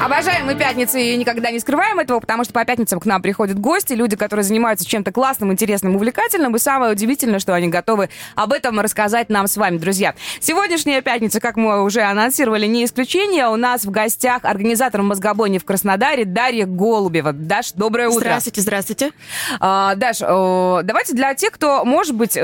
Обожаем 0.00 0.46
мы 0.46 0.54
пятницы 0.54 1.02
и 1.02 1.16
никогда 1.16 1.50
не 1.50 1.58
скрываем 1.58 1.98
этого, 1.98 2.20
потому 2.20 2.44
что 2.44 2.52
по 2.52 2.64
пятницам 2.64 3.00
к 3.00 3.04
нам 3.04 3.20
приходят 3.20 3.58
гости, 3.58 3.94
люди, 3.94 4.16
которые 4.16 4.44
занимаются 4.44 4.86
чем-то 4.86 5.10
классным, 5.12 5.52
интересным, 5.52 5.96
увлекательным. 5.96 6.54
И 6.54 6.58
самое 6.60 6.92
удивительное, 6.92 7.40
что 7.40 7.52
они 7.52 7.68
готовы 7.68 8.08
об 8.36 8.52
этом 8.52 8.78
рассказать 8.80 9.28
нам 9.28 9.48
с 9.48 9.56
вами, 9.56 9.76
друзья. 9.76 10.14
Сегодняшняя 10.40 11.02
пятница, 11.02 11.40
как 11.40 11.56
мы 11.56 11.82
уже 11.82 12.02
анонсировали, 12.02 12.66
не 12.66 12.84
исключение. 12.84 13.48
У 13.48 13.56
нас 13.56 13.84
в 13.84 13.90
гостях 13.90 14.44
организатор 14.44 15.02
мозгобойни 15.02 15.58
в 15.58 15.64
Краснодаре 15.64 16.24
Дарья 16.24 16.64
Голубева. 16.64 17.32
Даш, 17.32 17.72
доброе 17.72 18.08
утро. 18.08 18.20
Здравствуйте, 18.20 18.60
здравствуйте. 18.60 19.10
А, 19.60 19.94
Даш, 19.96 20.20
давайте 20.20 21.12
для 21.14 21.34
тех, 21.34 21.50
кто, 21.52 21.84
может 21.84 22.14
быть... 22.14 22.38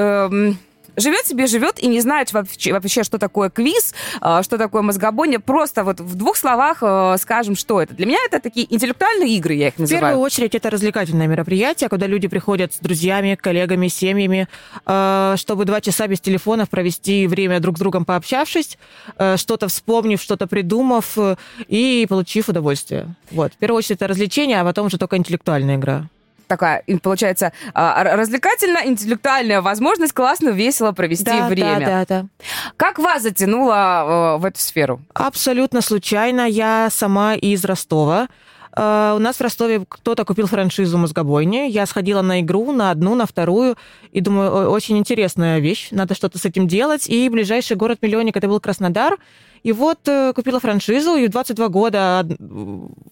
Живет 0.97 1.27
себе, 1.27 1.47
живет 1.47 1.83
и 1.83 1.87
не 1.87 2.01
знает 2.01 2.33
вообще, 2.33 2.73
вообще 2.73 3.03
что 3.03 3.19
такое 3.19 3.51
квиз, 3.51 3.95
а, 4.21 4.43
что 4.43 4.59
такое 4.59 4.83
мозгобойня. 4.83 5.41
Просто 5.41 5.85
вот 5.85 6.01
в 6.01 6.15
двух 6.15 6.37
словах 6.37 6.79
э, 6.83 7.17
скажем, 7.21 7.57
что 7.57 7.83
это. 7.83 7.95
Для 7.95 8.07
меня 8.07 8.19
это 8.27 8.41
такие 8.41 8.73
интеллектуальные 8.73 9.37
игры, 9.37 9.55
я 9.55 9.69
их 9.69 9.79
называю. 9.79 10.01
В 10.01 10.09
первую 10.09 10.25
очередь 10.25 10.55
это 10.55 10.71
развлекательное 10.71 11.27
мероприятие, 11.27 11.89
когда 11.89 12.07
люди 12.07 12.29
приходят 12.29 12.73
с 12.73 12.79
друзьями, 12.79 13.37
коллегами, 13.41 13.89
семьями, 13.89 14.49
э, 14.87 15.35
чтобы 15.37 15.65
два 15.65 15.81
часа 15.81 16.07
без 16.07 16.21
телефонов 16.21 16.71
провести 16.71 17.27
время 17.27 17.61
друг 17.61 17.77
с 17.77 17.81
другом 17.81 18.05
пообщавшись, 18.05 18.79
э, 19.19 19.37
что-то 19.37 19.69
вспомнив, 19.69 20.21
что-то 20.21 20.47
придумав 20.47 21.19
и 21.69 22.07
получив 22.09 22.49
удовольствие. 22.49 23.15
Вот. 23.31 23.53
В 23.53 23.57
первую 23.57 23.79
очередь 23.79 23.97
это 23.97 24.09
развлечение, 24.09 24.61
а 24.61 24.65
потом 24.65 24.87
уже 24.87 24.99
только 24.99 25.17
интеллектуальная 25.17 25.77
игра 25.77 26.09
такая, 26.47 26.83
получается, 27.03 27.53
а, 27.73 28.05
развлекательно-интеллектуальная 28.17 29.61
возможность 29.61 30.13
классно, 30.13 30.51
весело 30.51 30.93
провести 30.93 31.25
да, 31.25 31.49
время. 31.49 31.81
Да, 31.81 31.87
да, 31.87 32.05
да. 32.07 32.27
Как 32.77 32.99
вас 32.99 33.23
затянуло 33.23 34.37
э, 34.37 34.39
в 34.39 34.45
эту 34.45 34.61
сферу? 34.61 35.01
Абсолютно 35.15 35.81
случайно. 35.81 36.49
Я 36.49 36.89
сама 36.91 37.35
из 37.35 37.65
Ростова. 37.65 38.29
Uh, 38.77 39.15
у 39.15 39.21
нас 39.21 39.37
в 39.37 39.41
Ростове 39.41 39.85
кто-то 39.89 40.25
купил 40.25 40.49
франшизу 40.49 40.99
мозгобойни. 40.99 41.71
Я 41.71 41.87
сходила 41.87 42.23
на 42.23 42.41
игру, 42.41 42.73
на 42.73 42.91
одну, 42.91 43.15
на 43.15 43.25
вторую, 43.25 43.77
и 44.11 44.21
думаю, 44.21 44.69
очень 44.69 44.99
интересная 44.99 45.61
вещь, 45.61 45.89
надо 45.93 46.17
что-то 46.17 46.41
с 46.41 46.45
этим 46.45 46.67
делать. 46.67 47.09
И 47.09 47.29
ближайший 47.29 47.77
город-миллионник 47.77 48.37
это 48.37 48.49
был 48.49 48.59
Краснодар. 48.59 49.17
И 49.65 49.73
вот 49.73 50.07
э, 50.07 50.33
купила 50.35 50.61
франшизу, 50.61 51.17
и 51.17 51.27
в 51.27 51.31
22 51.31 51.69
года 51.69 52.27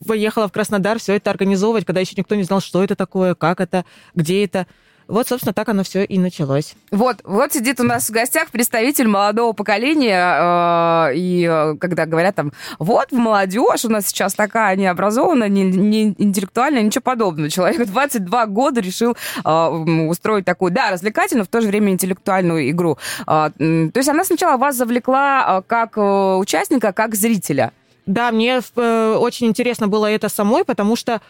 поехала 0.06 0.48
в 0.48 0.52
Краснодар 0.52 0.98
все 0.98 1.14
это 1.16 1.30
организовывать, 1.30 1.86
когда 1.86 2.00
еще 2.00 2.14
никто 2.16 2.34
не 2.34 2.42
знал, 2.42 2.60
что 2.60 2.84
это 2.84 2.94
такое, 2.94 3.34
как 3.34 3.60
это, 3.60 3.84
где 4.14 4.44
это. 4.44 4.66
Вот, 5.12 5.28
собственно, 5.28 5.52
так 5.52 5.68
оно 5.68 5.84
все 5.84 6.04
и 6.04 6.18
началось. 6.18 6.74
Вот, 6.90 7.18
вот 7.24 7.52
сидит 7.52 7.78
у 7.80 7.82
нас 7.82 8.08
в 8.08 8.12
гостях 8.12 8.48
представитель 8.48 9.08
молодого 9.08 9.52
поколения, 9.52 11.10
э, 11.10 11.14
и 11.16 11.46
э, 11.46 11.76
когда 11.78 12.06
говорят 12.06 12.34
там, 12.34 12.50
вот 12.78 13.12
молодежь 13.12 13.84
у 13.84 13.90
нас 13.90 14.06
сейчас 14.06 14.32
такая 14.32 14.74
необразованная, 14.74 15.50
не, 15.50 15.64
не 15.64 16.14
интеллектуальная, 16.16 16.80
ничего 16.80 17.02
подобного. 17.02 17.50
Человек 17.50 17.80
в 17.86 17.92
22 17.92 18.46
года 18.46 18.80
решил 18.80 19.14
э, 19.44 19.68
устроить 20.08 20.46
такую, 20.46 20.72
да, 20.72 20.90
развлекательную, 20.90 21.44
в 21.44 21.48
то 21.48 21.60
же 21.60 21.68
время 21.68 21.92
интеллектуальную 21.92 22.70
игру. 22.70 22.96
Э, 23.26 23.50
то 23.58 23.92
есть 23.94 24.08
она 24.08 24.24
сначала 24.24 24.56
вас 24.56 24.76
завлекла 24.76 25.62
как 25.66 25.98
участника, 25.98 26.94
как 26.94 27.16
зрителя. 27.16 27.72
Да, 28.06 28.32
мне 28.32 28.62
очень 28.76 29.48
интересно 29.48 29.88
было 29.88 30.06
это 30.06 30.30
самой, 30.30 30.64
потому 30.64 30.96
что 30.96 31.20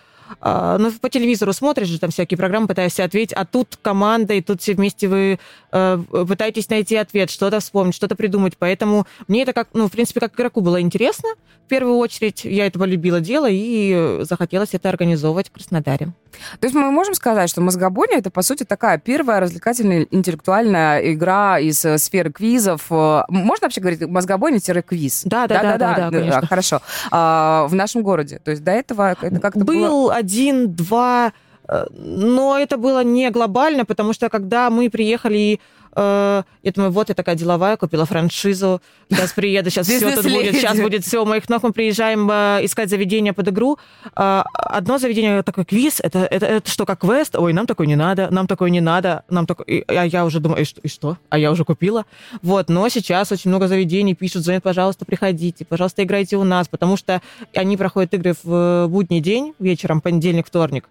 а, 0.41 0.79
ну, 0.79 0.91
по 0.93 1.09
телевизору 1.09 1.53
смотришь 1.53 1.89
же 1.89 1.99
там 1.99 2.11
всякие 2.11 2.39
программы, 2.39 2.69
пытаешься 2.69 3.05
ответить, 3.05 3.33
а 3.35 3.45
тут 3.45 3.79
команда, 3.81 4.35
и 4.35 4.41
тут 4.41 4.61
все 4.63 4.75
вместе 4.75 5.09
вы 5.09 5.39
э, 5.73 6.03
пытаетесь 6.11 6.69
найти 6.69 6.97
ответ, 6.97 7.31
что-то 7.31 7.61
вспомнить, 7.61 7.95
что-то 7.95 8.17
придумать. 8.17 8.57
Поэтому 8.59 9.07
мне 9.29 9.43
это 9.43 9.53
как, 9.53 9.69
ну, 9.73 9.89
в 9.89 9.93
принципе, 9.93 10.21
как 10.21 10.35
игроку 10.35 10.61
было 10.61 10.81
интересно. 10.81 11.29
В 11.67 11.69
первую 11.69 11.97
очередь 11.97 12.45
я 12.45 12.67
этого 12.67 12.85
любила 12.85 13.21
дело 13.21 13.47
и 13.51 14.19
захотелось 14.23 14.75
это 14.75 14.89
организовывать 14.89 15.49
в 15.49 15.53
Краснодаре. 15.53 16.13
То 16.61 16.67
есть 16.67 16.75
мы 16.75 16.91
можем 16.91 17.15
сказать, 17.15 17.49
что 17.49 17.61
мозгобойня 17.61 18.19
это, 18.19 18.31
по 18.31 18.43
сути, 18.43 18.65
такая 18.65 18.99
первая 18.99 19.41
развлекательная 19.41 20.07
интеллектуальная 20.11 21.13
игра 21.13 21.59
из 21.59 21.85
э, 21.85 21.99
сферы 21.99 22.33
квизов. 22.33 22.87
Э, 22.91 23.23
можно 23.29 23.67
вообще 23.67 23.81
говорить 23.81 24.03
мозгобойня-квиз? 24.03 25.23
Да, 25.25 25.47
да, 25.47 25.63
да, 25.63 25.63
да, 25.63 25.79
да, 25.79 26.11
да, 26.11 26.19
конечно. 26.19 26.47
Хорошо. 26.47 26.81
А, 27.11 27.67
в 27.69 27.75
нашом 27.75 28.03
городе. 28.03 28.41
То 28.45 28.51
есть 28.51 28.65
до 28.65 28.73
этого 28.73 29.17
это 29.21 29.41
как-то 29.41 29.65
Был 29.65 30.09
было... 30.09 30.15
один, 30.23 30.73
два 30.75 31.33
но 31.69 32.59
это 32.59 32.77
было 32.77 33.05
не 33.05 33.31
глобально, 33.31 33.85
потому 33.85 34.13
что 34.13 34.29
когда 34.29 34.71
мы 34.71 34.91
приехали 34.91 35.61
э, 35.95 36.43
я 36.63 36.73
думаю, 36.73 36.91
вот 36.93 37.09
я 37.09 37.15
такая 37.15 37.35
деловая, 37.35 37.77
купила 37.77 38.05
франшизу, 38.05 38.81
сейчас 39.11 39.33
приеду, 39.37 39.71
сейчас 39.71 39.87
все 39.87 40.15
тут 40.15 40.25
будет, 40.25 40.55
сейчас 40.55 40.79
будет 40.79 41.05
все 41.05 41.23
у 41.23 41.27
моих 41.27 41.49
ног. 41.49 41.63
Мы 41.63 41.73
приезжаем 41.73 42.31
э, 42.31 42.61
искать 42.65 42.91
заведение 42.91 43.33
под 43.33 43.49
игру. 43.49 43.79
Одно 44.15 44.99
заведение 44.99 45.43
такое 45.43 45.65
квиз, 45.65 46.01
это, 46.01 46.21
это, 46.21 46.47
это 46.47 46.71
что, 46.71 46.87
как 46.87 47.01
квест? 47.01 47.37
Ой, 47.37 47.53
нам 47.53 47.67
такое 47.67 47.87
не 47.87 47.97
надо, 47.97 48.29
нам 48.31 48.47
такое 48.47 48.71
не 48.71 48.81
надо, 48.81 49.25
нам 49.29 49.47
такое... 49.47 49.85
А 49.87 50.07
я 50.07 50.25
уже 50.25 50.41
думаю, 50.41 50.63
и 50.63 50.65
что? 50.65 50.81
И 50.81 50.89
что? 50.89 51.19
А 51.29 51.39
я 51.39 51.51
уже 51.51 51.65
купила. 51.65 52.05
Вот, 52.43 52.69
но 52.69 52.89
сейчас 52.89 53.33
очень 53.33 53.51
много 53.51 53.69
заведений 53.69 54.15
пишут, 54.15 54.45
звонят, 54.45 54.63
пожалуйста, 54.63 55.05
приходите, 55.05 55.65
пожалуйста, 55.65 56.03
играйте 56.03 56.37
у 56.37 56.45
нас, 56.45 56.69
потому 56.69 56.97
что 56.97 57.23
они 57.55 57.77
проходят 57.77 58.15
игры 58.15 58.35
в 58.43 58.87
будний 58.89 59.21
день, 59.21 59.55
вечером, 59.59 60.01
понедельник, 60.01 60.47
вторник. 60.47 60.89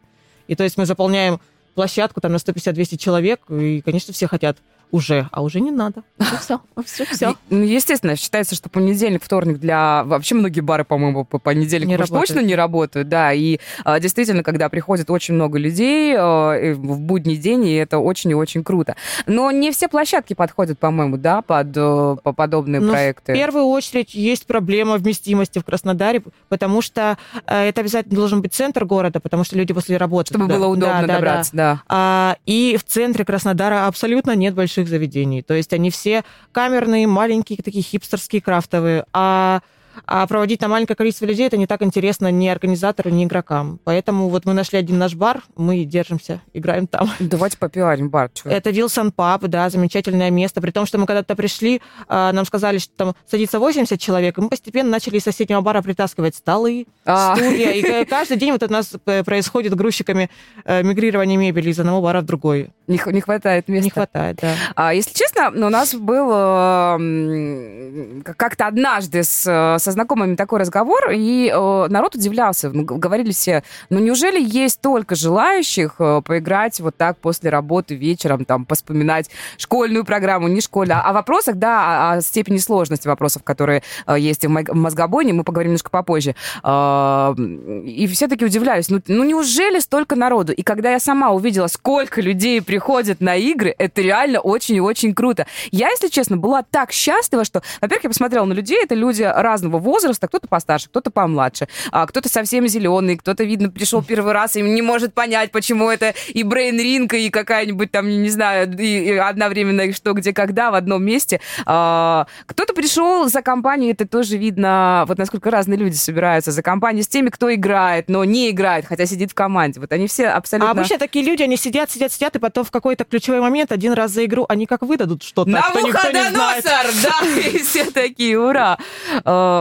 И 0.47 0.55
то 0.55 0.63
есть 0.63 0.77
мы 0.77 0.85
заполняем 0.85 1.39
площадку 1.75 2.21
там 2.21 2.31
на 2.33 2.37
150-200 2.37 2.97
человек, 2.97 3.41
и, 3.49 3.81
конечно, 3.81 4.13
все 4.13 4.27
хотят 4.27 4.57
уже, 4.91 5.27
а 5.31 5.41
уже 5.41 5.59
не 5.59 5.71
надо. 5.71 6.03
Все, 6.39 6.59
все, 6.85 7.05
все. 7.05 7.35
Ну, 7.49 7.63
естественно, 7.63 8.15
считается, 8.15 8.55
что 8.55 8.69
понедельник, 8.69 9.23
вторник 9.23 9.57
для... 9.57 10.03
Вообще 10.05 10.35
многие 10.35 10.61
бары, 10.61 10.83
по-моему, 10.83 11.25
по 11.25 11.39
понедельник 11.39 11.99
уж 11.99 12.09
точно 12.09 12.39
не 12.39 12.55
работают, 12.55 13.09
да, 13.09 13.33
и 13.33 13.59
а, 13.83 13.99
действительно, 13.99 14.43
когда 14.43 14.69
приходит 14.69 15.09
очень 15.09 15.35
много 15.35 15.57
людей 15.57 16.15
а, 16.17 16.73
в 16.75 16.99
будний 16.99 17.37
день, 17.37 17.65
и 17.65 17.73
это 17.73 17.99
очень 17.99 18.31
и 18.31 18.35
очень 18.35 18.63
круто. 18.63 18.95
Но 19.25 19.51
не 19.51 19.71
все 19.71 19.87
площадки 19.87 20.33
подходят, 20.33 20.79
по-моему, 20.79 21.17
да, 21.17 21.41
под 21.41 21.75
э, 21.75 22.17
по 22.23 22.33
подобные 22.33 22.81
Но 22.81 22.91
проекты. 22.91 23.33
в 23.33 23.35
первую 23.35 23.65
очередь 23.65 24.13
есть 24.13 24.45
проблема 24.45 24.97
вместимости 24.97 25.59
в 25.59 25.65
Краснодаре, 25.65 26.23
потому 26.49 26.81
что 26.81 27.17
э, 27.45 27.69
это 27.69 27.81
обязательно 27.81 28.15
должен 28.15 28.41
быть 28.41 28.53
центр 28.53 28.85
города, 28.85 29.19
потому 29.19 29.43
что 29.43 29.57
люди 29.57 29.73
после 29.73 29.97
работы... 29.97 30.33
Чтобы 30.33 30.47
было 30.47 30.67
удобно 30.67 31.05
да, 31.07 31.15
добраться, 31.15 31.51
да. 31.53 31.73
да. 31.73 31.83
А, 31.87 32.37
и 32.45 32.77
в 32.77 32.83
центре 32.83 33.25
Краснодара 33.25 33.87
абсолютно 33.87 34.35
нет 34.35 34.53
больших 34.53 34.80
больших 34.81 34.87
заведений. 34.89 35.41
То 35.41 35.53
есть 35.53 35.73
они 35.73 35.89
все 35.89 36.23
камерные, 36.51 37.07
маленькие, 37.07 37.59
такие 37.63 37.83
хипстерские, 37.83 38.41
крафтовые. 38.41 39.05
А 39.13 39.61
а 40.05 40.25
проводить 40.27 40.61
на 40.61 40.67
маленькое 40.67 40.95
количество 40.95 41.25
людей 41.25 41.47
это 41.47 41.57
не 41.57 41.67
так 41.67 41.81
интересно 41.81 42.31
ни 42.31 42.47
организатору, 42.47 43.09
ни 43.09 43.23
игрокам. 43.23 43.79
Поэтому 43.83 44.29
вот 44.29 44.45
мы 44.45 44.53
нашли 44.53 44.79
один 44.79 44.97
наш 44.97 45.15
бар, 45.15 45.43
мы 45.55 45.83
держимся, 45.85 46.41
играем 46.53 46.87
там. 46.87 47.09
Давайте 47.19 47.57
попиарим 47.57 48.09
бар. 48.09 48.29
Чё? 48.33 48.49
Это 48.49 48.69
Вилсон 48.71 49.11
Паб, 49.11 49.43
да, 49.43 49.69
замечательное 49.69 50.29
место. 50.29 50.61
При 50.61 50.71
том, 50.71 50.85
что 50.85 50.97
мы 50.97 51.05
когда-то 51.05 51.35
пришли, 51.35 51.81
а, 52.07 52.31
нам 52.31 52.45
сказали, 52.45 52.77
что 52.77 52.93
там 52.95 53.15
садится 53.29 53.59
80 53.59 53.99
человек, 53.99 54.37
и 54.37 54.41
мы 54.41 54.49
постепенно 54.49 54.89
начали 54.89 55.17
из 55.17 55.23
соседнего 55.23 55.61
бара 55.61 55.81
притаскивать 55.81 56.35
столы, 56.35 56.87
а. 57.05 57.35
стулья. 57.35 57.71
И 57.71 58.05
каждый 58.05 58.37
день 58.37 58.51
вот 58.51 58.63
у 58.63 58.71
нас 58.71 58.93
э, 59.05 59.23
происходит 59.23 59.75
грузчиками 59.75 60.29
э, 60.65 60.83
мигрирование 60.83 61.37
мебели 61.37 61.69
из 61.69 61.79
одного 61.79 62.01
бара 62.01 62.21
в 62.21 62.25
другой. 62.25 62.69
Не, 62.87 62.99
не 63.05 63.21
хватает 63.21 63.67
места. 63.67 63.83
Не 63.83 63.89
хватает, 63.89 64.39
да. 64.41 64.55
А, 64.75 64.93
если 64.93 65.13
честно, 65.13 65.49
у 65.49 65.69
нас 65.69 65.93
был 65.93 66.29
э, 66.31 68.21
как-то 68.35 68.67
однажды 68.67 69.23
с 69.23 69.80
со 69.81 69.91
знакомыми 69.91 70.35
такой 70.35 70.59
разговор, 70.59 71.11
и 71.11 71.51
э, 71.53 71.87
народ 71.89 72.15
удивлялся. 72.15 72.69
Говорили 72.69 73.31
все, 73.31 73.63
ну 73.89 73.99
неужели 73.99 74.41
есть 74.41 74.75
столько 74.75 75.15
желающих 75.15 75.95
э, 75.99 76.21
поиграть 76.25 76.79
вот 76.79 76.95
так 76.95 77.17
после 77.17 77.49
работы 77.49 77.95
вечером, 77.95 78.45
там, 78.45 78.65
поспоминать 78.65 79.29
школьную 79.57 80.05
программу, 80.05 80.47
не 80.47 80.61
школьную, 80.61 80.99
а 80.99 81.09
о 81.09 81.13
вопросах, 81.13 81.55
да, 81.55 82.13
о, 82.13 82.21
степени 82.21 82.57
сложности 82.57 83.07
вопросов, 83.07 83.43
которые 83.43 83.83
э, 84.07 84.15
есть 84.19 84.45
в 84.45 84.49
мозгобойне, 84.49 85.33
мы 85.33 85.43
поговорим 85.43 85.71
немножко 85.71 85.89
попозже. 85.89 86.35
Э, 86.63 87.33
и 87.37 88.07
все 88.07 88.27
таки 88.27 88.45
удивлялись, 88.45 88.89
ну, 88.89 89.01
ну 89.07 89.23
неужели 89.23 89.79
столько 89.79 90.15
народу? 90.15 90.53
И 90.53 90.63
когда 90.63 90.91
я 90.91 90.99
сама 90.99 91.31
увидела, 91.31 91.67
сколько 91.67 92.21
людей 92.21 92.61
приходят 92.61 93.21
на 93.21 93.35
игры, 93.35 93.73
это 93.77 94.01
реально 94.01 94.39
очень 94.39 94.75
и 94.75 94.81
очень 94.81 95.13
круто. 95.13 95.45
Я, 95.71 95.89
если 95.89 96.07
честно, 96.07 96.37
была 96.37 96.63
так 96.63 96.91
счастлива, 96.91 97.45
что, 97.45 97.61
во-первых, 97.81 98.03
я 98.03 98.09
посмотрела 98.09 98.45
на 98.45 98.53
людей, 98.53 98.79
это 98.83 98.95
люди 98.95 99.23
разного 99.23 99.70
разного 99.71 99.79
возраста, 99.79 100.27
кто-то 100.27 100.47
постарше, 100.47 100.89
кто-то 100.89 101.11
помладше, 101.11 101.67
а 101.91 102.05
кто-то 102.05 102.29
совсем 102.29 102.67
зеленый, 102.67 103.17
кто-то, 103.17 103.43
видно, 103.43 103.69
пришел 103.69 104.03
первый 104.03 104.33
раз 104.33 104.55
и 104.55 104.61
не 104.61 104.81
может 104.81 105.13
понять, 105.13 105.51
почему 105.51 105.89
это 105.89 106.13
и 106.33 106.43
Брейн 106.43 106.77
Ринка, 106.77 107.17
и 107.17 107.29
какая-нибудь 107.29 107.91
там, 107.91 108.09
не 108.09 108.29
знаю, 108.29 108.71
и, 108.77 109.11
одновременно 109.13 109.81
и 109.81 109.93
что, 109.93 110.13
где, 110.13 110.33
когда 110.33 110.71
в 110.71 110.75
одном 110.75 111.03
месте. 111.03 111.39
А, 111.65 112.27
кто-то 112.45 112.73
пришел 112.73 113.27
за 113.29 113.41
компанию, 113.41 113.91
это 113.91 114.07
тоже 114.07 114.37
видно, 114.37 115.05
вот 115.07 115.17
насколько 115.17 115.51
разные 115.51 115.77
люди 115.77 115.95
собираются 115.95 116.51
за 116.51 116.61
компанию 116.61 117.03
с 117.03 117.07
теми, 117.07 117.29
кто 117.29 117.53
играет, 117.53 118.09
но 118.09 118.23
не 118.25 118.49
играет, 118.49 118.85
хотя 118.85 119.05
сидит 119.05 119.31
в 119.31 119.33
команде. 119.33 119.79
Вот 119.79 119.91
они 119.93 120.07
все 120.07 120.27
абсолютно... 120.27 120.69
А 120.69 120.71
обычно 120.71 120.97
такие 120.97 121.25
люди, 121.25 121.43
они 121.43 121.57
сидят, 121.57 121.91
сидят, 121.91 122.11
сидят, 122.11 122.35
и 122.35 122.39
потом 122.39 122.63
в 122.63 122.71
какой-то 122.71 123.03
ключевой 123.05 123.41
момент 123.41 123.71
один 123.71 123.93
раз 123.93 124.11
за 124.11 124.25
игру 124.25 124.45
они 124.49 124.65
как 124.65 124.81
выдадут 124.81 125.23
что-то, 125.23 125.51
что 125.51 125.81
никто 125.87 126.11
не 126.11 126.29
знает. 126.29 126.65
да, 127.03 127.39
и 127.39 127.57
все 127.59 127.85
такие, 127.91 128.39
ура. 128.39 128.77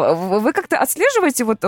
А, 0.02 0.14
вы 0.14 0.52
как-то 0.52 0.78
отслеживаете 0.78 1.44
вот 1.44 1.60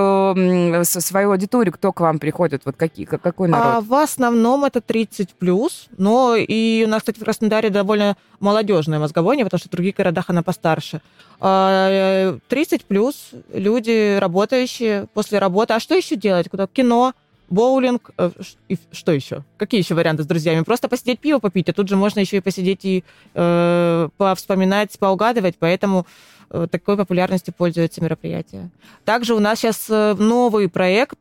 свою 0.87 1.31
аудиторию, 1.31 1.73
кто 1.73 1.93
к 1.93 2.01
вам 2.01 2.19
приходит, 2.19 2.63
вот 2.65 2.77
какие, 2.77 3.07
какой 3.07 3.49
народ? 3.49 3.67
А 3.67 3.81
в 3.81 3.95
основном 3.95 4.65
это 4.65 4.81
30 4.81 5.35
плюс, 5.35 5.89
но 5.97 6.35
и 6.37 6.85
у 6.87 6.89
нас, 6.89 7.01
кстати, 7.01 7.19
в 7.19 7.25
Краснодаре 7.25 7.71
довольно 7.71 8.17
молодежная 8.41 8.99
мозгобойня, 8.99 9.45
потому 9.45 9.59
что 9.59 9.69
в 9.69 9.73
других 9.73 9.97
городах 9.97 10.27
она 10.29 10.43
постарше. 10.43 11.01
30 11.39 11.41
а, 11.41 12.39
плюс 12.87 13.31
люди 13.53 14.19
работающие 14.19 15.07
после 15.15 15.39
работы. 15.39 15.75
А 15.75 15.81
что 15.81 15.95
еще 15.95 16.17
делать? 16.17 16.49
Куда? 16.49 16.67
Кино, 16.67 17.15
боулинг, 17.53 18.11
э, 18.17 18.31
и 18.69 18.79
что 18.93 19.13
еще? 19.13 19.45
Какие 19.59 19.81
еще 19.81 19.95
варианты 19.95 20.23
с 20.23 20.27
друзьями? 20.27 20.63
Просто 20.63 20.89
посидеть 20.89 21.21
пиво 21.21 21.39
попить, 21.39 21.69
а 21.69 21.73
тут 21.73 21.89
же 21.89 21.97
можно 21.97 22.21
еще 22.21 22.39
и 22.39 22.41
посидеть 22.41 22.85
и 22.85 23.05
э, 23.35 24.09
повспоминать, 24.17 24.99
поугадывать, 24.99 25.57
поэтому 25.59 26.07
такой 26.71 26.97
популярностью 26.97 27.55
пользуется 27.57 28.03
мероприятие. 28.03 28.71
Также 29.05 29.35
у 29.35 29.41
нас 29.41 29.59
сейчас 29.59 29.87
э, 29.89 30.15
новый 30.19 30.69
проект, 30.69 31.19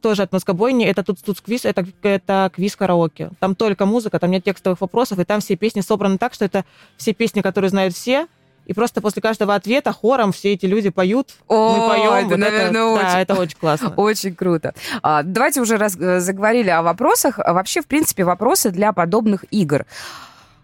тоже 0.00 0.22
от 0.22 0.32
Москобойни, 0.32 0.84
это 0.84 1.02
тут 1.02 1.22
тут 1.24 1.40
квиз, 1.40 1.64
это, 1.64 1.86
это 2.02 2.50
квиз 2.54 2.76
караоке. 2.76 3.30
Там 3.38 3.54
только 3.54 3.86
музыка, 3.86 4.18
там 4.18 4.30
нет 4.30 4.44
текстовых 4.44 4.80
вопросов, 4.80 5.18
и 5.18 5.24
там 5.24 5.40
все 5.40 5.56
песни 5.56 5.80
собраны 5.80 6.18
так, 6.18 6.34
что 6.34 6.44
это 6.44 6.64
все 6.96 7.12
песни, 7.12 7.40
которые 7.40 7.70
знают 7.70 7.94
все, 7.94 8.26
и 8.66 8.72
просто 8.72 9.00
после 9.00 9.20
каждого 9.20 9.54
ответа 9.54 9.92
хором 9.92 10.32
все 10.32 10.54
эти 10.54 10.66
люди 10.66 10.90
поют, 10.90 11.34
О, 11.48 11.76
мы 11.76 11.88
поем. 11.88 12.12
Это, 12.12 12.28
вот 12.28 12.38
наверное, 12.38 12.70
это, 12.70 12.86
очень, 12.86 13.02
да, 13.02 13.20
это 13.20 13.34
очень 13.34 13.58
классно. 13.58 13.90
Очень 13.96 14.34
круто. 14.34 14.74
А, 15.02 15.22
давайте 15.22 15.60
уже 15.60 15.76
раз 15.76 15.96
э, 15.96 16.20
заговорили 16.20 16.70
о 16.70 16.82
вопросах. 16.82 17.38
А 17.38 17.52
вообще, 17.52 17.82
в 17.82 17.86
принципе, 17.86 18.24
вопросы 18.24 18.70
для 18.70 18.92
подобных 18.92 19.44
игр. 19.50 19.84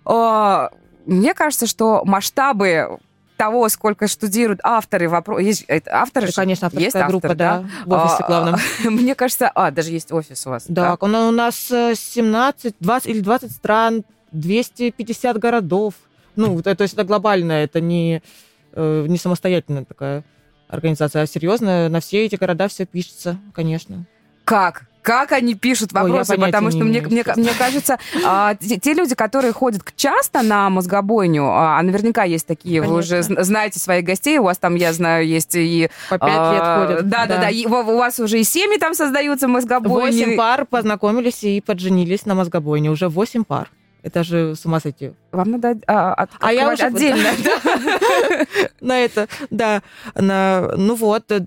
А, 0.05 0.71
мне 1.05 1.35
кажется, 1.35 1.67
что 1.67 2.03
масштабы 2.05 2.99
того, 3.41 3.71
сколько 3.71 4.07
штудируют 4.07 4.61
авторы 4.63 5.09
вопросов. 5.09 5.47
Есть 5.47 5.65
авторы? 5.87 6.27
Да, 6.27 6.33
конечно, 6.35 6.67
авторская 6.67 7.03
есть 7.03 7.11
группа, 7.11 7.29
автор, 7.29 7.37
да, 7.39 7.65
в 7.87 7.93
офисе 7.95 8.25
главном. 8.27 8.61
Мне 8.85 9.15
кажется, 9.15 9.51
а, 9.55 9.71
даже 9.71 9.93
есть 9.93 10.13
офис 10.13 10.47
у 10.47 10.51
вас. 10.51 10.67
Да, 10.69 10.99
да? 11.01 11.07
у 11.07 11.31
нас 11.31 11.57
17, 11.69 12.73
э, 12.73 12.77
20 12.81 13.09
или 13.09 13.21
20 13.21 13.51
стран, 13.51 14.05
250 14.33 15.39
городов. 15.39 15.95
Ну, 16.37 16.61
то, 16.61 16.77
есть 16.79 16.93
это 16.93 17.05
глобальная, 17.05 17.65
это 17.65 17.81
не, 17.81 18.23
э, 18.75 19.07
не 19.09 19.17
самостоятельная 19.17 19.87
такая 19.87 20.23
организация, 20.69 21.23
а 21.23 21.27
серьезная. 21.27 21.89
На 21.89 22.01
все 22.01 22.27
эти 22.27 22.37
города 22.37 22.69
все 22.69 22.85
пишется, 22.85 23.39
конечно. 23.55 24.05
Как? 24.45 24.85
Как 25.03 25.33
они 25.33 25.55
пишут 25.55 25.93
вопросы, 25.93 26.33
Ой, 26.33 26.39
потому 26.39 26.71
что 26.71 26.85
мне, 26.85 27.01
мне, 27.01 27.25
мне 27.37 27.51
кажется, 27.59 27.99
а, 28.25 28.55
те, 28.55 28.79
те 28.79 28.95
люди, 28.95 29.15
которые 29.15 29.53
ходят 29.53 29.83
часто 29.97 30.43
на 30.43 30.71
мозгобойню, 30.71 31.45
а, 31.45 31.79
а 31.79 31.83
наверняка 31.83 32.25
есть 32.25 32.47
такие, 32.47 32.81
Конечно. 32.81 32.95
вы 32.95 33.01
уже 33.01 33.23
знаете 33.23 33.79
своих 33.81 34.05
гостей, 34.05 34.39
у 34.39 34.45
вас 34.45 34.59
там, 34.59 34.75
я 34.75 34.93
знаю, 34.93 35.27
есть 35.27 35.55
и... 35.55 35.91
По 36.09 36.19
пять 36.19 36.31
а, 36.33 36.53
лет 36.53 36.89
ходят. 36.89 37.09
Да, 37.09 37.27
да, 37.27 37.37
да, 37.37 37.41
да, 37.43 37.49
и, 37.51 37.67
у, 37.67 37.71
у 37.71 37.99
вас 37.99 38.19
уже 38.19 38.41
и 38.41 38.45
семьи 38.45 38.79
там 38.79 38.95
создаются 38.95 39.49
мозгобойни. 39.49 40.25
Восемь 40.25 40.37
пар 40.37 40.67
познакомились 40.67 41.45
и 41.45 41.61
подженились 41.61 42.27
на 42.27 42.35
мозгобойне, 42.35 42.91
уже 42.91 43.09
восемь 43.09 43.45
пар. 43.45 43.71
Это 44.03 44.25
же 44.25 44.55
с 44.57 44.65
ума 44.65 44.81
сойти. 44.81 45.13
Вам 45.33 45.51
надо 45.53 45.79
а, 45.87 46.15
от, 46.15 46.31
а 46.41 46.53
я 46.53 46.73
уже 46.73 46.83
отдельно. 46.83 47.31
На 48.81 48.99
это, 48.99 49.29
да. 49.51 49.83
Ну 50.15 50.95
вот, 50.97 51.31
э, 51.31 51.47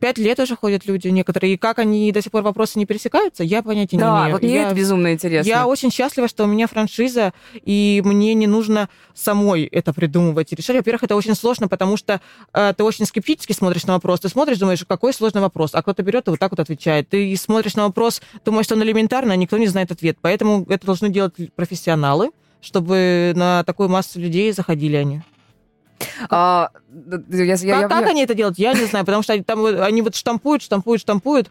пять 0.00 0.18
лет 0.18 0.38
уже 0.40 0.56
ходят 0.56 0.86
люди 0.86 1.08
некоторые, 1.08 1.54
и 1.54 1.56
как 1.56 1.78
они 1.78 2.10
до 2.12 2.22
сих 2.22 2.32
пор 2.32 2.42
вопросы 2.42 2.78
не 2.78 2.86
пересекаются, 2.86 3.44
я 3.44 3.62
понятия 3.62 3.96
не 3.96 4.02
имею. 4.02 4.14
Да, 4.14 4.28
вот 4.30 4.42
мне 4.42 4.62
это 4.62 4.74
безумно 4.74 5.12
интересно. 5.12 5.48
Я 5.48 5.66
очень 5.66 5.90
счастлива, 5.90 6.28
что 6.28 6.44
у 6.44 6.46
меня 6.46 6.66
франшиза, 6.66 7.32
и 7.54 8.02
мне 8.04 8.34
не 8.34 8.46
нужно 8.46 8.88
самой 9.14 9.64
это 9.64 9.92
придумывать 9.92 10.52
и 10.52 10.56
решать. 10.56 10.76
Во-первых, 10.76 11.04
это 11.04 11.16
очень 11.16 11.34
сложно, 11.34 11.68
потому 11.68 11.96
что 11.96 12.20
э, 12.52 12.74
ты 12.76 12.84
очень 12.84 13.06
скептически 13.06 13.52
смотришь 13.52 13.84
на 13.84 13.94
вопрос. 13.94 14.20
Ты 14.20 14.28
смотришь, 14.28 14.58
думаешь, 14.58 14.84
какой 14.86 15.12
сложный 15.12 15.40
вопрос, 15.40 15.70
а 15.74 15.82
кто-то 15.82 16.02
берет 16.02 16.26
и 16.26 16.30
вот 16.30 16.38
так 16.38 16.50
вот 16.50 16.60
отвечает. 16.60 17.08
Ты 17.08 17.34
смотришь 17.36 17.76
на 17.76 17.84
вопрос, 17.84 18.22
думаешь, 18.44 18.66
что 18.66 18.74
он 18.74 18.82
элементарный, 18.82 19.34
а 19.34 19.36
никто 19.36 19.58
не 19.58 19.66
знает 19.66 19.90
ответ. 19.92 20.18
Поэтому 20.20 20.66
это 20.68 20.86
должны 20.86 21.08
делать 21.08 21.34
профессионалы, 21.54 22.30
чтобы 22.62 23.32
на 23.36 23.64
такую 23.64 23.90
массу 23.90 24.18
людей 24.18 24.50
заходили 24.52 24.96
они. 24.96 25.22
А, 26.30 26.70
я, 27.28 27.44
я, 27.44 27.56
как, 27.56 27.62
я, 27.62 27.88
как 27.88 28.04
я... 28.04 28.10
они 28.10 28.22
это 28.22 28.34
делают, 28.34 28.58
я 28.58 28.72
не 28.72 28.86
знаю, 28.86 29.04
потому 29.04 29.22
что 29.22 29.40
там, 29.44 29.66
они 29.66 30.02
вот 30.02 30.14
штампуют, 30.14 30.62
штампуют, 30.62 31.02
штампуют, 31.02 31.50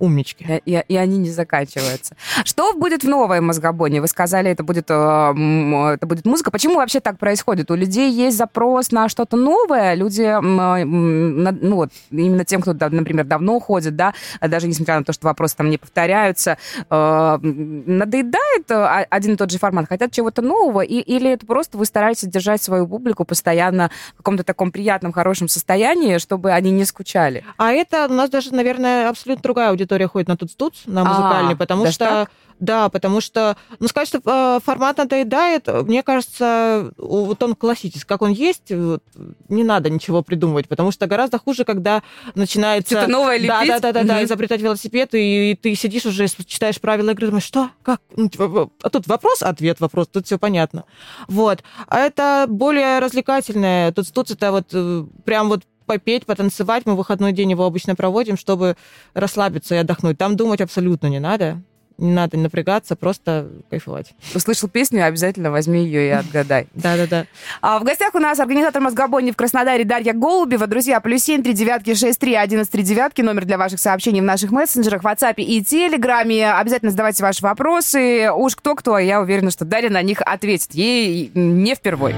умнички. 0.00 0.60
И, 0.64 0.82
и 0.88 0.96
они 0.96 1.18
не 1.18 1.30
заканчиваются. 1.30 2.16
Что 2.44 2.72
будет 2.72 3.04
в 3.04 3.08
новой 3.08 3.40
мозгобоне? 3.40 4.00
Вы 4.00 4.08
сказали, 4.08 4.50
это 4.50 4.64
будет, 4.64 4.86
э, 4.88 5.94
это 5.94 6.06
будет 6.06 6.24
музыка. 6.24 6.50
Почему 6.50 6.76
вообще 6.76 7.00
так 7.00 7.18
происходит? 7.18 7.70
У 7.70 7.74
людей 7.74 8.10
есть 8.10 8.36
запрос 8.36 8.90
на 8.90 9.08
что-то 9.08 9.36
новое. 9.36 9.94
Люди, 9.94 10.22
э, 10.22 10.40
ну 10.40 11.76
вот, 11.76 11.90
именно 12.10 12.44
тем, 12.44 12.62
кто, 12.62 12.72
например, 12.72 13.24
давно 13.26 13.60
ходит, 13.60 13.94
да, 13.96 14.14
даже 14.40 14.66
несмотря 14.66 14.98
на 14.98 15.04
то, 15.04 15.12
что 15.12 15.26
вопросы 15.26 15.56
там 15.56 15.70
не 15.70 15.78
повторяются, 15.78 16.56
э, 16.88 17.38
надоедает 17.42 18.66
один 19.10 19.34
и 19.34 19.36
тот 19.36 19.50
же 19.50 19.58
формат, 19.58 19.86
хотят 19.88 20.12
чего-то 20.12 20.42
нового, 20.42 20.80
и, 20.80 20.98
или 20.98 21.30
это 21.30 21.46
просто 21.46 21.76
вы 21.76 21.84
стараетесь 21.84 22.28
держать 22.28 22.62
свою 22.62 22.86
публику 22.86 23.24
постоянно 23.24 23.90
в 24.14 24.18
каком-то 24.18 24.44
таком 24.44 24.72
приятном, 24.72 25.12
хорошем 25.12 25.48
состоянии, 25.48 26.18
чтобы 26.18 26.52
они 26.52 26.70
не 26.70 26.84
скучали? 26.84 27.44
А 27.58 27.72
это 27.72 28.06
у 28.08 28.14
нас 28.14 28.30
даже, 28.30 28.54
наверное, 28.54 29.08
абсолютно 29.08 29.42
другая 29.42 29.70
аудитория 29.70 29.89
аудитория 29.90 30.08
ходит 30.08 30.28
на 30.28 30.36
туц-туц, 30.36 30.82
на 30.86 31.04
музыкальный, 31.04 31.54
а, 31.54 31.56
потому 31.56 31.86
что... 31.86 32.04
Так? 32.04 32.30
Да, 32.60 32.90
потому 32.90 33.22
что, 33.22 33.56
ну, 33.78 33.88
сказать, 33.88 34.08
что 34.08 34.20
э, 34.22 34.60
формат 34.62 34.98
надоедает, 34.98 35.66
мне 35.66 36.02
кажется, 36.02 36.92
вот 36.98 37.42
он 37.42 37.54
классический, 37.54 38.06
как 38.06 38.20
он 38.20 38.32
есть, 38.32 38.70
вот, 38.70 39.02
не 39.48 39.64
надо 39.64 39.88
ничего 39.88 40.20
придумывать, 40.22 40.68
потому 40.68 40.90
что 40.90 41.06
гораздо 41.06 41.38
хуже, 41.38 41.64
когда 41.64 42.02
начинается... 42.34 42.96
Что-то 42.96 43.10
новое 43.10 43.38
лепить? 43.38 43.48
Да, 43.48 43.80
да, 43.80 43.80
да, 43.80 43.92
да, 43.92 44.04
да, 44.04 44.24
изобретать 44.24 44.60
велосипед, 44.60 45.14
и, 45.14 45.52
и 45.52 45.54
ты 45.54 45.74
сидишь 45.74 46.04
уже, 46.04 46.28
читаешь 46.44 46.78
правила 46.78 47.12
игры, 47.12 47.28
думаешь, 47.28 47.44
что, 47.44 47.70
как? 47.82 48.02
Ну, 48.14 48.28
типа, 48.28 48.68
а 48.82 48.90
тут 48.90 49.06
вопрос, 49.06 49.42
ответ, 49.42 49.80
вопрос, 49.80 50.08
тут 50.08 50.26
все 50.26 50.38
понятно. 50.38 50.84
Вот. 51.28 51.60
А 51.86 51.98
это 51.98 52.44
более 52.46 52.98
развлекательное, 52.98 53.90
тут, 53.92 54.12
тут 54.12 54.30
это 54.30 54.52
вот 54.52 54.66
э, 54.74 55.06
прям 55.24 55.48
вот 55.48 55.62
попеть, 55.90 56.24
потанцевать. 56.24 56.86
Мы 56.86 56.94
выходной 56.94 57.32
день 57.32 57.50
его 57.50 57.64
обычно 57.64 57.96
проводим, 57.96 58.36
чтобы 58.36 58.76
расслабиться 59.12 59.74
и 59.74 59.78
отдохнуть. 59.78 60.16
Там 60.16 60.36
думать 60.36 60.60
абсолютно 60.60 61.08
не 61.08 61.18
надо. 61.18 61.60
Не 61.98 62.12
надо 62.12 62.38
напрягаться, 62.38 62.94
просто 62.94 63.48
кайфовать. 63.68 64.14
Услышал 64.32 64.68
песню, 64.68 65.04
обязательно 65.04 65.50
возьми 65.50 65.84
ее 65.84 66.06
и 66.06 66.10
отгадай. 66.10 66.68
Да-да-да. 66.74 67.26
А 67.60 67.80
в 67.80 67.82
гостях 67.82 68.14
у 68.14 68.20
нас 68.20 68.38
организатор 68.38 68.80
мозгобойни 68.80 69.32
в 69.32 69.36
Краснодаре 69.36 69.84
Дарья 69.84 70.12
Голубева. 70.12 70.68
Друзья, 70.68 71.00
плюс 71.00 71.24
семь, 71.24 71.42
три 71.42 71.54
девятки, 71.54 71.94
шесть, 71.94 72.20
три, 72.20 72.36
одиннадцать, 72.36 72.72
три 72.72 72.84
девятки. 72.84 73.20
Номер 73.20 73.44
для 73.44 73.58
ваших 73.58 73.80
сообщений 73.80 74.20
в 74.20 74.24
наших 74.24 74.52
мессенджерах, 74.52 75.02
WhatsApp 75.02 75.34
и 75.38 75.62
Телеграме. 75.64 76.52
Обязательно 76.52 76.92
задавайте 76.92 77.22
ваши 77.24 77.42
вопросы. 77.42 78.30
Уж 78.32 78.54
кто-кто, 78.54 78.96
я 78.96 79.20
уверена, 79.20 79.50
что 79.50 79.64
Дарья 79.64 79.90
на 79.90 80.02
них 80.02 80.22
ответит. 80.24 80.72
Ей 80.72 81.32
не 81.34 81.74
впервой. 81.74 82.14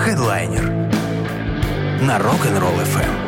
Хедлайнер 0.00 0.67
на 2.00 2.18
Rock'n'Roll 2.18 2.84
FM. 2.84 3.27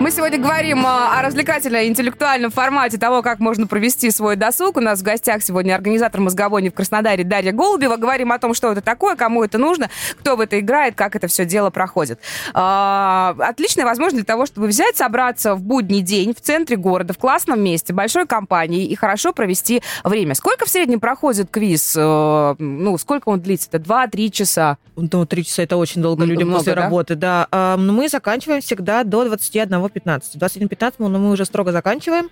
Мы 0.00 0.10
сегодня 0.10 0.38
говорим 0.38 0.84
а, 0.84 1.18
о 1.18 1.22
развлекательно-интеллектуальном 1.22 2.50
формате 2.50 2.98
того, 2.98 3.22
как 3.22 3.38
можно 3.38 3.66
провести 3.66 4.10
свой 4.10 4.36
досуг. 4.36 4.76
У 4.76 4.80
нас 4.80 5.00
в 5.00 5.02
гостях 5.02 5.42
сегодня 5.42 5.74
организатор 5.74 6.20
мозгобойни 6.20 6.68
в 6.68 6.74
Краснодаре 6.74 7.24
Дарья 7.24 7.52
Голубева. 7.52 7.96
Говорим 7.96 8.32
о 8.32 8.38
том, 8.38 8.52
что 8.52 8.72
это 8.72 8.82
такое, 8.82 9.16
кому 9.16 9.44
это 9.44 9.56
нужно, 9.56 9.88
кто 10.18 10.36
в 10.36 10.40
это 10.40 10.60
играет, 10.60 10.94
как 10.94 11.16
это 11.16 11.26
все 11.26 11.46
дело 11.46 11.70
проходит. 11.70 12.18
А, 12.52 13.34
отличная 13.38 13.86
возможность 13.86 14.26
для 14.26 14.34
того, 14.34 14.44
чтобы 14.44 14.66
взять, 14.66 14.96
собраться 14.96 15.54
в 15.54 15.62
будний 15.62 16.02
день 16.02 16.34
в 16.34 16.40
центре 16.40 16.76
города, 16.76 17.14
в 17.14 17.18
классном 17.18 17.62
месте, 17.62 17.94
большой 17.94 18.26
компании 18.26 18.84
и 18.84 18.94
хорошо 18.96 19.32
провести 19.32 19.82
время. 20.02 20.34
Сколько 20.34 20.66
в 20.66 20.68
среднем 20.68 21.00
проходит 21.00 21.48
квиз? 21.50 21.94
Э, 21.96 22.56
ну, 22.58 22.98
сколько 22.98 23.28
он 23.30 23.40
длится? 23.40 23.68
Это 23.70 23.78
два-три 23.78 24.30
часа? 24.30 24.76
Ну, 24.96 25.26
три 25.26 25.44
часа 25.44 25.62
это 25.62 25.76
очень 25.76 26.02
долго 26.02 26.24
людям 26.24 26.48
Много, 26.48 26.60
после 26.60 26.74
да? 26.74 26.82
работы, 26.82 27.14
да. 27.14 27.48
А, 27.50 27.76
мы 27.76 28.08
заканчиваем 28.08 28.60
всегда 28.60 29.02
до 29.04 29.24
21 29.24 29.83
21.15. 29.88 30.38
21.15 30.38 30.94
мы, 30.98 31.08
мы 31.08 31.30
уже 31.30 31.44
строго 31.44 31.72
заканчиваем. 31.72 32.30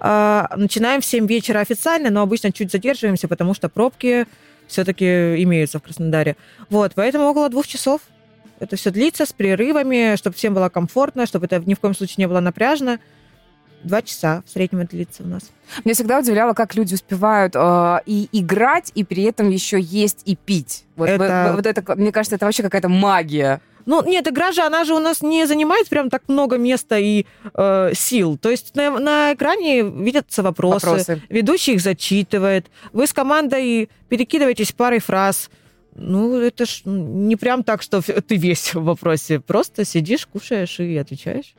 А, 0.00 0.50
начинаем 0.56 1.00
в 1.00 1.04
7 1.04 1.26
вечера 1.26 1.60
официально, 1.60 2.10
но 2.10 2.22
обычно 2.22 2.52
чуть 2.52 2.72
задерживаемся, 2.72 3.28
потому 3.28 3.54
что 3.54 3.68
пробки 3.68 4.26
все-таки 4.66 5.42
имеются 5.42 5.78
в 5.78 5.82
Краснодаре. 5.82 6.36
Вот, 6.70 6.92
поэтому 6.94 7.26
около 7.26 7.48
двух 7.48 7.66
часов 7.66 8.00
Это 8.58 8.76
все 8.76 8.90
длится 8.90 9.26
с 9.26 9.32
перерывами, 9.32 10.16
чтобы 10.16 10.36
всем 10.36 10.54
было 10.54 10.68
комфортно, 10.68 11.26
чтобы 11.26 11.46
это 11.46 11.60
ни 11.66 11.74
в 11.74 11.80
коем 11.80 11.94
случае 11.94 12.16
не 12.18 12.28
было 12.28 12.40
напряжно. 12.40 12.98
Два 13.82 14.00
часа 14.02 14.42
в 14.46 14.50
среднем 14.50 14.80
это 14.80 14.92
длится 14.92 15.24
у 15.24 15.26
нас. 15.26 15.50
Меня 15.84 15.94
всегда 15.94 16.20
удивляло, 16.20 16.52
как 16.52 16.76
люди 16.76 16.94
успевают 16.94 17.54
э, 17.56 17.98
и 18.06 18.28
играть, 18.30 18.92
и 18.94 19.02
при 19.02 19.24
этом 19.24 19.50
еще 19.50 19.80
есть 19.80 20.22
и 20.24 20.36
пить. 20.36 20.84
Вот 20.94 21.08
это... 21.08 21.52
вот 21.56 21.66
это, 21.66 21.96
мне 21.96 22.12
кажется, 22.12 22.36
это 22.36 22.46
вообще 22.46 22.62
какая-то 22.62 22.88
магия. 22.88 23.60
Ну, 23.86 24.02
нет, 24.04 24.28
игра 24.28 24.52
же, 24.52 24.62
она 24.62 24.84
же 24.84 24.94
у 24.94 24.98
нас 24.98 25.22
не 25.22 25.46
занимает 25.46 25.88
прям 25.88 26.10
так 26.10 26.22
много 26.28 26.58
места 26.58 26.98
и 26.98 27.26
э, 27.54 27.92
сил. 27.94 28.38
То 28.38 28.50
есть 28.50 28.74
на, 28.74 28.98
на 28.98 29.34
экране 29.34 29.82
видятся 29.82 30.42
вопросы, 30.42 30.86
вопросы, 30.86 31.22
ведущий 31.28 31.74
их 31.74 31.80
зачитывает, 31.80 32.66
вы 32.92 33.06
с 33.06 33.12
командой 33.12 33.88
перекидываетесь 34.08 34.72
парой 34.72 35.00
фраз. 35.00 35.50
Ну, 35.94 36.38
это 36.38 36.64
ж 36.64 36.82
не 36.84 37.36
прям 37.36 37.62
так, 37.62 37.82
что 37.82 38.00
ты 38.00 38.36
весь 38.36 38.74
в 38.74 38.82
вопросе. 38.82 39.40
Просто 39.40 39.84
сидишь, 39.84 40.26
кушаешь 40.26 40.80
и 40.80 40.96
отвечаешь. 40.96 41.54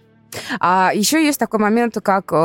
А 0.60 0.92
еще 0.94 1.24
есть 1.24 1.40
такой 1.40 1.60
момент, 1.60 1.98
как 2.02 2.32
э, 2.32 2.36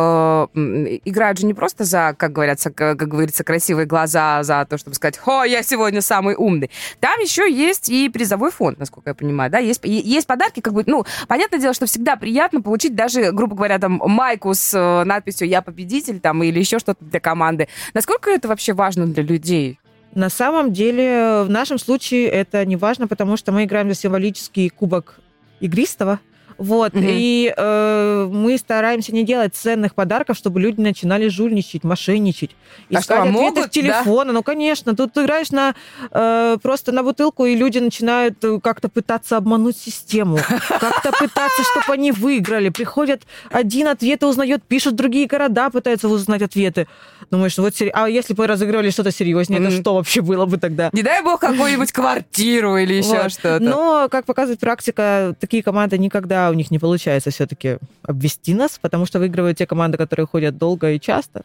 играют 1.05 1.39
же 1.39 1.47
не 1.47 1.55
просто 1.55 1.85
за, 1.85 2.15
как 2.17 2.33
говорится, 2.33 2.71
как, 2.71 2.99
как 2.99 3.09
говорится, 3.09 3.45
красивые 3.45 3.87
глаза, 3.87 4.43
за 4.43 4.67
то, 4.69 4.79
чтобы 4.79 4.95
сказать, 4.95 5.19
«Хо, 5.19 5.45
я 5.45 5.63
сегодня 5.63 6.01
самый 6.01 6.35
умный». 6.35 6.71
Там 7.01 7.19
еще 7.21 7.51
есть 7.51 7.89
и 7.89 8.09
призовой 8.09 8.51
фонд, 8.51 8.79
насколько 8.79 9.11
я 9.11 9.15
понимаю, 9.15 9.51
да, 9.51 9.59
есть, 9.59 9.81
есть 9.85 10.27
подарки, 10.27 10.61
как 10.61 10.75
бы, 10.75 10.85
ну, 10.87 11.05
понятное 11.27 11.61
дело, 11.61 11.75
что 11.75 11.87
всегда 11.87 12.17
приятно 12.17 12.63
получить 12.63 12.95
даже, 12.95 13.33
грубо 13.33 13.57
говоря, 13.57 13.79
там, 13.79 14.01
майку 14.05 14.55
с 14.55 14.75
э, 14.75 15.05
надписью 15.05 15.49
«Я 15.49 15.63
победитель», 15.63 16.21
там, 16.21 16.43
или 16.43 16.59
еще 16.59 16.79
что-то 16.79 17.05
для 17.05 17.21
команды. 17.21 17.69
Насколько 17.95 18.31
это 18.31 18.49
вообще 18.49 18.73
важно 18.73 19.07
для 19.07 19.23
людей? 19.23 19.79
На 20.15 20.31
самом 20.31 20.73
деле, 20.73 21.43
в 21.45 21.51
нашем 21.51 21.79
случае 21.79 22.29
это 22.29 22.65
не 22.65 22.77
важно, 22.77 23.07
потому 23.07 23.37
что 23.37 23.53
мы 23.53 23.65
играем 23.65 23.89
за 23.89 23.95
символический 23.95 24.69
кубок 24.71 25.21
игристого, 25.61 26.21
вот. 26.59 26.95
Угу. 26.95 27.05
И 27.05 27.55
э, 27.57 28.29
мы 28.31 28.59
стараемся 28.59 29.15
не 29.15 29.25
делать 29.25 29.55
ценных 29.55 29.95
подарков, 29.95 30.37
чтобы 30.37 30.61
люди 30.61 30.81
начинали 30.81 31.29
жульничать, 31.29 31.85
мошенничать. 31.85 32.51
А 32.91 32.95
Искать 32.95 33.05
что, 33.05 33.21
ответы 33.21 33.39
могут, 33.39 33.67
с 33.67 33.69
телефона. 33.71 34.27
Да? 34.27 34.33
Ну, 34.33 34.43
конечно. 34.43 34.97
Тут 34.97 35.13
ты 35.13 35.23
играешь 35.23 35.51
на, 35.53 35.75
э, 36.11 36.57
просто 36.61 36.91
на 36.91 37.05
бутылку, 37.05 37.47
и 37.47 37.55
люди 37.55 37.79
начинают 37.79 38.43
э, 38.45 38.59
как-то 38.61 38.89
пытаться 38.89 39.37
обмануть 39.37 39.77
систему. 39.77 40.39
Как-то 40.69 41.13
пытаться, 41.13 41.63
чтобы 41.63 41.93
они 41.93 42.11
выиграли. 42.11 42.71
Приходят 42.71 43.23
один 43.51 43.87
ответ 43.87 44.23
и 44.23 44.27
узнает, 44.27 44.65
пишут 44.65 44.97
другие 44.97 45.27
города, 45.29 45.71
пытаются 45.71 46.09
узнать 46.09 46.43
ответы. 46.43 46.89
Думаешь, 47.31 47.57
вот 47.59 47.75
а 47.93 48.09
если 48.09 48.35
бы 48.35 48.47
разыгрывали 48.47 48.91
что-то 48.91 49.13
серьезнее, 49.13 49.61
это 49.61 49.71
что 49.71 49.95
вообще 49.95 50.23
было 50.23 50.47
бы 50.47 50.59
тогда? 50.59 50.91
Не 50.93 51.03
дай 51.03 51.23
бог 51.23 51.41
какую-нибудь 51.41 51.93
квартиру 51.93 52.77
или 52.77 52.95
еще 52.95 53.29
что-то. 53.29 53.61
Но, 53.61 54.09
как 54.11 54.25
показывает 54.25 54.59
практика, 54.59 55.37
такие 55.39 55.63
команды 55.63 55.99
никогда 55.99 56.48
у 56.51 56.55
них 56.55 56.71
не 56.71 56.79
получается 56.79 57.31
все-таки 57.31 57.79
обвести 58.03 58.55
нас, 58.55 58.79
потому 58.81 59.07
что 59.07 59.19
выигрывают 59.19 59.59
те 59.59 59.67
команды, 59.67 59.99
которые 59.99 60.27
ходят 60.27 60.59
долго 60.59 60.93
и 60.93 61.01
часто, 61.01 61.45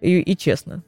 и, 0.00 0.20
и 0.20 0.36
честно. 0.36 0.82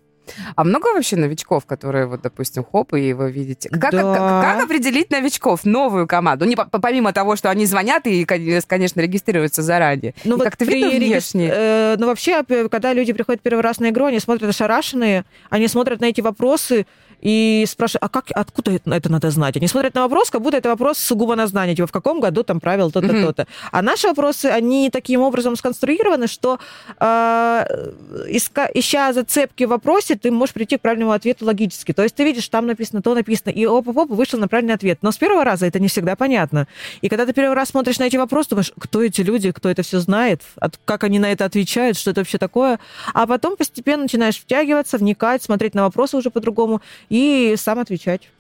А 0.54 0.64
много 0.64 0.92
вообще 0.92 1.16
новичков, 1.16 1.66
которые, 1.66 2.06
вот, 2.06 2.22
допустим, 2.22 2.64
хоп, 2.64 2.94
и 2.94 3.12
вы 3.12 3.30
видите? 3.30 3.68
Как, 3.68 3.92
да. 3.92 4.02
как, 4.02 4.42
как 4.56 4.64
определить 4.64 5.10
новичков, 5.10 5.64
новую 5.64 6.06
команду? 6.06 6.44
Не, 6.44 6.56
помимо 6.56 7.12
того, 7.12 7.36
что 7.36 7.50
они 7.50 7.66
звонят 7.66 8.06
и, 8.06 8.24
конечно, 8.24 9.00
регистрируются 9.00 9.62
заранее. 9.62 10.14
Ну, 10.24 10.36
вот 10.36 10.44
как-то 10.44 10.64
видно 10.64 10.90
внешне? 10.90 11.50
Э, 11.52 11.96
ну, 11.98 12.06
вообще, 12.06 12.44
когда 12.70 12.92
люди 12.92 13.12
приходят 13.12 13.42
первый 13.42 13.62
раз 13.62 13.80
на 13.80 13.90
игру, 13.90 14.06
они 14.06 14.20
смотрят 14.20 14.48
ошарашенные, 14.48 15.24
они 15.48 15.68
смотрят 15.68 16.00
на 16.00 16.06
эти 16.06 16.20
вопросы, 16.20 16.86
и 17.20 17.64
спрашивают, 17.68 18.02
а 18.04 18.08
как, 18.08 18.26
откуда 18.34 18.72
это, 18.72 19.10
надо 19.10 19.30
знать? 19.30 19.56
Они 19.56 19.68
смотрят 19.68 19.94
на 19.94 20.02
вопрос, 20.02 20.30
как 20.30 20.42
будто 20.42 20.56
это 20.56 20.68
вопрос 20.68 20.98
сугубо 20.98 21.36
на 21.36 21.46
знание, 21.46 21.76
типа, 21.76 21.86
в 21.86 21.92
каком 21.92 22.20
году 22.20 22.42
там 22.42 22.60
правил 22.60 22.90
то-то, 22.90 23.08
mm-hmm. 23.08 23.26
то-то. 23.26 23.46
А 23.72 23.82
наши 23.82 24.08
вопросы, 24.08 24.46
они 24.46 24.90
таким 24.90 25.20
образом 25.20 25.56
сконструированы, 25.56 26.26
что 26.26 26.58
э, 26.98 27.92
иска, 28.28 28.70
ища 28.72 29.12
зацепки 29.12 29.64
в 29.64 29.68
вопросе, 29.68 30.16
ты 30.16 30.30
можешь 30.30 30.54
прийти 30.54 30.78
к 30.78 30.80
правильному 30.80 31.12
ответу 31.12 31.44
логически. 31.44 31.92
То 31.92 32.02
есть 32.02 32.14
ты 32.14 32.24
видишь, 32.24 32.48
там 32.48 32.66
написано 32.66 33.02
то, 33.02 33.14
написано, 33.14 33.50
и 33.50 33.66
оп-оп, 33.66 34.10
вышел 34.10 34.38
на 34.38 34.48
правильный 34.48 34.74
ответ. 34.74 34.98
Но 35.02 35.12
с 35.12 35.18
первого 35.18 35.44
раза 35.44 35.66
это 35.66 35.78
не 35.78 35.88
всегда 35.88 36.16
понятно. 36.16 36.66
И 37.02 37.08
когда 37.08 37.26
ты 37.26 37.32
первый 37.32 37.54
раз 37.54 37.68
смотришь 37.68 37.98
на 37.98 38.04
эти 38.04 38.16
вопросы, 38.16 38.50
думаешь, 38.50 38.72
кто 38.78 39.02
эти 39.02 39.20
люди, 39.20 39.52
кто 39.52 39.68
это 39.68 39.82
все 39.82 40.00
знает, 40.00 40.42
как 40.84 41.04
они 41.04 41.18
на 41.18 41.30
это 41.30 41.44
отвечают, 41.44 41.98
что 41.98 42.10
это 42.10 42.20
вообще 42.20 42.38
такое. 42.38 42.78
А 43.12 43.26
потом 43.26 43.56
постепенно 43.56 44.04
начинаешь 44.04 44.36
втягиваться, 44.36 44.98
вникать, 44.98 45.42
смотреть 45.42 45.74
на 45.74 45.82
вопросы 45.82 46.16
уже 46.16 46.30
по-другому 46.30 46.80
и 47.10 47.54
сам 47.58 47.78
отвечать. 47.78 48.30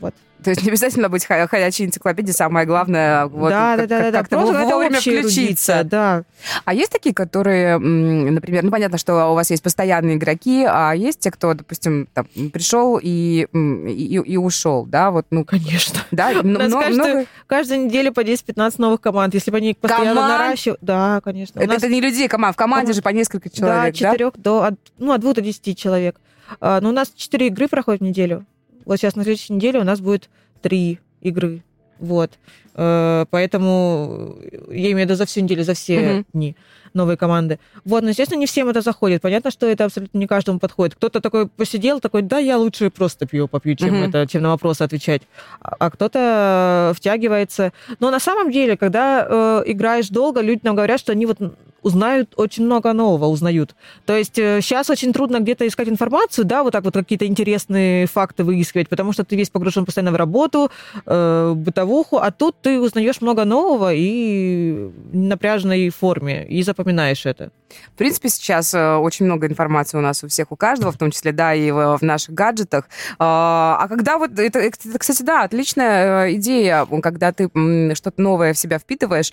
Вот. 0.00 0.14
То 0.42 0.50
есть 0.50 0.62
не 0.62 0.70
обязательно 0.70 1.08
быть 1.08 1.24
ходячей 1.24 1.86
энциклопедией, 1.86 2.34
самое 2.34 2.66
главное, 2.66 3.26
вот, 3.26 3.50
да, 3.50 3.76
как, 3.76 3.88
да, 3.88 3.98
да, 3.98 4.02
как, 4.04 4.12
да, 4.12 4.18
как-то 4.18 4.38
вовремя 4.38 4.98
включиться. 4.98 5.84
Да. 5.84 6.24
А 6.64 6.74
есть 6.74 6.90
такие, 6.90 7.14
которые, 7.14 7.78
например, 7.78 8.64
ну, 8.64 8.70
понятно, 8.70 8.98
что 8.98 9.30
у 9.30 9.34
вас 9.34 9.50
есть 9.50 9.62
постоянные 9.62 10.16
игроки, 10.16 10.66
а 10.68 10.92
есть 10.92 11.20
те, 11.20 11.30
кто, 11.30 11.54
допустим, 11.54 12.08
там, 12.12 12.26
пришел 12.52 12.98
и, 13.00 13.46
и, 13.52 14.14
и 14.16 14.36
ушел, 14.36 14.84
да, 14.84 15.10
вот, 15.10 15.26
ну... 15.30 15.44
Конечно. 15.44 16.00
Да, 16.10 16.30
У 16.42 16.46
нас 16.46 16.68
много, 16.68 16.84
каждую, 16.86 17.12
много... 17.14 17.26
каждую 17.46 17.84
неделю 17.84 18.12
по 18.12 18.20
10-15 18.20 18.74
новых 18.78 19.00
команд, 19.00 19.34
если 19.34 19.50
бы 19.50 19.58
они 19.58 19.74
постоянно 19.74 20.22
Команд? 20.22 20.38
наращивают... 20.38 20.80
Да, 20.82 21.20
конечно. 21.22 21.60
Это, 21.60 21.68
нас... 21.68 21.78
это 21.78 21.88
не 21.88 22.00
людей, 22.00 22.28
команд, 22.28 22.54
в 22.54 22.58
команде 22.58 22.86
Команд... 22.86 22.96
же 22.96 23.02
по 23.02 23.08
несколько 23.10 23.48
человек, 23.48 23.96
да? 23.98 24.10
от 24.10 24.16
4 24.16 24.24
да? 24.24 24.32
до, 24.36 24.64
от, 24.64 24.74
ну, 24.98 25.12
от 25.12 25.20
2 25.20 25.34
до 25.34 25.40
10 25.40 25.78
человек. 25.78 26.20
А, 26.60 26.80
но 26.80 26.90
у 26.90 26.92
нас 26.92 27.12
4 27.14 27.46
игры 27.48 27.68
проходят 27.68 28.00
в 28.00 28.04
неделю. 28.04 28.46
Вот 28.84 28.96
сейчас 28.96 29.16
на 29.16 29.22
следующей 29.22 29.52
неделе 29.52 29.80
у 29.80 29.84
нас 29.84 30.00
будет 30.00 30.28
три 30.60 30.98
игры. 31.20 31.62
Вот. 31.98 32.32
Э, 32.74 33.26
поэтому 33.30 34.36
я 34.68 34.90
имею 34.90 34.96
в 34.96 35.00
виду 35.00 35.14
за 35.14 35.24
всю 35.24 35.40
неделю, 35.40 35.62
за 35.62 35.74
все 35.74 35.94
mm-hmm. 35.94 36.24
дни 36.32 36.56
новые 36.94 37.16
команды. 37.16 37.58
Вот, 37.84 38.02
но, 38.02 38.10
естественно, 38.10 38.38
не 38.38 38.46
всем 38.46 38.68
это 38.68 38.80
заходит. 38.80 39.22
Понятно, 39.22 39.50
что 39.50 39.66
это 39.66 39.86
абсолютно 39.86 40.18
не 40.18 40.26
каждому 40.26 40.58
подходит. 40.58 40.94
Кто-то 40.94 41.20
такой 41.20 41.48
посидел, 41.48 42.00
такой, 42.00 42.22
да, 42.22 42.38
я 42.38 42.58
лучше 42.58 42.90
просто 42.90 43.26
пью 43.26 43.48
попью, 43.48 43.76
чем, 43.76 43.94
mm-hmm. 43.94 44.08
это, 44.08 44.26
чем 44.26 44.42
на 44.42 44.50
вопросы 44.50 44.82
отвечать. 44.82 45.22
А, 45.60 45.76
а 45.78 45.90
кто-то 45.90 46.92
втягивается. 46.94 47.72
Но 47.98 48.10
на 48.10 48.20
самом 48.20 48.50
деле, 48.50 48.76
когда 48.76 49.26
э, 49.28 49.62
играешь 49.66 50.08
долго, 50.08 50.40
люди 50.40 50.60
нам 50.64 50.74
говорят, 50.74 51.00
что 51.00 51.12
они 51.12 51.24
вот 51.24 51.38
узнают 51.82 52.34
очень 52.36 52.64
много 52.64 52.92
нового, 52.92 53.26
узнают. 53.26 53.74
То 54.06 54.16
есть 54.16 54.38
э, 54.38 54.60
сейчас 54.62 54.90
очень 54.90 55.12
трудно 55.12 55.40
где-то 55.40 55.66
искать 55.66 55.88
информацию, 55.88 56.44
да, 56.44 56.62
вот 56.62 56.72
так 56.72 56.84
вот 56.84 56.94
какие-то 56.94 57.26
интересные 57.26 58.06
факты 58.06 58.44
выискивать, 58.44 58.88
потому 58.88 59.12
что 59.12 59.24
ты 59.24 59.36
весь 59.36 59.50
погружен 59.50 59.84
постоянно 59.84 60.12
в 60.12 60.16
работу, 60.16 60.70
э, 61.06 61.52
бытовуху, 61.54 62.18
а 62.18 62.30
тут 62.30 62.56
ты 62.62 62.80
узнаешь 62.80 63.20
много 63.20 63.44
нового 63.44 63.92
и 63.92 64.90
напряженной 65.12 65.90
форме, 65.90 66.46
и 66.46 66.62
запоминаешь 66.62 67.26
это. 67.26 67.50
В 67.94 67.98
принципе, 67.98 68.28
сейчас 68.28 68.74
э, 68.74 68.96
очень 68.96 69.26
много 69.26 69.46
информации 69.46 69.96
у 69.98 70.00
нас 70.00 70.22
у 70.22 70.28
всех, 70.28 70.52
у 70.52 70.56
каждого, 70.56 70.92
в 70.92 70.98
том 70.98 71.10
числе, 71.10 71.32
да, 71.32 71.54
и 71.54 71.70
в, 71.70 71.98
в 71.98 72.02
наших 72.02 72.34
гаджетах. 72.34 72.88
А, 73.18 73.78
а 73.80 73.88
когда 73.88 74.18
вот, 74.18 74.38
это, 74.38 74.58
это, 74.58 74.98
кстати, 74.98 75.22
да, 75.22 75.42
отличная 75.42 76.26
э, 76.26 76.34
идея, 76.34 76.86
когда 77.02 77.32
ты 77.32 77.48
что-то 77.94 78.20
новое 78.20 78.52
в 78.52 78.58
себя 78.58 78.78
впитываешь, 78.78 79.32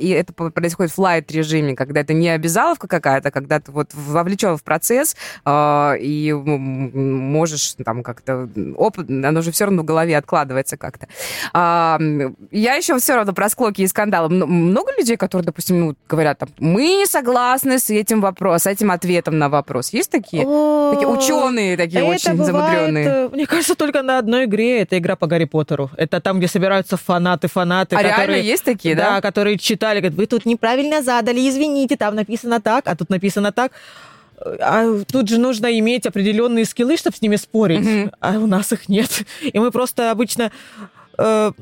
и 0.00 0.08
это 0.08 0.32
происходит 0.32 0.92
в 0.92 0.98
лайт-режиме, 0.98 1.75
когда 1.76 2.00
это 2.00 2.12
не 2.12 2.28
обязаловка 2.28 2.88
какая-то, 2.88 3.30
когда 3.30 3.60
ты 3.60 3.70
вот 3.72 3.90
вовлечен 3.94 4.56
в 4.56 4.62
процесс 4.62 5.16
а, 5.44 5.94
и 6.00 6.32
можешь 6.32 7.74
там 7.84 8.02
как-то 8.02 8.48
опыт, 8.76 9.08
оно 9.08 9.42
же 9.42 9.52
все 9.52 9.64
равно 9.64 9.82
в 9.82 9.84
голове 9.84 10.16
откладывается 10.16 10.76
как-то. 10.76 11.08
Я 11.54 12.74
еще 12.74 12.98
все 12.98 13.14
равно 13.14 13.32
про 13.32 13.48
склоки 13.48 13.82
и 13.82 13.86
скандалы. 13.86 14.28
Много 14.28 14.92
людей, 14.98 15.16
которые, 15.16 15.46
допустим, 15.46 15.80
ну, 15.80 15.96
говорят, 16.08 16.38
там, 16.38 16.48
мы 16.58 16.82
не 16.82 17.06
согласны 17.06 17.78
с 17.78 17.90
этим 17.90 18.20
вопросом, 18.20 18.56
с 18.58 18.66
этим 18.66 18.90
ответом 18.90 19.38
на 19.38 19.48
вопрос. 19.48 19.92
Есть 19.92 20.10
такие? 20.10 20.44
такие 20.92 21.08
ученые 21.08 21.76
такие 21.76 22.00
это 22.00 22.10
очень 22.10 22.32
бывает, 22.32 22.46
замудренные. 22.46 23.06
Э, 23.06 23.28
мне 23.28 23.46
кажется, 23.46 23.74
только 23.74 24.02
на 24.02 24.18
одной 24.18 24.44
игре. 24.44 24.80
Это 24.80 24.98
игра 24.98 25.16
по 25.16 25.26
Гарри 25.26 25.44
Поттеру. 25.44 25.90
Это 25.96 26.20
там, 26.20 26.38
где 26.38 26.48
собираются 26.48 26.96
фанаты-фанаты. 26.96 27.96
А 27.96 28.02
которые, 28.02 28.26
реально 28.26 28.42
есть 28.42 28.64
такие, 28.64 28.94
да? 28.94 29.16
Да, 29.16 29.20
которые 29.20 29.58
читали, 29.58 30.00
говорят, 30.00 30.18
вы 30.18 30.26
тут 30.26 30.46
неправильно 30.46 31.02
задали, 31.02 31.48
извините, 31.48 31.65
там 31.96 32.14
написано 32.14 32.60
так, 32.60 32.88
а 32.88 32.96
тут 32.96 33.10
написано 33.10 33.52
так. 33.52 33.72
А 34.60 35.02
тут 35.10 35.28
же 35.28 35.38
нужно 35.38 35.78
иметь 35.78 36.06
определенные 36.06 36.64
скиллы, 36.64 36.96
чтобы 36.96 37.16
с 37.16 37.22
ними 37.22 37.36
спорить, 37.36 37.80
mm-hmm. 37.80 38.14
а 38.20 38.32
у 38.38 38.46
нас 38.46 38.72
их 38.72 38.88
нет. 38.88 39.24
И 39.40 39.58
мы 39.58 39.70
просто 39.70 40.10
обычно 40.10 40.52
э, 41.16 41.52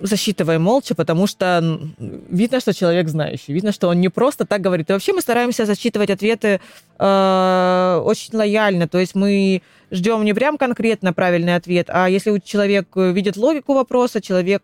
засчитываем 0.00 0.62
молча, 0.62 0.94
потому 0.94 1.26
что 1.26 1.80
видно, 1.98 2.60
что 2.60 2.72
человек 2.72 3.08
знающий, 3.08 3.52
видно, 3.52 3.72
что 3.72 3.88
он 3.88 4.00
не 4.00 4.08
просто 4.08 4.46
так 4.46 4.62
говорит. 4.62 4.88
И 4.88 4.92
вообще 4.92 5.12
мы 5.12 5.20
стараемся 5.20 5.66
засчитывать 5.66 6.10
ответы 6.10 6.60
э, 6.98 8.02
очень 8.04 8.36
лояльно, 8.36 8.88
то 8.88 8.98
есть 8.98 9.14
мы 9.14 9.62
ждем 9.90 10.24
не 10.24 10.32
прям 10.32 10.56
конкретно 10.56 11.12
правильный 11.12 11.56
ответ, 11.56 11.90
а 11.90 12.08
если 12.08 12.38
человек 12.38 12.88
видит 12.94 13.36
логику 13.36 13.74
вопроса, 13.74 14.20
человек 14.20 14.62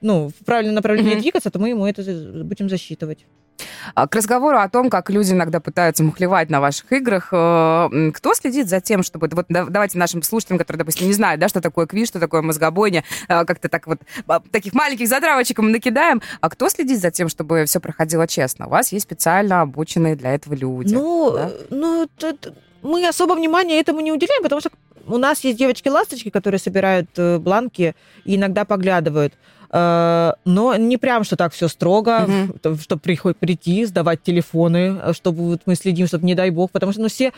ну, 0.00 0.28
в 0.28 0.44
правильном 0.44 0.76
направлении 0.76 1.16
mm-hmm. 1.16 1.20
двигаться, 1.20 1.50
то 1.50 1.58
мы 1.58 1.70
ему 1.70 1.86
это 1.86 2.02
будем 2.44 2.68
засчитывать. 2.68 3.26
А, 3.94 4.06
к 4.06 4.14
разговору 4.14 4.58
о 4.58 4.68
том, 4.68 4.90
как 4.90 5.10
люди 5.10 5.32
иногда 5.32 5.60
пытаются 5.60 6.02
мухлевать 6.02 6.50
на 6.50 6.60
ваших 6.60 6.92
играх, 6.92 7.28
э, 7.32 8.10
кто 8.14 8.34
следит 8.34 8.68
за 8.68 8.80
тем, 8.80 9.02
чтобы... 9.02 9.28
Вот 9.32 9.46
давайте 9.48 9.98
нашим 9.98 10.22
слушателям, 10.22 10.58
которые, 10.58 10.78
допустим, 10.78 11.06
не 11.06 11.12
знают, 11.12 11.40
да, 11.40 11.48
что 11.48 11.60
такое 11.60 11.86
квиз, 11.86 12.08
что 12.08 12.20
такое 12.20 12.42
мозгобойня, 12.42 13.04
э, 13.28 13.44
как-то 13.44 13.68
так 13.68 13.86
вот 13.86 13.98
а, 14.26 14.40
таких 14.40 14.74
маленьких 14.74 15.08
затравочек 15.08 15.58
мы 15.58 15.70
накидаем. 15.70 16.22
А 16.40 16.48
кто 16.50 16.68
следит 16.68 17.00
за 17.00 17.10
тем, 17.10 17.28
чтобы 17.28 17.64
все 17.64 17.80
проходило 17.80 18.26
честно? 18.26 18.66
У 18.66 18.70
вас 18.70 18.92
есть 18.92 19.04
специально 19.04 19.60
обученные 19.62 20.16
для 20.16 20.34
этого 20.34 20.54
люди. 20.54 20.94
Ну, 20.94 21.32
да? 21.32 21.50
ну 21.70 22.08
мы 22.82 23.06
особо 23.06 23.34
внимания 23.34 23.80
этому 23.80 24.00
не 24.00 24.12
уделяем, 24.12 24.42
потому 24.42 24.60
что 24.60 24.70
у 25.06 25.16
нас 25.16 25.42
есть 25.42 25.58
девочки-ласточки, 25.58 26.30
которые 26.30 26.60
собирают 26.60 27.08
э, 27.16 27.38
бланки 27.38 27.94
и 28.24 28.36
иногда 28.36 28.64
поглядывают. 28.64 29.34
Э, 29.70 30.32
но 30.44 30.76
не 30.76 30.96
прям, 30.96 31.24
что 31.24 31.36
так 31.36 31.52
все 31.52 31.68
строго, 31.68 32.26
угу. 32.62 32.76
чтобы 32.78 33.00
приходит 33.00 33.38
прийти, 33.38 33.84
сдавать 33.84 34.22
телефоны, 34.22 34.98
э, 35.02 35.12
чтобы 35.12 35.42
вот 35.44 35.62
мы 35.66 35.74
следим, 35.74 36.06
чтобы 36.06 36.26
не 36.26 36.34
дай 36.34 36.50
бог, 36.50 36.70
потому 36.70 36.92
что 36.92 37.02
ну, 37.02 37.08
все 37.08 37.32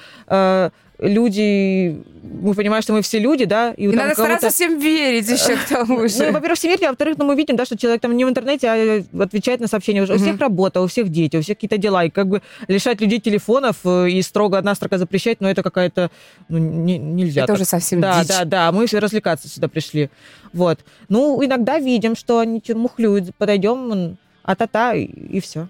люди, 1.00 2.02
мы 2.22 2.54
понимаем, 2.54 2.82
что 2.82 2.92
мы 2.92 3.02
все 3.02 3.18
люди, 3.18 3.44
да. 3.44 3.72
И, 3.72 3.84
и 3.84 3.88
надо 3.88 4.14
стараться 4.14 4.50
всем 4.50 4.78
верить 4.78 5.28
еще 5.28 5.56
к 5.56 5.68
тому 5.68 6.08
же. 6.08 6.26
Ну, 6.26 6.32
во-первых, 6.32 6.58
всем 6.58 6.70
верить, 6.70 6.84
а 6.84 6.88
во-вторых, 6.88 7.18
ну, 7.18 7.24
мы 7.24 7.34
видим, 7.34 7.56
да, 7.56 7.64
что 7.64 7.76
человек 7.76 8.00
там 8.00 8.16
не 8.16 8.24
в 8.24 8.28
интернете, 8.28 8.68
а 8.68 9.22
отвечает 9.22 9.60
на 9.60 9.66
сообщения. 9.66 10.02
У 10.02 10.18
всех 10.18 10.38
работа, 10.38 10.80
у 10.80 10.86
всех 10.86 11.08
дети, 11.08 11.36
у 11.36 11.42
всех 11.42 11.56
какие-то 11.56 11.78
дела. 11.78 12.04
И 12.04 12.10
как 12.10 12.28
бы 12.28 12.42
лишать 12.68 13.00
людей 13.00 13.20
телефонов 13.20 13.76
э, 13.84 14.10
и 14.10 14.22
строго 14.22 14.58
одна 14.58 14.74
строка 14.74 14.98
запрещать, 14.98 15.40
но 15.40 15.46
ну, 15.46 15.52
это 15.52 15.62
какая-то... 15.62 16.10
Ну, 16.48 16.58
не, 16.58 16.98
нельзя. 16.98 17.42
Это 17.42 17.48
так. 17.48 17.56
уже 17.56 17.64
совсем 17.64 18.00
Да, 18.00 18.20
дичь. 18.20 18.28
да, 18.28 18.44
да, 18.44 18.72
мы 18.72 18.86
все 18.86 18.98
развлекаться 18.98 19.48
сюда 19.48 19.68
пришли. 19.68 20.10
Вот. 20.52 20.80
Ну, 21.08 21.44
иногда 21.44 21.78
видим, 21.78 22.16
что 22.16 22.38
они 22.38 22.62
мухлюют, 22.74 23.34
подойдем, 23.36 24.18
а-та-та, 24.42 24.94
и, 24.94 25.04
и 25.04 25.40
все. 25.40 25.68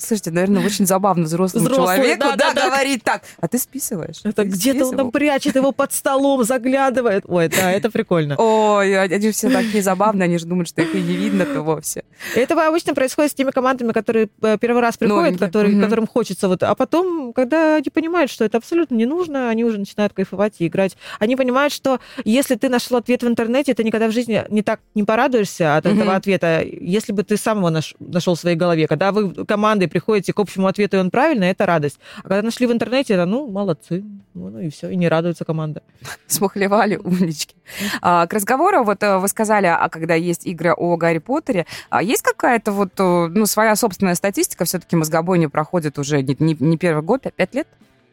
Слушайте, 0.00 0.30
наверное, 0.30 0.64
очень 0.64 0.86
забавно 0.86 1.24
взрослому 1.24 1.66
Взрослый, 1.66 1.96
человеку 1.96 2.20
да, 2.20 2.36
да, 2.36 2.54
да, 2.54 2.66
говорить 2.66 3.02
так. 3.04 3.22
А 3.38 3.48
ты 3.48 3.58
списываешь? 3.58 4.20
Это 4.24 4.44
где-то 4.44 4.86
он 4.86 4.96
там 4.96 5.10
прячет 5.10 5.56
его 5.56 5.72
под 5.72 5.92
столом, 5.92 6.42
заглядывает. 6.44 7.24
Ой, 7.26 7.48
да, 7.48 7.70
это 7.70 7.90
прикольно. 7.90 8.36
Ой, 8.38 8.98
они 8.98 9.30
все 9.30 9.50
такие 9.50 9.82
забавные, 9.82 10.24
они 10.24 10.38
же 10.38 10.46
думают, 10.46 10.68
что 10.68 10.80
их 10.80 10.94
и 10.94 11.00
не 11.00 11.16
видно-то 11.16 11.62
вовсе. 11.62 12.04
Это 12.34 12.54
обычно 12.66 12.94
происходит 12.94 13.32
с 13.32 13.34
теми 13.34 13.50
командами, 13.50 13.92
которые 13.92 14.28
э, 14.42 14.56
первый 14.60 14.80
раз 14.80 14.96
приходят, 14.96 15.38
которые, 15.38 15.76
угу. 15.76 15.84
которым 15.84 16.06
хочется 16.06 16.48
вот... 16.48 16.62
А 16.62 16.74
потом, 16.74 17.32
когда 17.32 17.76
они 17.76 17.90
понимают, 17.92 18.30
что 18.30 18.44
это 18.44 18.58
абсолютно 18.58 18.94
не 18.94 19.06
нужно, 19.06 19.50
они 19.50 19.64
уже 19.64 19.78
начинают 19.78 20.12
кайфовать 20.12 20.54
и 20.58 20.66
играть. 20.66 20.96
Они 21.18 21.36
понимают, 21.36 21.72
что 21.72 22.00
если 22.24 22.54
ты 22.54 22.68
нашел 22.68 22.96
ответ 22.96 23.22
в 23.22 23.28
интернете, 23.28 23.74
ты 23.74 23.84
никогда 23.84 24.08
в 24.08 24.12
жизни 24.12 24.44
не 24.48 24.62
так 24.62 24.80
не 24.94 25.04
порадуешься 25.04 25.76
от 25.76 25.86
угу. 25.86 25.94
этого 25.94 26.14
ответа, 26.14 26.62
если 26.62 27.12
бы 27.12 27.22
ты 27.22 27.36
сам 27.36 27.58
его 27.58 27.70
наш, 27.70 27.94
нашел 27.98 28.34
в 28.34 28.40
своей 28.40 28.56
голове. 28.56 28.86
Когда 28.86 29.12
вы 29.12 29.44
командой 29.44 29.89
приходите 29.90 30.32
к 30.32 30.38
общему 30.38 30.66
ответу, 30.66 30.96
и 30.96 31.00
он 31.00 31.10
правильный, 31.10 31.48
это 31.48 31.66
радость. 31.66 32.00
А 32.18 32.28
когда 32.28 32.42
нашли 32.42 32.66
в 32.66 32.72
интернете, 32.72 33.14
это, 33.14 33.26
ну, 33.26 33.46
молодцы. 33.50 34.04
Ну, 34.34 34.58
и 34.58 34.70
все, 34.70 34.88
и 34.90 34.96
не 34.96 35.08
радуется 35.08 35.44
команда. 35.44 35.82
Смухлевали, 36.26 36.96
умнички. 36.96 37.54
А, 38.00 38.26
к 38.26 38.32
разговору, 38.32 38.84
вот 38.84 39.02
э, 39.02 39.18
вы 39.18 39.28
сказали, 39.28 39.66
а 39.66 39.88
когда 39.88 40.14
есть 40.14 40.46
игры 40.46 40.72
о 40.72 40.96
Гарри 40.96 41.18
Поттере, 41.18 41.66
а 41.90 42.02
есть 42.02 42.22
какая-то 42.22 42.72
вот, 42.72 42.92
э, 42.98 43.28
ну, 43.28 43.46
своя 43.46 43.76
собственная 43.76 44.14
статистика? 44.14 44.64
Все-таки 44.64 44.96
мозгобойня 44.96 45.48
проходит 45.48 45.98
уже 45.98 46.22
не, 46.22 46.36
не, 46.38 46.56
не 46.58 46.78
первый 46.78 47.02
год, 47.02 47.26
а 47.26 47.30
пять 47.30 47.54
лет? 47.54 47.68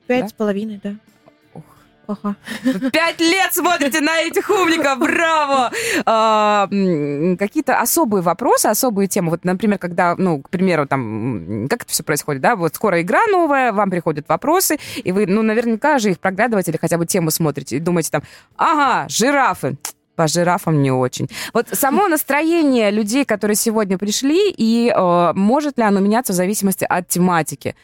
Пять 0.07 0.22
да? 0.24 0.27
с 0.27 0.34
половиной, 0.34 0.79
да. 0.84 0.96
Пять 2.91 3.19
лет 3.19 3.53
смотрите 3.53 4.01
на 4.01 4.19
этих 4.21 4.49
умников, 4.49 4.99
браво! 4.99 5.71
А, 6.05 6.67
какие-то 7.37 7.79
особые 7.79 8.21
вопросы, 8.21 8.67
особые 8.67 9.07
темы. 9.07 9.31
Вот, 9.31 9.43
например, 9.43 9.77
когда, 9.77 10.15
ну, 10.17 10.41
к 10.41 10.49
примеру, 10.49 10.87
там, 10.87 11.67
как 11.69 11.83
это 11.83 11.91
все 11.91 12.03
происходит, 12.03 12.41
да? 12.41 12.55
Вот 12.55 12.75
скоро 12.75 13.01
игра 13.01 13.25
новая, 13.27 13.71
вам 13.71 13.89
приходят 13.89 14.27
вопросы, 14.27 14.77
и 15.03 15.11
вы, 15.11 15.25
ну, 15.25 15.41
наверняка 15.41 15.99
же 15.99 16.11
их 16.11 16.19
проглядываете 16.19 16.71
или 16.71 16.77
хотя 16.77 16.97
бы 16.97 17.05
тему 17.05 17.31
смотрите 17.31 17.77
и 17.77 17.79
думаете 17.79 18.11
там, 18.11 18.23
ага, 18.55 19.07
жирафы, 19.09 19.77
по 20.15 20.27
жирафам 20.27 20.81
не 20.81 20.91
очень. 20.91 21.29
Вот 21.53 21.67
само 21.71 22.07
настроение 22.07 22.91
людей, 22.91 23.23
которые 23.23 23.55
сегодня 23.55 23.97
пришли, 23.97 24.51
и 24.51 24.91
э, 24.93 25.33
может 25.33 25.77
ли 25.77 25.83
оно 25.83 25.99
меняться 25.99 26.33
в 26.33 26.35
зависимости 26.35 26.85
от 26.89 27.07
тематики? 27.07 27.75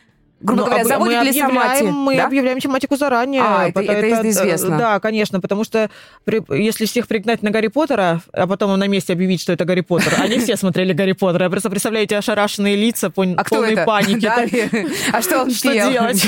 Грубо 0.43 0.61
ну, 0.61 0.67
говоря, 0.67 0.83
заводит 0.83 1.19
мы 1.19 1.25
ли 1.25 1.33
сама 1.33 1.75
Мы 1.81 2.17
да? 2.17 2.25
объявляем 2.27 2.59
тематику 2.59 2.95
заранее. 2.97 3.41
А, 3.41 3.69
это, 3.69 3.81
это, 3.81 3.91
это 3.93 4.29
известно. 4.29 4.77
Да, 4.77 4.99
конечно, 4.99 5.39
потому 5.39 5.63
что 5.63 5.89
при, 6.25 6.43
если 6.55 6.85
всех 6.85 7.07
пригнать 7.07 7.41
на 7.41 7.49
Гарри 7.49 7.67
Поттера, 7.67 8.21
а 8.31 8.45
потом 8.45 8.77
на 8.77 8.87
месте 8.87 9.13
объявить, 9.13 9.41
что 9.41 9.53
это 9.53 9.65
Гарри 9.65 9.81
Поттер, 9.81 10.15
они 10.19 10.39
все 10.39 10.57
смотрели 10.57 10.93
Гарри 10.93 11.13
Поттера. 11.13 11.49
Просто 11.49 11.69
представляете 11.69 12.17
ошарашенные 12.17 12.75
лица, 12.75 13.09
пон, 13.09 13.35
а 13.37 13.41
это? 13.41 13.85
паники. 13.85 14.23
А 15.13 15.21
что 15.21 15.41
он 15.41 15.51
Что 15.51 15.73
делать? 15.73 16.25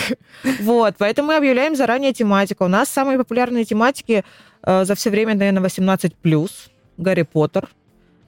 Вот, 0.61 0.95
поэтому 0.97 1.29
мы 1.29 1.35
объявляем 1.35 1.75
заранее 1.75 2.13
тематику. 2.13 2.65
У 2.65 2.67
нас 2.67 2.89
самые 2.89 3.17
популярные 3.17 3.65
тематики 3.65 4.23
э, 4.63 4.85
за 4.85 4.95
все 4.95 5.09
время, 5.09 5.35
наверное, 5.35 5.63
18+. 5.63 6.49
Гарри 6.97 7.23
Поттер, 7.23 7.67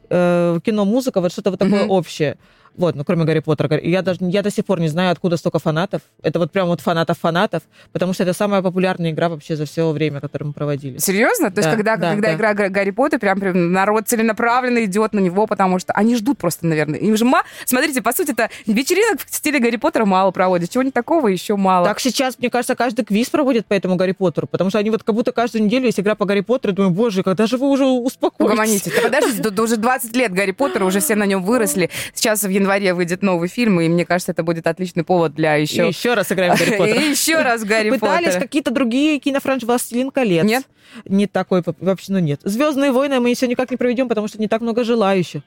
э, 0.10 0.60
кино, 0.64 0.86
музыка, 0.86 1.22
вот 1.22 1.32
что-то 1.32 1.52
вот 1.52 1.60
такое 1.60 1.86
общее. 1.86 2.38
Вот, 2.78 2.96
ну, 2.96 3.04
кроме 3.04 3.26
Гарри 3.26 3.40
Поттера. 3.40 3.80
Я 3.80 4.04
даже 4.04 4.20
я 4.22 4.44
до 4.44 4.52
сих 4.52 4.66
пор 4.66 4.80
не 4.80 4.88
знаю, 4.88 5.12
откуда 5.12 5.36
столько 5.36 5.58
фанатов. 5.60 6.02
Это 6.22 6.38
вот 6.38 6.52
прям 6.52 6.68
вот 6.68 6.80
фанатов-фанатов, 6.82 7.64
потому 7.92 8.14
что 8.14 8.24
это 8.24 8.34
самая 8.34 8.62
популярная 8.62 9.12
игра 9.12 9.30
вообще 9.30 9.56
за 9.56 9.66
все 9.66 9.92
время, 9.92 10.22
которое 10.22 10.46
мы 10.46 10.54
проводили. 10.54 11.00
Серьезно? 11.00 11.52
То 11.52 11.60
есть, 11.60 11.72
когда, 11.72 11.98
да, 11.98 12.12
когда 12.12 12.30
да. 12.30 12.36
игра 12.36 12.54
Гарри 12.70 12.92
Поттер, 12.92 13.20
прям, 13.20 13.40
прям 13.40 13.72
народ 13.72 14.08
целенаправленно 14.08 14.86
идет 14.86 15.14
на 15.14 15.20
него, 15.20 15.48
потому 15.48 15.80
что 15.80 15.92
они 15.94 16.16
ждут 16.16 16.38
просто, 16.38 16.68
наверное. 16.68 17.00
Им 17.00 17.18
же 17.18 17.26
ма... 17.26 17.42
Смотрите, 17.66 18.02
по 18.02 18.14
сути, 18.14 18.32
это 18.32 18.50
вечеринок 18.68 19.22
в 19.26 19.36
стиле 19.36 19.60
Гарри 19.60 19.78
Поттера 19.78 20.06
мало 20.06 20.30
проводят. 20.30 20.70
Чего-нибудь 20.70 20.94
такого 20.94 21.28
еще 21.28 21.56
мало. 21.56 21.88
Так 21.88 22.00
сейчас, 22.00 22.38
мне 22.38 22.52
кажется, 22.52 22.76
каждый 22.76 23.06
квиз 23.06 23.30
проводит 23.30 23.66
по 23.66 23.74
этому 23.74 23.96
Гарри 23.96 24.12
Поттеру, 24.12 24.46
потому 24.46 24.70
что 24.70 24.80
они 24.80 24.92
вот 24.92 25.04
как 25.04 25.16
будто 25.16 25.32
каждую 25.32 25.64
неделю 25.64 25.86
есть 25.86 26.00
игра 26.00 26.14
по 26.14 26.26
Гарри 26.26 26.42
Поттеру. 26.42 26.74
Думаю, 26.74 26.92
боже, 26.92 27.24
когда 27.24 27.48
же 27.48 27.58
вы 27.58 27.70
уже 27.70 27.86
успокоитесь? 27.86 28.54
Угомоните. 28.54 28.92
подождите, 29.02 29.62
уже 29.62 29.78
20 29.78 30.16
лет 30.16 30.32
Гарри 30.32 30.52
Поттера, 30.52 30.86
уже 30.86 31.00
все 31.00 31.16
на 31.16 31.26
нем 31.26 31.44
выросли. 31.44 31.90
Сейчас 32.14 32.44
в 32.44 32.50
январе 32.50 32.67
выйдет 32.94 33.22
новый 33.22 33.48
фильм, 33.50 33.80
и 33.82 33.88
мне 33.88 34.06
кажется, 34.06 34.32
это 34.32 34.44
будет 34.44 34.68
отличный 34.68 35.04
повод 35.04 35.34
для 35.34 35.56
еще... 35.56 35.86
И 35.86 35.88
еще 35.88 36.14
раз 36.14 36.32
играем 36.32 36.56
Гарри 36.56 36.72
Поттера. 36.78 37.02
И 37.02 37.10
еще 37.10 37.42
раз 37.42 37.64
Гарри 37.64 37.90
Поттера. 37.92 38.18
Пытались 38.18 38.36
какие-то 38.36 38.72
другие 38.72 39.20
кинофраншизы 39.20 39.66
«Властелин 39.68 40.12
колец». 40.12 40.46
Нет? 40.46 40.64
Не 41.06 41.28
такой, 41.28 41.64
вообще, 41.80 42.14
ну 42.14 42.20
нет. 42.20 42.42
«Звездные 42.44 42.92
войны» 42.92 43.20
мы 43.20 43.30
еще 43.30 43.48
никак 43.48 43.72
не 43.72 43.78
проведем, 43.78 44.08
потому 44.08 44.28
что 44.28 44.40
не 44.40 44.48
так 44.48 44.62
много 44.62 44.84
желающих. 44.84 45.42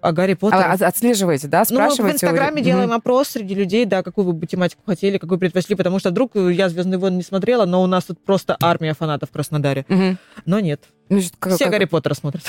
А 0.00 0.12
Гарри 0.12 0.34
Поттер... 0.34 0.58
А, 0.58 0.72
отслеживаете, 0.72 1.48
да? 1.48 1.64
Спрашиваете? 1.64 2.02
Ну, 2.02 2.08
в 2.08 2.12
Инстаграме 2.12 2.62
делаем 2.62 2.92
опрос 2.92 3.28
среди 3.28 3.54
людей, 3.54 3.84
да, 3.84 4.02
какую 4.02 4.32
бы 4.32 4.46
тематику 4.46 4.82
хотели, 4.86 5.18
какую 5.18 5.38
предпочли, 5.38 5.74
потому 5.74 5.98
что 5.98 6.10
вдруг 6.10 6.36
я 6.36 6.68
«Звездные 6.68 6.98
войны» 6.98 7.16
не 7.16 7.22
смотрела, 7.22 7.64
но 7.64 7.82
у 7.82 7.86
нас 7.86 8.04
тут 8.04 8.22
просто 8.24 8.56
армия 8.60 8.94
фанатов 8.94 9.30
в 9.30 9.32
Краснодаре. 9.32 9.84
Угу. 9.88 10.16
Но 10.46 10.60
нет. 10.60 10.84
Ну, 11.08 11.20
как, 11.38 11.54
Все 11.54 11.64
как... 11.64 11.72
Гарри 11.72 11.84
Поттера 11.86 12.14
смотрят. 12.14 12.42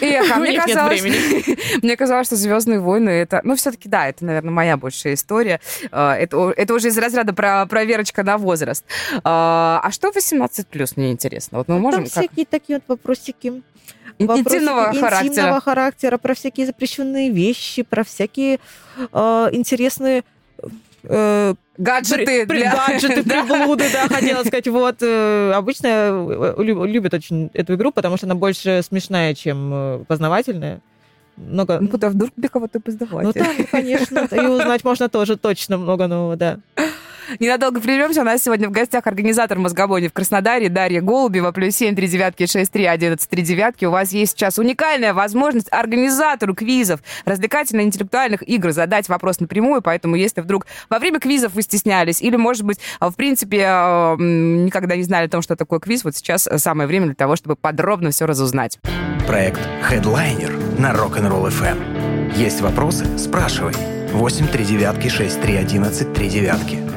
Эх, 0.00 0.30
а 0.30 0.36
мне 0.38 0.60
казалось, 0.60 1.02
мне 1.82 1.96
казалось, 1.96 2.26
что 2.26 2.36
Звездные 2.36 2.80
войны 2.80 3.10
это. 3.10 3.40
Ну, 3.42 3.56
все-таки 3.56 3.88
да, 3.88 4.08
это, 4.08 4.24
наверное, 4.24 4.52
моя 4.52 4.76
большая 4.76 5.14
история. 5.14 5.60
А, 5.90 6.14
это, 6.16 6.52
это 6.56 6.74
уже 6.74 6.88
из 6.88 6.98
разряда 6.98 7.32
про 7.32 7.66
проверочка 7.66 8.22
на 8.22 8.38
возраст. 8.38 8.84
А, 9.24 9.80
а 9.82 9.90
что 9.90 10.12
18 10.12 10.68
плюс, 10.68 10.96
мне 10.96 11.12
интересно. 11.12 11.58
Вот 11.58 11.68
мы 11.68 11.78
можем. 11.78 12.04
Там 12.04 12.10
всякие 12.10 12.46
такие 12.46 12.78
вот 12.78 12.84
вопросики. 12.88 13.62
Интимного 14.18 14.92
характера. 14.94 15.26
Интимного 15.26 15.60
характера, 15.60 16.18
про 16.18 16.34
всякие 16.34 16.66
запрещенные 16.66 17.30
вещи, 17.30 17.82
про 17.82 18.02
всякие 18.02 18.60
э, 19.12 19.48
интересные 19.52 20.24
э, 21.04 21.54
гаджеты 21.78 22.46
при, 22.46 22.58
для... 22.58 22.74
Гаджеты, 22.74 23.22
приблуды, 23.28 23.84
да, 23.92 24.08
хотела 24.08 24.44
сказать. 24.44 24.68
Вот, 24.68 24.96
э, 25.00 25.52
обычно 25.54 25.86
э, 25.86 26.54
любят 26.58 27.14
очень 27.14 27.50
эту 27.54 27.74
игру, 27.74 27.92
потому 27.92 28.16
что 28.16 28.26
она 28.26 28.34
больше 28.34 28.82
смешная, 28.82 29.34
чем 29.34 30.04
познавательная. 30.08 30.80
Много... 31.36 31.78
Ну, 31.80 31.88
куда 31.88 32.08
вдруг 32.08 32.30
для 32.36 32.48
кого-то 32.48 32.80
познавать. 32.80 33.26
Ну, 33.26 33.32
там, 33.32 33.54
конечно. 33.70 34.26
И 34.32 34.46
узнать 34.46 34.84
можно 34.84 35.08
тоже 35.08 35.36
точно 35.36 35.76
много 35.76 36.06
нового, 36.06 36.36
да. 36.36 36.58
Ненадолго 37.40 37.80
прервемся. 37.80 38.20
У 38.20 38.24
нас 38.24 38.42
сегодня 38.42 38.68
в 38.68 38.72
гостях 38.72 39.06
организатор 39.06 39.58
мозгобони 39.58 40.08
в 40.08 40.12
Краснодаре 40.12 40.68
Дарья 40.68 41.00
Голубева, 41.00 41.52
плюс 41.52 41.74
7 41.76 41.94
3 41.94 42.06
девятки 42.06 42.46
6 42.46 42.70
3 42.70 42.84
11 42.86 43.28
3 43.28 43.42
девятки. 43.42 43.84
У 43.84 43.90
вас 43.90 44.12
есть 44.12 44.32
сейчас 44.32 44.58
уникальная 44.58 45.14
возможность 45.14 45.68
организатору 45.70 46.54
квизов, 46.54 47.00
развлекательно-интеллектуальных 47.24 48.48
игр 48.48 48.72
задать 48.72 49.08
вопрос 49.08 49.40
напрямую, 49.40 49.82
поэтому 49.82 50.16
если 50.16 50.40
вдруг 50.40 50.66
во 50.88 50.98
время 50.98 51.20
квизов 51.20 51.54
вы 51.54 51.62
стеснялись, 51.62 52.20
или, 52.22 52.36
может 52.36 52.62
быть, 52.62 52.78
в 53.00 53.12
принципе, 53.12 53.62
э, 53.62 54.16
никогда 54.18 54.96
не 54.96 55.02
знали 55.02 55.26
о 55.26 55.30
том, 55.30 55.42
что 55.42 55.56
такое 55.56 55.80
квиз, 55.80 56.04
вот 56.04 56.16
сейчас 56.16 56.48
самое 56.56 56.86
время 56.86 57.06
для 57.06 57.14
того, 57.14 57.36
чтобы 57.36 57.56
подробно 57.56 58.10
все 58.10 58.26
разузнать. 58.26 58.78
Проект 59.26 59.60
Headliner 59.90 60.80
на 60.80 60.92
Rock'n'Roll 60.92 61.48
FM. 61.48 62.36
Есть 62.36 62.60
вопросы? 62.60 63.06
Спрашивай. 63.18 63.74
8 64.12 64.48
3 64.48 64.64
девятки 64.64 65.08
6 65.08 65.40
3 65.40 65.56
11 65.56 66.12
3 66.12 66.28
девятки. 66.28 66.95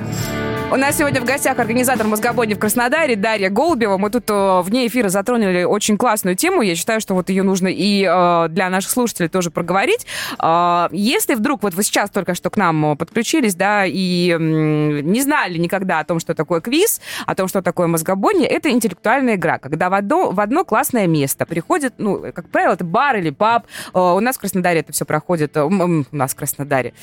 У 0.71 0.75
нас 0.75 0.97
сегодня 0.97 1.19
в 1.19 1.25
гостях 1.25 1.57
организатор 1.57 2.05
мозгобойни 2.05 2.53
в 2.53 2.59
Краснодаре 2.59 3.15
Дарья 3.15 3.49
Голубева. 3.49 3.97
Мы 3.97 4.11
тут 4.11 4.29
э, 4.29 4.61
вне 4.61 4.85
эфира 4.85 5.09
затронули 5.09 5.63
очень 5.63 5.97
классную 5.97 6.35
тему. 6.35 6.61
Я 6.61 6.75
считаю, 6.75 7.01
что 7.01 7.15
вот 7.15 7.29
ее 7.29 7.41
нужно 7.41 7.69
и 7.69 8.03
э, 8.07 8.47
для 8.49 8.69
наших 8.69 8.91
слушателей 8.91 9.29
тоже 9.29 9.49
проговорить. 9.49 10.05
Э, 10.39 10.87
если 10.91 11.33
вдруг 11.33 11.63
вот 11.63 11.73
вы 11.73 11.81
сейчас 11.81 12.11
только 12.11 12.35
что 12.35 12.51
к 12.51 12.57
нам 12.57 12.95
подключились, 12.97 13.55
да, 13.55 13.83
и 13.87 14.37
не 14.39 15.21
знали 15.21 15.57
никогда 15.57 16.01
о 16.01 16.03
том, 16.03 16.19
что 16.19 16.35
такое 16.35 16.61
квиз, 16.61 17.01
о 17.25 17.33
том, 17.33 17.47
что 17.47 17.63
такое 17.63 17.87
мозгобойня, 17.87 18.45
это 18.45 18.69
интеллектуальная 18.69 19.37
игра, 19.37 19.57
когда 19.57 19.89
в 19.89 19.95
одно, 19.95 20.29
в 20.29 20.39
одно 20.39 20.65
классное 20.65 21.07
место 21.07 21.47
приходит, 21.47 21.95
ну, 21.97 22.31
как 22.31 22.47
правило, 22.49 22.73
это 22.73 22.83
бар 22.83 23.15
или 23.15 23.31
паб. 23.31 23.65
У 23.93 24.19
нас 24.19 24.37
в 24.37 24.39
Краснодаре 24.39 24.81
это 24.81 24.93
все 24.93 25.05
проходит, 25.05 25.57
у 25.57 26.05
нас 26.11 26.33
в 26.33 26.35
Краснодаре. 26.35 26.93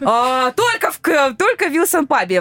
Только 0.00 0.90
в, 0.90 1.36
только 1.36 1.68
в 1.68 1.70
Вилсон 1.70 2.08
пабе. 2.08 2.40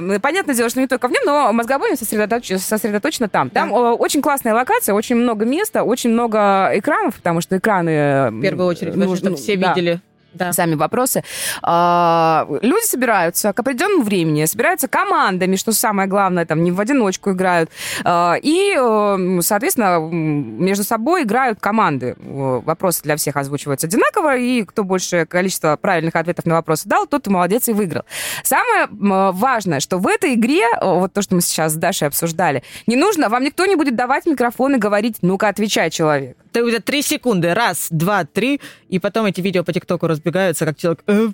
Дело, 0.63 0.69
что 0.69 0.79
не 0.79 0.87
только 0.87 1.09
в 1.09 1.11
нем, 1.11 1.23
но 1.25 1.51
мозгобойня 1.51 1.97
сосредоточ... 1.97 2.53
сосредоточена 2.57 3.27
там. 3.27 3.49
Там 3.49 3.69
да. 3.69 3.93
очень 3.95 4.21
классная 4.21 4.53
локация, 4.53 4.95
очень 4.95 5.17
много 5.17 5.43
места, 5.43 5.83
очень 5.83 6.11
много 6.11 6.71
экранов, 6.73 7.15
потому 7.17 7.41
что 7.41 7.57
экраны... 7.57 8.31
В 8.31 8.41
первую 8.41 8.67
очередь, 8.67 8.95
нужно, 8.95 9.17
чтобы 9.17 9.35
все 9.35 9.57
да. 9.57 9.73
видели 9.73 9.99
да. 10.33 10.53
сами 10.53 10.75
вопросы. 10.75 11.23
А, 11.61 12.47
люди 12.61 12.85
собираются 12.85 13.53
к 13.53 13.59
определенному 13.59 14.03
времени, 14.03 14.45
собираются 14.45 14.87
командами, 14.87 15.55
что 15.55 15.71
самое 15.71 16.07
главное, 16.07 16.45
там 16.45 16.63
не 16.63 16.71
в 16.71 16.79
одиночку 16.79 17.31
играют. 17.31 17.69
А, 18.03 18.35
и, 18.41 18.75
э, 18.77 19.41
соответственно, 19.41 19.99
между 19.99 20.83
собой 20.83 21.23
играют 21.23 21.59
команды. 21.59 22.15
Вопросы 22.19 23.03
для 23.03 23.15
всех 23.15 23.35
озвучиваются 23.35 23.87
одинаково, 23.87 24.37
и 24.37 24.63
кто 24.63 24.83
больше 24.83 25.25
количество 25.25 25.77
правильных 25.77 26.15
ответов 26.15 26.45
на 26.45 26.55
вопросы 26.55 26.87
дал, 26.87 27.07
тот 27.07 27.27
молодец 27.27 27.67
и 27.67 27.73
выиграл. 27.73 28.03
Самое 28.43 28.87
важное, 29.31 29.79
что 29.79 29.97
в 29.97 30.07
этой 30.07 30.33
игре, 30.33 30.63
вот 30.81 31.13
то, 31.13 31.21
что 31.21 31.35
мы 31.35 31.41
сейчас 31.41 31.73
с 31.73 31.75
Дашей 31.75 32.07
обсуждали, 32.07 32.63
не 32.87 32.95
нужно, 32.95 33.29
вам 33.29 33.43
никто 33.43 33.65
не 33.65 33.75
будет 33.75 33.95
давать 33.95 34.25
микрофон 34.25 34.75
и 34.75 34.77
говорить, 34.77 35.17
ну-ка, 35.21 35.47
отвечай, 35.47 35.89
человек. 35.89 36.37
Ты 36.53 36.63
уже 36.63 36.79
три 36.79 37.01
секунды, 37.01 37.53
раз, 37.53 37.87
два, 37.89 38.25
три, 38.25 38.61
и 38.89 38.99
потом 38.99 39.25
эти 39.25 39.41
видео 39.41 39.63
по 39.63 39.73
ТикТоку 39.73 40.07
разбегаются, 40.07 40.65
как 40.65 40.77
человек... 40.77 41.03
«Э, 41.07 41.29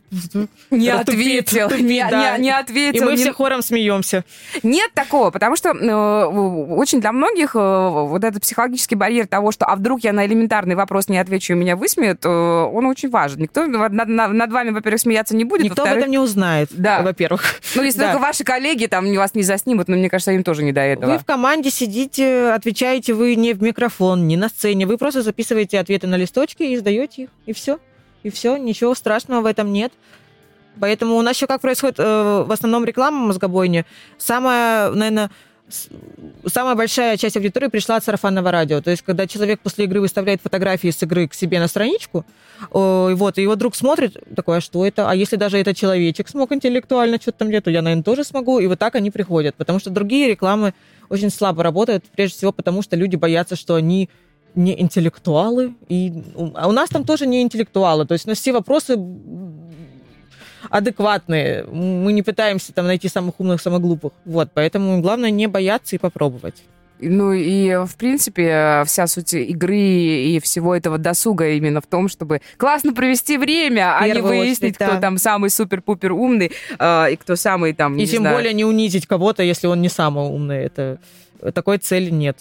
не 0.71 0.89
ответил, 0.89 1.69
тупит, 1.69 1.85
не, 1.85 2.07
да. 2.09 2.37
не, 2.37 2.43
не 2.43 2.51
ответил. 2.51 3.03
И 3.03 3.05
мы 3.05 3.11
не... 3.11 3.17
все 3.17 3.33
хором 3.33 3.61
смеемся. 3.61 4.23
Нет 4.63 4.91
такого, 4.93 5.29
потому 5.29 5.57
что 5.57 5.71
э, 5.71 6.25
очень 6.25 7.01
для 7.01 7.11
многих 7.11 7.55
э, 7.55 7.59
вот 7.59 8.23
этот 8.23 8.43
психологический 8.43 8.95
барьер 8.95 9.27
того, 9.27 9.51
что 9.51 9.65
а 9.65 9.75
вдруг 9.75 10.03
я 10.03 10.13
на 10.13 10.25
элементарный 10.25 10.75
вопрос 10.75 11.09
не 11.09 11.17
отвечу, 11.17 11.53
и 11.53 11.55
меня 11.57 11.75
высмеют, 11.75 12.25
э, 12.25 12.29
он 12.29 12.85
очень 12.85 13.09
важен. 13.09 13.41
Никто 13.41 13.65
над, 13.65 13.91
над, 13.91 14.07
над 14.07 14.51
вами, 14.51 14.69
во-первых, 14.69 15.01
смеяться 15.01 15.35
не 15.35 15.43
будет. 15.43 15.63
Никто 15.63 15.83
об 15.83 15.89
этом 15.89 16.09
не 16.09 16.19
узнает, 16.19 16.69
да. 16.71 17.01
во-первых. 17.01 17.43
Ну, 17.75 17.83
если 17.83 17.99
да. 17.99 18.11
только 18.11 18.21
ваши 18.21 18.43
коллеги 18.43 18.85
там 18.85 19.13
вас 19.15 19.33
не 19.35 19.43
заснимут, 19.43 19.87
но 19.87 19.95
мне 19.97 20.09
кажется, 20.09 20.31
им 20.31 20.43
тоже 20.43 20.63
не 20.63 20.71
до 20.71 20.81
этого. 20.81 21.11
Вы 21.11 21.17
в 21.17 21.25
команде 21.25 21.71
сидите, 21.71 22.51
отвечаете 22.51 23.13
вы 23.13 23.35
не 23.35 23.53
в 23.53 23.61
микрофон, 23.61 24.27
не 24.27 24.37
на 24.37 24.49
сцене, 24.49 24.85
вы 24.85 24.97
просто 24.97 25.08
записываете 25.11 25.79
ответы 25.79 26.07
на 26.07 26.15
листочке 26.15 26.73
и 26.73 26.77
сдаете 26.77 27.23
их, 27.23 27.29
и 27.45 27.53
все. 27.53 27.79
И 28.23 28.29
все, 28.29 28.57
ничего 28.57 28.95
страшного 28.95 29.41
в 29.41 29.45
этом 29.45 29.71
нет. 29.71 29.93
Поэтому 30.79 31.15
у 31.17 31.21
нас 31.21 31.35
еще 31.35 31.47
как 31.47 31.61
происходит 31.61 31.99
э, 31.99 32.43
в 32.45 32.51
основном 32.51 32.85
реклама 32.85 33.27
мозгобойни. 33.27 33.85
Самая, 34.17 34.91
наверное, 34.91 35.29
самая 36.45 36.75
большая 36.75 37.17
часть 37.17 37.37
аудитории 37.37 37.67
пришла 37.67 37.97
от 37.97 38.03
сарафанного 38.03 38.51
радио. 38.51 38.81
То 38.81 38.91
есть, 38.91 39.03
когда 39.03 39.27
человек 39.27 39.59
после 39.61 39.85
игры 39.85 40.01
выставляет 40.01 40.41
фотографии 40.41 40.89
с 40.89 41.01
игры 41.03 41.27
к 41.27 41.33
себе 41.33 41.59
на 41.59 41.67
страничку, 41.67 42.25
э, 42.61 43.13
вот, 43.13 43.37
и 43.37 43.41
его 43.41 43.55
друг 43.55 43.75
смотрит, 43.75 44.17
такой, 44.35 44.57
а 44.57 44.61
что 44.61 44.85
это? 44.85 45.09
А 45.09 45.15
если 45.15 45.35
даже 45.35 45.57
этот 45.57 45.77
человечек 45.77 46.29
смог 46.29 46.51
интеллектуально 46.51 47.17
что-то 47.21 47.39
там 47.39 47.61
то 47.61 47.69
я, 47.69 47.81
наверное, 47.81 48.03
тоже 48.03 48.23
смогу. 48.23 48.59
И 48.59 48.67
вот 48.67 48.79
так 48.79 48.95
они 48.95 49.11
приходят. 49.11 49.55
Потому 49.55 49.79
что 49.79 49.89
другие 49.89 50.29
рекламы 50.29 50.73
очень 51.09 51.29
слабо 51.29 51.63
работают, 51.63 52.05
прежде 52.15 52.37
всего 52.37 52.51
потому, 52.51 52.81
что 52.81 52.95
люди 52.95 53.15
боятся, 53.15 53.55
что 53.55 53.75
они 53.75 54.09
не 54.59 54.79
интеллектуалы. 54.79 55.73
И, 55.87 56.13
а 56.55 56.67
у 56.67 56.71
нас 56.71 56.89
там 56.89 57.03
тоже 57.05 57.25
не 57.25 57.41
интеллектуалы. 57.41 58.05
То 58.05 58.13
есть 58.13 58.25
у 58.25 58.29
нас 58.29 58.37
все 58.37 58.51
вопросы 58.51 58.97
адекватные. 60.69 61.63
Мы 61.63 62.13
не 62.13 62.21
пытаемся 62.21 62.73
там 62.73 62.85
найти 62.85 63.07
самых 63.07 63.39
умных, 63.39 63.61
самых 63.61 63.81
глупых. 63.81 64.11
Вот, 64.25 64.49
поэтому 64.53 65.01
главное 65.01 65.31
не 65.31 65.47
бояться 65.47 65.95
и 65.95 65.99
попробовать. 65.99 66.63
Ну 67.01 67.31
и, 67.31 67.85
в 67.85 67.95
принципе, 67.95 68.83
вся 68.85 69.07
суть 69.07 69.33
игры 69.33 69.77
и 69.77 70.41
всего 70.41 70.75
этого 70.75 70.97
досуга 70.97 71.49
именно 71.51 71.79
в 71.79 71.87
том, 71.87 72.09
чтобы 72.09 72.41
классно 72.57 72.93
провести 72.93 73.37
время, 73.37 73.97
а 73.97 74.05
не 74.05 74.21
выяснить, 74.21 74.57
очередь, 74.59 74.77
да. 74.79 74.87
кто 74.87 74.99
там 74.99 75.17
самый 75.17 75.49
супер-пупер 75.49 76.11
умный 76.11 76.51
э, 76.77 77.13
и 77.13 77.15
кто 77.15 77.37
самый 77.37 77.71
там, 77.71 77.97
И 77.97 78.05
тем 78.05 78.23
знаю... 78.23 78.35
более 78.35 78.53
не 78.53 78.65
унизить 78.65 79.07
кого-то, 79.07 79.43
если 79.43 79.67
он 79.67 79.81
не 79.81 79.87
самый 79.87 80.25
умный. 80.25 80.65
Это... 80.65 80.99
Такой 81.53 81.77
цели 81.77 82.09
нет. 82.09 82.37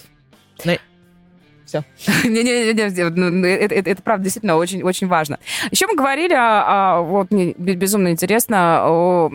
Все. 1.69 1.85
Не-не-не, 2.25 3.11
ну, 3.11 3.31
ну, 3.31 3.47
это, 3.47 3.75
это, 3.75 3.91
это 3.91 4.03
правда 4.03 4.25
действительно 4.25 4.57
очень, 4.57 4.83
очень 4.83 5.07
важно. 5.07 5.39
Еще 5.71 5.87
мы 5.87 5.97
говорили, 5.97 6.33
о, 6.35 7.03
вот 7.03 7.31
мне 7.31 7.53
безумно 7.53 8.11
интересно, 8.11 8.87
о, 8.87 9.31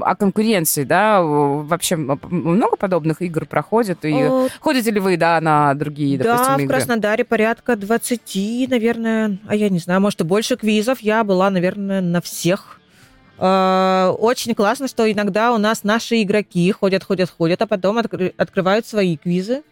о 0.00 0.14
конкуренции, 0.14 0.84
да, 0.84 1.20
вообще 1.22 1.96
много 1.96 2.76
подобных 2.76 3.20
игр 3.20 3.46
проходит, 3.46 4.04
и 4.04 4.12
о... 4.12 4.46
ходите 4.60 4.92
ли 4.92 5.00
вы, 5.00 5.16
да, 5.16 5.40
на 5.40 5.74
другие, 5.74 6.18
допустим, 6.18 6.46
да, 6.46 6.54
игры? 6.54 6.58
Да, 6.58 6.64
в 6.64 6.68
Краснодаре 6.68 7.24
порядка 7.24 7.74
20, 7.74 8.68
наверное, 8.70 9.38
а 9.48 9.56
я 9.56 9.70
не 9.70 9.80
знаю, 9.80 10.00
может, 10.00 10.20
и 10.20 10.24
больше 10.24 10.56
квизов. 10.56 11.00
Я 11.00 11.24
была, 11.24 11.50
наверное, 11.50 12.00
на 12.00 12.20
всех 12.20 12.78
очень 13.36 14.54
классно, 14.54 14.86
что 14.86 15.10
иногда 15.10 15.52
у 15.52 15.58
нас 15.58 15.82
наши 15.82 16.22
игроки 16.22 16.70
ходят, 16.70 17.02
ходят, 17.02 17.28
ходят, 17.28 17.60
а 17.60 17.66
потом 17.66 17.98
открывают 17.98 18.86
свои 18.86 19.16
квизы 19.16 19.64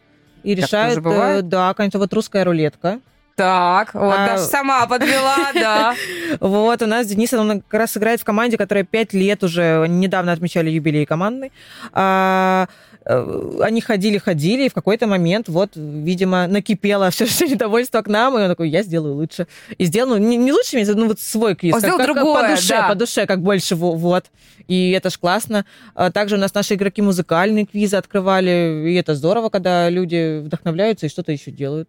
и 0.43 0.55
решают, 0.55 1.05
э, 1.05 1.43
да, 1.43 1.75
конечно, 1.75 1.99
вот 1.99 2.13
русская 2.13 2.45
рулетка. 2.45 3.01
Так, 3.35 3.95
вот 3.95 4.15
а... 4.17 4.27
даже 4.27 4.45
сама 4.45 4.87
подвела, 4.87 5.53
да. 5.55 5.95
Вот, 6.41 6.83
у 6.83 6.87
нас 6.87 7.07
Денис, 7.07 7.33
он 7.33 7.63
как 7.63 7.81
раз 7.81 7.97
играет 7.97 8.21
в 8.21 8.25
команде, 8.25 8.57
которая 8.57 8.85
пять 8.85 9.13
лет 9.13 9.43
уже, 9.43 9.87
недавно 9.89 10.33
отмечали 10.33 10.71
юбилей 10.71 11.07
команды. 11.07 11.51
А, 11.93 12.69
э, 13.05 13.59
они 13.63 13.81
ходили-ходили, 13.81 14.65
и 14.65 14.69
в 14.69 14.75
какой-то 14.75 15.07
момент, 15.07 15.49
вот, 15.49 15.73
видимо, 15.75 16.47
накипело 16.47 17.11
все, 17.11 17.27
все 17.27 17.47
недовольство 17.49 18.03
к 18.03 18.09
нам, 18.09 18.39
и 18.39 18.43
он 18.43 18.49
такой, 18.49 18.69
я 18.69 18.83
сделаю 18.83 19.15
лучше. 19.15 19.47
И 19.79 19.85
сделал, 19.85 20.11
ну, 20.11 20.17
не, 20.19 20.37
не 20.37 20.53
лучше, 20.53 20.83
ну, 20.95 21.09
вот 21.09 21.21
свой 21.21 21.55
квиз. 21.55 21.75
Он 21.75 21.81
как, 21.81 21.97
как, 21.97 22.07
другое, 22.07 22.43
по 22.43 22.57
душе, 22.57 22.77
да. 22.77 22.89
по 22.89 22.95
душе, 22.95 23.27
как 23.27 23.41
больше, 23.41 23.75
вот. 23.77 24.27
И 24.69 24.91
это 24.91 25.11
ж 25.11 25.19
классно. 25.19 25.65
А 25.95 26.11
также 26.11 26.37
у 26.37 26.39
нас 26.39 26.55
наши 26.55 26.75
игроки 26.75 27.03
музыкальные 27.03 27.67
квизы 27.67 27.97
открывали, 27.97 28.91
и 28.91 28.95
это 28.95 29.15
здорово, 29.15 29.49
когда 29.49 29.89
люди 29.89 30.41
вдохновляются 30.41 31.07
и 31.07 31.09
что-то 31.09 31.33
еще 31.33 31.51
делают. 31.51 31.89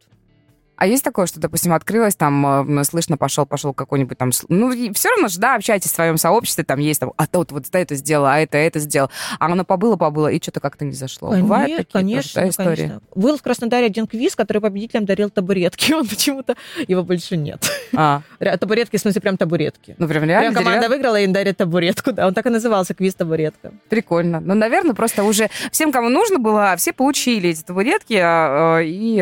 А 0.75 0.87
есть 0.87 1.03
такое, 1.03 1.27
что, 1.27 1.39
допустим, 1.39 1.73
открылось, 1.73 2.15
там, 2.15 2.79
э, 2.79 2.83
слышно, 2.83 3.15
пошел, 3.15 3.45
пошел 3.45 3.73
какой-нибудь 3.73 4.17
там... 4.17 4.31
Ну, 4.49 4.93
все 4.93 5.09
равно 5.09 5.27
же, 5.27 5.39
да, 5.39 5.55
общайтесь 5.55 5.91
в 5.91 5.95
своем 5.95 6.17
сообществе, 6.17 6.63
там 6.63 6.79
есть, 6.79 6.99
там, 6.99 7.13
а 7.15 7.27
тут 7.27 7.51
вот 7.51 7.65
это 7.71 7.95
сделал, 7.95 8.25
а 8.25 8.39
это, 8.39 8.57
это 8.57 8.79
сделал. 8.79 9.09
А 9.39 9.45
оно 9.45 9.63
побыло-побыло, 9.63 10.29
и 10.29 10.41
что-то 10.41 10.59
как-то 10.59 10.83
не 10.83 10.93
зашло. 10.93 11.29
Конечно, 11.29 11.47
Бывает 11.47 11.77
такие 11.77 11.91
конечно, 11.91 12.33
тоже, 12.33 12.33
да, 12.33 12.49
истории? 12.49 12.87
конечно. 12.87 13.01
Был 13.15 13.37
в 13.37 13.43
Краснодаре 13.43 13.85
один 13.85 14.07
квиз, 14.07 14.35
который 14.35 14.61
победителям 14.61 15.05
дарил 15.05 15.29
табуретки. 15.29 15.93
Он 15.93 16.07
почему-то... 16.07 16.55
Его 16.87 17.03
больше 17.03 17.37
нет. 17.37 17.63
А. 17.95 18.21
Табуретки, 18.39 18.97
в 18.97 18.99
смысле, 18.99 19.21
прям 19.21 19.37
табуретки. 19.37 19.95
Ну, 19.99 20.07
прям 20.07 20.23
реально? 20.23 20.51
Прям 20.51 20.63
команда 20.63 20.89
выиграла 20.89 21.19
и 21.19 21.27
дарит 21.27 21.57
табуретку, 21.57 22.11
да. 22.11 22.27
Он 22.27 22.33
так 22.33 22.45
и 22.47 22.49
назывался, 22.49 22.95
квиз 22.95 23.13
табуретка. 23.13 23.73
Прикольно. 23.89 24.39
Ну, 24.39 24.55
наверное, 24.55 24.95
просто 24.95 25.23
уже 25.23 25.49
всем, 25.71 25.91
кому 25.91 26.09
нужно 26.09 26.39
было, 26.39 26.75
все 26.77 26.93
получили 26.93 27.49
эти 27.49 27.61
табуретки, 27.61 28.15
а, 28.15 28.77
а, 28.77 28.81
и... 28.81 29.21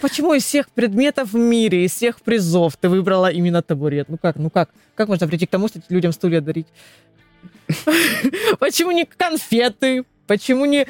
Почему 0.00 0.34
из 0.34 0.44
всех 0.44 0.68
предметов 0.74 1.32
в 1.32 1.36
мире 1.36 1.84
из 1.84 1.92
всех 1.92 2.20
призов 2.20 2.76
ты 2.76 2.88
выбрала 2.88 3.30
именно 3.30 3.62
табурет. 3.62 4.08
Ну 4.08 4.18
как, 4.18 4.36
ну 4.36 4.50
как? 4.50 4.70
Как 4.94 5.08
можно 5.08 5.28
прийти 5.28 5.46
к 5.46 5.50
тому, 5.50 5.68
что 5.68 5.80
людям 5.88 6.12
стулья 6.12 6.40
дарить? 6.40 6.66
Почему 8.58 8.90
не 8.90 9.04
конфеты? 9.04 10.04
Почему 10.26 10.64
не 10.64 10.86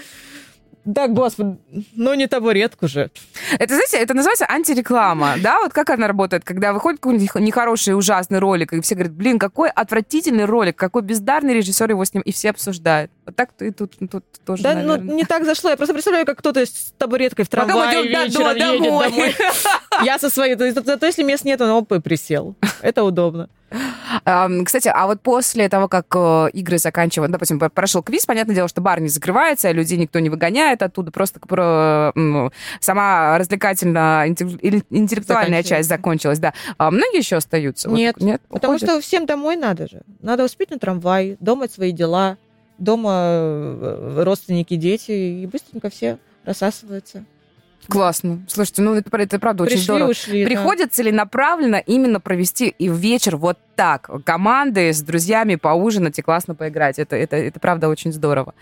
да, 0.84 1.06
господи, 1.06 1.58
ну 1.94 2.14
не 2.14 2.26
табуретку 2.26 2.88
же. 2.88 3.10
Это, 3.58 3.74
знаете, 3.74 3.98
это 3.98 4.14
называется 4.14 4.46
антиреклама, 4.48 5.34
да? 5.40 5.60
Вот 5.60 5.72
как 5.72 5.90
она 5.90 6.08
работает, 6.08 6.44
когда 6.44 6.72
выходит 6.72 7.00
какой-нибудь 7.00 7.34
нехороший, 7.36 7.96
ужасный 7.96 8.40
ролик, 8.40 8.72
и 8.72 8.80
все 8.80 8.94
говорят, 8.94 9.12
блин, 9.12 9.38
какой 9.38 9.70
отвратительный 9.70 10.44
ролик, 10.44 10.76
какой 10.76 11.02
бездарный 11.02 11.54
режиссер 11.54 11.90
его 11.90 12.04
с 12.04 12.12
ним, 12.14 12.22
и 12.22 12.32
все 12.32 12.50
обсуждают. 12.50 13.10
Вот 13.26 13.36
так 13.36 13.50
и 13.60 13.70
тут, 13.70 13.94
тут 14.10 14.24
тоже, 14.44 14.62
Да, 14.64 14.74
наверное. 14.74 14.98
ну 14.98 15.14
не 15.14 15.24
так 15.24 15.44
зашло. 15.44 15.70
Я 15.70 15.76
просто 15.76 15.94
представляю, 15.94 16.26
как 16.26 16.38
кто-то 16.38 16.66
с 16.66 16.92
табуреткой 16.98 17.44
в 17.44 17.48
трамвае 17.48 18.02
вечером 18.08 18.56
едет 18.56 18.82
домой. 18.82 19.34
Я 20.04 20.18
со 20.18 20.30
своей... 20.30 20.56
Зато 20.56 21.06
если 21.06 21.22
мест 21.22 21.44
нет, 21.44 21.60
он 21.60 21.70
оп, 21.70 21.92
и 21.92 22.00
присел. 22.00 22.56
Это 22.80 23.04
удобно. 23.04 23.48
Кстати, 24.64 24.90
а 24.92 25.06
вот 25.06 25.20
после 25.20 25.68
того, 25.68 25.88
как 25.88 26.06
э, 26.14 26.48
игры 26.52 26.78
заканчивают, 26.78 27.32
допустим, 27.32 27.58
прошел 27.58 28.02
квиз, 28.02 28.26
понятное 28.26 28.54
дело, 28.54 28.68
что 28.68 28.80
бар 28.80 29.00
не 29.00 29.08
закрывается, 29.08 29.70
людей 29.72 29.98
никто 29.98 30.18
не 30.18 30.30
выгоняет 30.30 30.82
оттуда, 30.82 31.10
просто 31.10 32.12
сама 32.80 33.38
развлекательно 33.38 34.24
интеллектуальная 34.28 35.62
часть 35.62 35.88
закончилась, 35.88 36.38
да. 36.38 36.52
А 36.78 36.90
многие 36.90 37.18
еще 37.18 37.36
остаются? 37.36 37.88
Нет, 37.88 38.20
нет 38.20 38.40
потому 38.48 38.78
что 38.78 39.00
всем 39.00 39.26
домой 39.26 39.56
надо 39.56 39.88
же. 39.88 40.02
Надо 40.20 40.44
успеть 40.44 40.70
на 40.70 40.78
трамвай, 40.78 41.36
думать 41.40 41.72
свои 41.72 41.92
дела, 41.92 42.36
дома 42.78 43.12
э, 43.14 44.22
родственники, 44.24 44.76
дети, 44.76 45.12
и 45.12 45.46
быстренько 45.46 45.90
все 45.90 46.18
рассасываются. 46.44 47.24
Классно. 47.92 48.40
Слушайте, 48.48 48.82
ну 48.82 48.94
это, 48.94 49.16
это 49.16 49.38
правда 49.38 49.64
очень 49.64 49.72
Пришли, 49.76 49.84
здорово. 49.84 50.10
ушли. 50.10 50.42
да. 50.44 50.48
Приходится 50.48 50.96
целенаправленно 50.96 51.76
именно 51.76 52.20
провести 52.20 52.68
и 52.78 52.88
вечер 52.88 53.36
вот 53.36 53.58
так, 53.76 54.10
команды 54.24 54.92
с 54.92 55.02
друзьями 55.02 55.54
поужинать 55.56 56.18
и 56.18 56.22
классно 56.22 56.54
поиграть. 56.54 56.98
Это, 56.98 57.16
это, 57.16 57.36
это 57.36 57.58
правда 57.60 57.88
очень 57.88 58.12
здорово. 58.12 58.54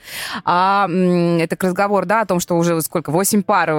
А 0.44 0.88
это 0.88 1.56
разговор, 1.60 2.06
да, 2.06 2.20
о 2.22 2.26
том, 2.26 2.40
что 2.40 2.56
уже 2.56 2.80
сколько, 2.82 3.10
восемь 3.10 3.42
пар 3.42 3.70
э, 3.70 3.74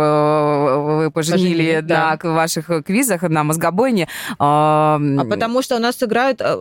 вы 1.06 1.12
поженили 1.12 1.42
Поженили, 1.42 1.76
на 1.76 1.82
да. 1.82 2.18
к- 2.18 2.24
ваших 2.26 2.68
квизах 2.86 3.22
на 3.24 3.44
мозгобойне. 3.44 4.08
А, 4.40 5.00
А 5.20 5.26
потому 5.26 5.62
что 5.62 5.76
у 5.76 5.80
нас 5.80 6.02
играют 6.02 6.42
э, 6.42 6.54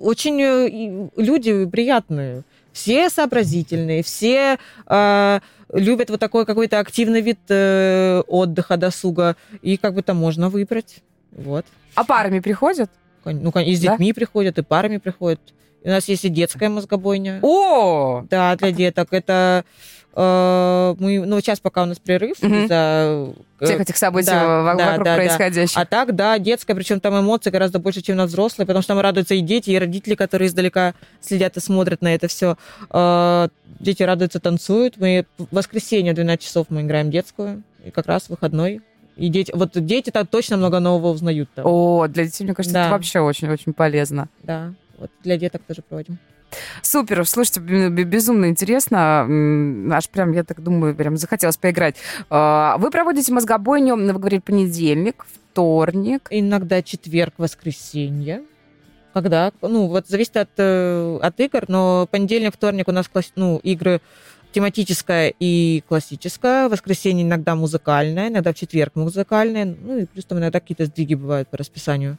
очень 0.00 0.40
э, 0.40 1.08
люди 1.16 1.66
приятные. 1.66 2.42
Все 2.72 3.08
сообразительные, 3.08 4.02
все 4.02 4.58
э, 4.86 5.40
любят 5.72 6.10
вот 6.10 6.20
такой 6.20 6.46
какой-то 6.46 6.78
активный 6.78 7.20
вид 7.20 7.38
э, 7.48 8.22
отдыха, 8.26 8.76
досуга. 8.76 9.36
И 9.62 9.76
как 9.76 9.94
бы 9.94 10.02
там 10.02 10.16
можно 10.16 10.48
выбрать. 10.48 11.02
Вот. 11.32 11.66
а 11.94 12.04
парами 12.04 12.40
приходят? 12.40 12.90
Ну, 13.24 13.50
и 13.50 13.74
с 13.74 13.80
Да? 13.80 13.92
детьми 13.92 14.12
приходят, 14.12 14.56
и 14.58 14.62
парами 14.62 14.98
приходят. 14.98 15.40
И 15.82 15.88
у 15.88 15.90
нас 15.92 16.08
есть 16.08 16.24
и 16.24 16.28
детская 16.28 16.68
мозгобойня. 16.68 17.40
О! 17.42 18.24
Да, 18.30 18.56
для 18.56 18.70
деток. 18.72 19.08
Это 19.12 19.64
мы, 20.16 21.22
ну, 21.26 21.40
сейчас 21.40 21.60
пока 21.60 21.82
у 21.82 21.86
нас 21.86 21.98
прерыв 21.98 22.40
Мгм. 22.42 22.64
из-за... 22.64 23.34
э, 23.60 23.64
Всех 23.66 23.80
этих 23.82 23.96
событий 23.98 24.30
да, 24.30 24.62
во- 24.62 24.74
да, 24.74 24.86
вокруг 24.90 25.04
да, 25.04 25.10
да. 25.12 25.16
происходящих. 25.16 25.76
А 25.76 25.84
так, 25.84 26.14
да, 26.14 26.38
детская, 26.38 26.74
причем 26.74 27.00
там 27.00 27.20
эмоций 27.20 27.52
гораздо 27.52 27.78
больше, 27.78 28.00
чем 28.00 28.16
на 28.16 28.24
взрослые, 28.26 28.66
потому 28.66 28.82
что 28.82 28.94
там 28.94 29.00
радуются 29.00 29.34
и 29.34 29.40
дети, 29.40 29.70
и 29.70 29.78
родители, 29.78 30.14
которые 30.14 30.48
издалека 30.48 30.94
следят 31.20 31.56
и 31.56 31.60
смотрят 31.60 32.00
на 32.02 32.14
это 32.14 32.28
все. 32.28 32.56
Дети 33.78 34.02
радуются, 34.02 34.40
танцуют. 34.40 34.94
Мы 34.96 35.26
в 35.38 35.46
воскресенье 35.54 36.12
в 36.12 36.16
12 36.16 36.42
часов 36.44 36.66
мы 36.70 36.80
играем 36.80 37.10
детскую, 37.10 37.62
и 37.84 37.90
как 37.90 38.06
раз 38.06 38.28
выходной. 38.30 38.80
И 39.16 39.28
дети, 39.28 39.52
вот 39.54 39.70
дети 39.74 40.10
так 40.10 40.28
точно 40.28 40.56
много 40.56 40.78
нового 40.80 41.08
узнают 41.12 41.48
там. 41.54 41.64
О, 41.66 42.06
для 42.06 42.24
детей, 42.24 42.44
мне 42.44 42.54
кажется, 42.54 42.74
Да. 42.74 42.82
это 42.84 42.90
вообще 42.92 43.20
очень-очень 43.20 43.72
полезно. 43.74 44.28
Да, 44.42 44.72
вот 44.98 45.10
для 45.24 45.36
деток 45.38 45.62
тоже 45.66 45.82
проводим. 45.86 46.18
Супер, 46.82 47.26
слушайте, 47.26 47.60
безумно 47.60 48.48
интересно. 48.48 49.26
Аж 49.94 50.08
прям, 50.08 50.32
я 50.32 50.44
так 50.44 50.62
думаю, 50.62 50.94
прям 50.94 51.16
захотелось 51.16 51.56
поиграть. 51.56 51.96
А, 52.30 52.76
Вы 52.78 52.90
проводите 52.90 53.32
мозгобойню, 53.32 53.96
вы 53.96 54.12
говорили, 54.12 54.40
понедельник, 54.40 55.26
вторник. 55.50 56.28
Иногда 56.30 56.82
четверг, 56.82 57.34
воскресенье. 57.38 58.42
Когда, 59.12 59.50
ну, 59.62 59.86
вот 59.86 60.08
зависит 60.08 60.36
от, 60.36 60.50
э, 60.58 61.18
от 61.22 61.40
игр, 61.40 61.64
но 61.68 62.06
понедельник, 62.10 62.52
вторник 62.54 62.86
у 62.86 62.92
нас 62.92 63.08
класс- 63.08 63.32
ну, 63.34 63.58
игры 63.62 64.02
тематическая 64.52 65.32
и 65.40 65.82
классическая. 65.88 66.68
В 66.68 66.72
воскресенье 66.72 67.24
иногда 67.24 67.54
музыкальная, 67.54 68.28
иногда 68.28 68.52
в 68.52 68.56
четверг 68.56 68.94
музыкальная. 68.94 69.64
Ну, 69.64 69.98
и 69.98 70.04
плюс 70.04 70.26
там 70.26 70.38
иногда 70.38 70.60
какие-то 70.60 70.84
сдвиги 70.84 71.14
бывают 71.14 71.48
по 71.48 71.56
расписанию. 71.56 72.18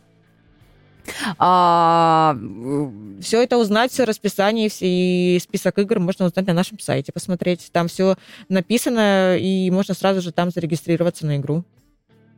А, 1.38 2.34
м, 2.36 3.20
Все 3.22 3.42
это 3.44 3.58
узнать, 3.58 3.92
все 3.92 4.04
расписание 4.04 4.70
все, 4.70 4.86
и 4.88 5.40
список 5.42 5.78
игр 5.80 6.00
можно 6.00 6.26
узнать 6.26 6.46
на 6.48 6.54
нашем 6.54 6.80
сайте, 6.80 7.12
посмотреть. 7.12 7.70
Там 7.72 7.88
все 7.88 8.16
написано, 8.50 9.38
и 9.38 9.70
можно 9.72 9.94
сразу 9.94 10.22
же 10.22 10.32
там 10.32 10.52
зарегистрироваться 10.52 11.26
на 11.26 11.38
игру. 11.38 11.64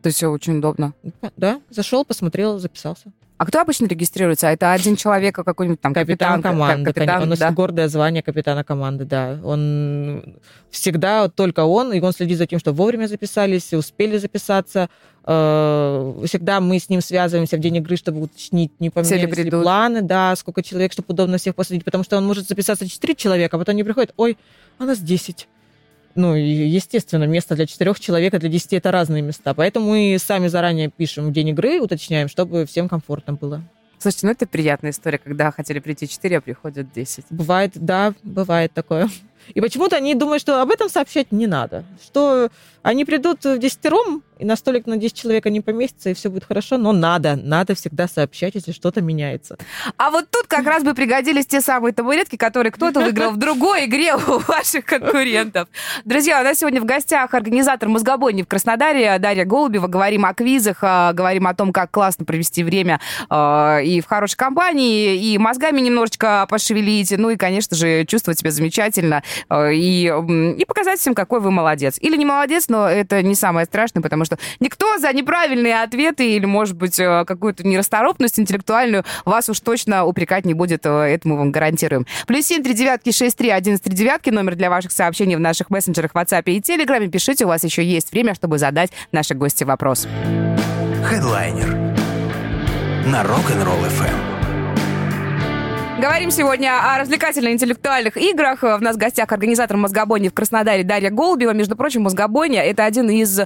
то 0.02 0.08
есть 0.08 0.18
все 0.18 0.28
очень 0.30 0.58
удобно. 0.60 0.94
Да, 1.36 1.60
зашел, 1.70 2.06
посмотрел, 2.06 2.58
записался. 2.60 3.12
А 3.40 3.46
кто 3.46 3.62
обычно 3.62 3.86
регистрируется? 3.86 4.50
А 4.50 4.52
это 4.52 4.74
один 4.74 4.98
человек, 4.98 5.40
а 5.40 5.46
какой-нибудь 5.46 5.80
там 5.80 5.94
Капитан, 5.94 6.42
капитан? 6.42 6.42
команды, 6.42 6.84
капитан, 6.84 7.06
конечно. 7.06 7.24
Он 7.24 7.30
носит 7.30 7.40
да? 7.40 7.52
гордое 7.52 7.88
звание 7.88 8.22
капитана 8.22 8.66
команды, 8.66 9.06
да. 9.06 9.40
Он 9.46 10.36
всегда 10.70 11.30
только 11.30 11.64
он, 11.64 11.94
и 11.94 12.02
он 12.02 12.12
следит 12.12 12.38
за 12.38 12.48
тем, 12.48 12.60
что 12.60 12.74
вовремя 12.74 13.08
записались, 13.08 13.74
успели 13.74 14.18
записаться. 14.18 14.90
Э, 15.24 16.22
Всегда 16.26 16.60
мы 16.60 16.80
с 16.80 16.90
ним 16.90 17.00
связываемся 17.00 17.56
в 17.56 17.62
день 17.62 17.78
игры, 17.78 17.96
чтобы 17.96 18.24
уточнить, 18.24 18.74
не 18.82 18.90
поменялись 18.90 19.38
ли 19.38 19.50
планы, 19.52 20.02
да, 20.02 20.36
сколько 20.36 20.62
человек, 20.62 20.92
чтобы 20.92 21.14
удобно 21.14 21.38
всех 21.38 21.56
посадить, 21.56 21.86
потому 21.86 22.04
что 22.04 22.18
он 22.18 22.28
может 22.28 22.46
записаться 22.46 22.90
4 22.90 23.16
человека, 23.16 23.56
а 23.56 23.60
потом 23.60 23.78
не 23.78 23.86
приходит, 23.86 24.14
ой, 24.18 24.38
а 24.80 24.84
нас 24.84 25.00
10. 25.00 25.48
Ну, 26.16 26.36
естественно, 26.36 27.26
место 27.26 27.56
для 27.56 27.66
четырех 27.66 28.00
человек, 28.00 28.34
а 28.34 28.40
для 28.40 28.50
10 28.50 28.74
это 28.74 28.92
разные 28.92 29.22
места. 29.22 29.54
Поэтому 29.54 29.92
мы 29.92 30.18
сами 30.20 30.48
заранее 30.48 30.90
пишем 30.90 31.28
в 31.28 31.32
день 31.32 31.50
игры, 31.50 31.80
уточняем, 31.80 32.28
чтобы 32.28 32.66
всем 32.66 32.90
комфортно 32.90 33.34
было. 33.34 33.62
Слушайте, 34.00 34.28
ну 34.28 34.32
это 34.32 34.48
приятная 34.48 34.92
история, 34.92 35.18
когда 35.18 35.52
хотели 35.52 35.80
прийти 35.80 36.08
4, 36.08 36.38
а 36.38 36.42
приходят 36.42 36.92
10. 36.94 37.26
Бывает, 37.32 37.74
да, 37.76 38.14
бывает 38.24 38.74
такое. 38.74 39.10
И 39.54 39.62
почему-то 39.62 39.96
они 39.96 40.16
думают, 40.16 40.42
что 40.42 40.62
об 40.62 40.72
этом 40.72 40.90
сообщать 40.90 41.32
не 41.32 41.48
надо. 41.48 41.84
Что 42.04 42.50
они 42.82 43.06
придут 43.06 43.44
в 43.44 43.58
десятером, 43.58 44.24
и 44.38 44.46
на 44.46 44.56
столик 44.56 44.86
на 44.88 44.96
10 44.96 45.14
человек 45.14 45.46
они 45.46 45.60
поместятся, 45.60 46.10
и 46.10 46.14
все 46.14 46.30
будет 46.30 46.46
хорошо. 46.46 46.78
Но 46.78 46.94
надо, 46.94 47.36
надо 47.36 47.76
всегда 47.76 48.08
сообщать, 48.08 48.56
если 48.56 48.72
что-то 48.72 49.02
меняется. 49.02 49.58
А 49.98 50.10
вот 50.12 50.30
тут 50.32 50.48
как 50.48 50.66
раз 50.66 50.82
бы 50.82 50.94
пригодились 50.94 51.46
те 51.46 51.60
самые 51.60 51.94
табуретки, 51.94 52.38
которые 52.38 52.72
кто-то 52.72 53.02
выиграл 53.02 53.32
в 53.32 53.38
другой 53.38 53.86
игре 53.86 54.16
у 54.28 54.40
ваших 54.40 54.86
конкурентов. 54.86 55.68
Друзья, 56.06 56.40
у 56.40 56.44
нас 56.44 56.60
сегодня 56.60 56.80
в 56.80 56.86
гостях 56.86 57.34
организатор 57.34 57.90
мозгобойни 57.90 58.44
в 58.44 58.48
Краснодаре 58.48 59.20
Дарья 59.20 59.44
Голубева. 59.44 59.88
Говорим 59.88 60.26
о 60.26 60.34
квизах, 60.34 60.78
а, 60.84 61.12
говорим 61.12 61.46
о 61.46 61.54
том, 61.54 61.74
как 61.74 61.92
классно 61.92 62.24
провести 62.24 62.64
время 62.64 63.02
а, 63.30 63.80
и 63.80 64.00
в 64.00 64.06
хорошей 64.06 64.38
компании, 64.38 65.34
и 65.34 65.38
мозгами 65.38 65.82
немножечко 65.82 66.48
пошевелить, 66.50 67.14
ну 67.18 67.30
и, 67.30 67.36
конечно 67.36 67.76
же, 67.76 68.06
чувствовать 68.06 68.40
себя 68.40 68.52
замечательно 68.52 69.22
и, 69.52 70.08
м, 70.08 70.54
и 70.54 70.66
показать 70.66 71.00
всем, 71.00 71.14
какой 71.14 71.40
вы 71.40 71.52
молодец. 71.52 71.98
Или 72.00 72.18
не 72.18 72.26
молодец, 72.26 72.66
но 72.68 72.88
это 72.88 73.22
не 73.22 73.36
самое 73.36 73.66
страшное, 73.66 74.02
потому 74.02 74.26
что 74.26 74.38
никто 74.60 74.98
за 74.98 75.12
неправильные 75.14 75.82
ответы 75.82 76.32
или, 76.32 76.46
может 76.46 76.76
быть, 76.76 77.00
э, 77.00 77.26
какую-то 77.26 77.66
нерасторопность 77.66 78.40
интеллектуальную 78.40 79.04
вас 79.26 79.50
уж 79.50 79.60
точно 79.60 80.06
упрекать 80.06 80.46
не 80.46 80.54
будет, 80.54 80.86
э, 80.86 80.90
это 80.90 81.28
мы 81.28 81.38
вам 81.38 81.52
гарантируем. 81.52 82.06
Плюс 82.28 82.46
семь, 82.46 82.64
три 82.64 82.74
девятки, 82.74 83.12
шесть, 83.12 83.38
три, 83.38 83.50
один, 83.50 83.78
три 83.78 83.94
девятки, 83.94 84.30
номер 84.30 84.56
для 84.56 84.70
ваших 84.70 84.92
сообщений 84.92 85.36
в 85.36 85.40
наших 85.40 85.70
мессенджерах, 85.70 86.12
WhatsApp 86.14 86.44
и 86.46 86.62
Телеграме. 86.62 87.08
Пишите, 87.08 87.46
у 87.46 87.48
вас 87.48 87.64
еще 87.64 87.84
есть 87.84 88.12
время, 88.12 88.36
чтобы 88.36 88.58
задать 88.58 88.92
нашей 89.12 89.36
гости 89.36 89.64
вопрос. 89.64 90.08
Хедлайнер 91.06 91.70
на 93.06 93.24
Rock'n'Roll 93.24 93.88
FM. 93.88 94.29
Говорим 96.00 96.32
сегодня 96.32 96.80
о 96.80 96.98
развлекательно-интеллектуальных 96.98 98.16
играх. 98.16 98.62
В 98.62 98.80
нас 98.80 98.96
в 98.96 99.00
гостях 99.00 99.30
организатор 99.34 99.76
мозгобойни 99.76 100.30
в 100.30 100.34
Краснодаре 100.34 100.86
Дарья 100.86 101.10
Голубева. 101.10 101.52
Между 101.52 101.76
прочим, 101.76 102.04
мозгобойня— 102.04 102.62
это 102.64 102.86
один 102.86 103.10
из 103.10 103.38
э, 103.38 103.46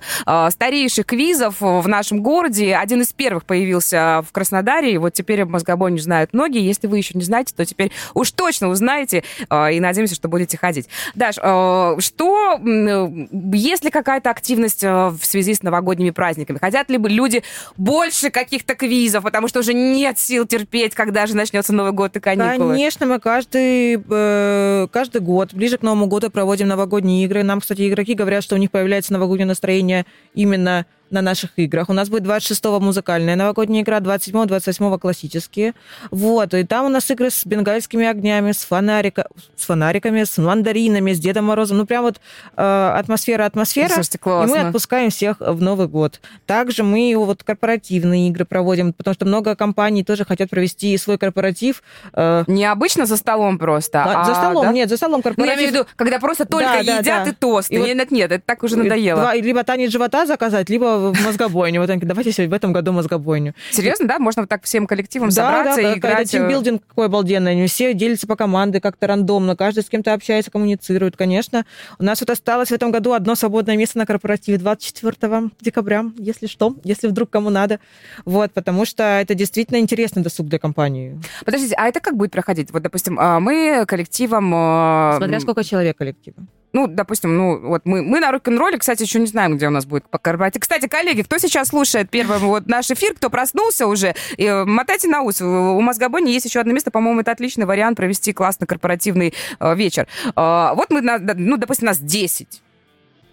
старейших 0.51 1.07
квизов 1.07 1.55
в 1.61 1.87
нашем 1.87 2.21
городе. 2.21 2.75
Один 2.75 3.01
из 3.01 3.11
первых 3.11 3.45
появился 3.45 4.23
в 4.29 4.31
Краснодаре. 4.31 4.93
И 4.93 4.97
вот 4.99 5.13
теперь 5.13 5.45
мозгобойню 5.45 5.97
знают 5.97 6.31
многие. 6.33 6.63
Если 6.63 6.85
вы 6.85 6.99
еще 6.99 7.17
не 7.17 7.23
знаете, 7.23 7.55
то 7.57 7.65
теперь 7.65 7.91
уж 8.13 8.29
точно 8.31 8.67
узнаете. 8.67 9.23
э, 9.49 9.73
и 9.73 9.79
надеемся, 9.79 10.13
что 10.13 10.27
будете 10.27 10.55
ходить. 10.55 10.87
Даш, 11.15 11.37
э, 11.41 11.95
что, 11.97 12.59
э, 12.63 13.09
есть 13.51 13.83
ли 13.83 13.89
какая-то 13.89 14.29
активность 14.29 14.83
э, 14.83 15.07
в 15.07 15.25
связи 15.25 15.55
с 15.55 15.63
новогодними 15.63 16.11
праздниками? 16.11 16.59
Хотят 16.59 16.91
ли 16.91 16.99
бы 16.99 17.09
люди 17.09 17.41
больше 17.77 18.29
каких-то 18.29 18.75
квизов? 18.75 19.23
Потому 19.23 19.47
что 19.47 19.61
уже 19.61 19.73
нет 19.73 20.19
сил 20.19 20.45
терпеть, 20.45 20.93
когда 20.93 21.25
же 21.25 21.35
начнется 21.35 21.73
Новый 21.73 21.93
год 21.93 22.15
и 22.15 22.19
каникулы. 22.49 22.73
Конечно, 22.73 23.05
мы 23.05 23.19
каждый, 23.19 24.03
э, 24.09 24.87
каждый 24.91 25.21
год, 25.21 25.53
ближе 25.53 25.77
к 25.77 25.81
Новому 25.81 26.07
году, 26.07 26.29
проводим 26.29 26.67
новогодние 26.67 27.25
игры. 27.25 27.43
Нам, 27.43 27.59
кстати, 27.59 27.87
игроки 27.87 28.13
говорят, 28.13 28.43
что 28.43 28.55
у 28.55 28.57
них 28.57 28.71
появляется 28.71 29.13
новогоднее 29.13 29.47
настроение 29.47 30.05
именно 30.33 30.85
на 31.09 31.21
наших 31.21 31.51
играх. 31.57 31.89
У 31.89 31.93
нас 31.93 32.09
будет 32.09 32.23
26-го 32.23 32.79
музыкальная 32.79 33.35
новогодняя 33.35 33.83
игра, 33.83 33.99
27-го, 33.99 34.45
28-го 34.45 34.97
классические. 34.97 35.73
Вот, 36.11 36.53
и 36.53 36.63
там 36.63 36.85
у 36.85 36.89
нас 36.89 37.09
игры 37.11 37.29
с 37.29 37.45
бенгальскими 37.45 38.05
огнями, 38.07 38.51
с, 38.51 38.63
фонарика, 38.65 39.27
с 39.55 39.65
фонариками, 39.65 40.23
с 40.23 40.37
мандаринами, 40.37 41.13
с 41.13 41.19
Дедом 41.19 41.45
Морозом. 41.45 41.77
Ну, 41.77 41.85
прям 41.85 42.03
вот 42.03 42.19
э, 42.57 42.61
атмосфера, 42.97 43.45
атмосфера. 43.45 43.89
Слушайте, 43.89 44.19
И 44.23 44.29
мы 44.29 44.59
отпускаем 44.59 45.09
всех 45.11 45.37
в 45.39 45.61
Новый 45.61 45.87
год. 45.87 46.19
Также 46.47 46.83
мы 46.83 47.13
вот 47.15 47.43
корпоративные 47.43 48.29
игры 48.29 48.45
проводим, 48.45 48.93
потому 48.93 49.13
что 49.13 49.25
много 49.25 49.55
компаний 49.55 50.03
тоже 50.03 50.25
хотят 50.25 50.49
провести 50.49 50.97
свой 50.97 51.17
корпоратив. 51.17 51.83
э, 52.13 52.43
Необычно 52.47 53.05
за 53.05 53.17
столом 53.17 53.57
просто. 53.59 54.03
а, 54.03 54.23
за 54.25 54.33
столом, 54.35 54.65
да? 54.65 54.71
нет, 54.71 54.89
за 54.89 54.97
столом 54.97 55.21
Ну, 55.23 55.29
я 55.29 55.35
корпоратив. 55.35 55.57
имею 55.59 55.69
в 55.69 55.73
виду, 55.75 55.85
когда 55.95 56.19
просто 56.19 56.45
только 56.45 56.65
Да, 56.65 56.83
да, 56.83 56.97
едят 56.99 57.23
да. 57.25 57.29
и 57.29 57.31
тосты. 57.33 57.75
И 57.75 57.77
вот- 57.77 57.87
нет, 57.87 57.97
нет, 57.97 58.11
нет, 58.11 58.31
это 58.31 58.43
так 58.45 58.63
уже 58.63 58.77
надоело. 58.77 59.21
Два- 59.21 59.35
либо 59.35 59.63
танец 59.63 59.91
живота 59.91 60.25
заказать, 60.25 60.69
либо 60.69 60.92
в 60.97 61.25
мозгобойню. 61.25 61.81
Вот 61.81 61.89
они 61.89 62.01
давайте 62.01 62.47
в 62.47 62.53
этом 62.53 62.73
году 62.73 62.91
мозгобойню. 62.91 63.53
Серьезно, 63.71 64.07
да? 64.07 64.19
Можно 64.19 64.43
вот 64.43 64.49
так 64.49 64.63
всем 64.63 64.87
коллективом 64.87 65.29
да, 65.29 65.35
собраться 65.35 65.81
да, 65.81 65.93
и 65.93 65.97
играть? 65.97 66.21
Это 66.21 66.29
тимбилдинг 66.31 66.83
какой 66.87 67.07
обалденный. 67.07 67.51
Они 67.51 67.67
все 67.67 67.93
делятся 67.93 68.27
по 68.27 68.35
команде 68.35 68.81
как-то 68.81 69.07
рандомно, 69.07 69.55
каждый 69.55 69.83
с 69.83 69.89
кем-то 69.89 70.13
общается, 70.13 70.51
коммуницирует, 70.51 71.17
конечно. 71.17 71.65
У 71.99 72.03
нас 72.03 72.19
вот 72.19 72.29
осталось 72.29 72.69
в 72.69 72.71
этом 72.71 72.91
году 72.91 73.13
одно 73.13 73.35
свободное 73.35 73.77
место 73.77 73.97
на 73.97 74.05
корпоративе 74.05 74.57
24 74.57 75.49
декабря, 75.61 76.05
если 76.17 76.47
что, 76.47 76.75
если 76.83 77.07
вдруг 77.07 77.29
кому 77.29 77.49
надо. 77.49 77.79
Вот, 78.25 78.51
потому 78.51 78.85
что 78.85 79.03
это 79.03 79.35
действительно 79.35 79.77
интересный 79.77 80.23
досуг 80.23 80.47
для 80.47 80.59
компании. 80.59 81.19
Подождите, 81.45 81.75
а 81.77 81.87
это 81.87 81.99
как 81.99 82.17
будет 82.17 82.31
проходить? 82.31 82.71
Вот, 82.71 82.81
допустим, 82.81 83.17
а, 83.19 83.39
мы 83.39 83.85
коллективом... 83.87 84.51
А, 84.53 85.15
Смотря 85.17 85.39
сколько 85.39 85.63
человек 85.63 85.97
коллектива 85.97 86.37
ну, 86.73 86.87
допустим, 86.87 87.37
ну, 87.37 87.59
вот 87.59 87.83
мы, 87.85 88.01
мы 88.01 88.19
на 88.19 88.31
рок-н-ролле, 88.31 88.79
кстати, 88.79 89.03
еще 89.03 89.19
не 89.19 89.27
знаем, 89.27 89.55
где 89.55 89.67
у 89.67 89.69
нас 89.69 89.85
будет 89.85 90.09
по 90.09 90.17
корпоративу. 90.17 90.61
Кстати, 90.61 90.87
коллеги, 90.87 91.21
кто 91.21 91.37
сейчас 91.37 91.69
слушает 91.69 92.09
первый 92.09 92.39
вот 92.39 92.67
наш 92.67 92.89
эфир, 92.89 93.13
кто 93.13 93.29
проснулся 93.29 93.85
уже, 93.85 94.15
э, 94.37 94.65
мотайте 94.65 95.07
на 95.07 95.21
ус. 95.21 95.39
У 95.39 95.79
Мозгобони 95.79 96.31
есть 96.31 96.45
еще 96.45 96.59
одно 96.59 96.73
место, 96.73 96.89
по-моему, 96.89 97.21
это 97.21 97.31
отличный 97.31 97.65
вариант 97.65 97.97
провести 97.97 98.33
классный 98.33 98.65
корпоративный 98.65 99.33
э, 99.59 99.75
вечер. 99.75 100.07
Э, 100.35 100.71
вот 100.75 100.89
мы, 100.89 101.01
на, 101.01 101.19
ну, 101.19 101.57
допустим, 101.57 101.85
нас 101.85 101.99
10 101.99 102.61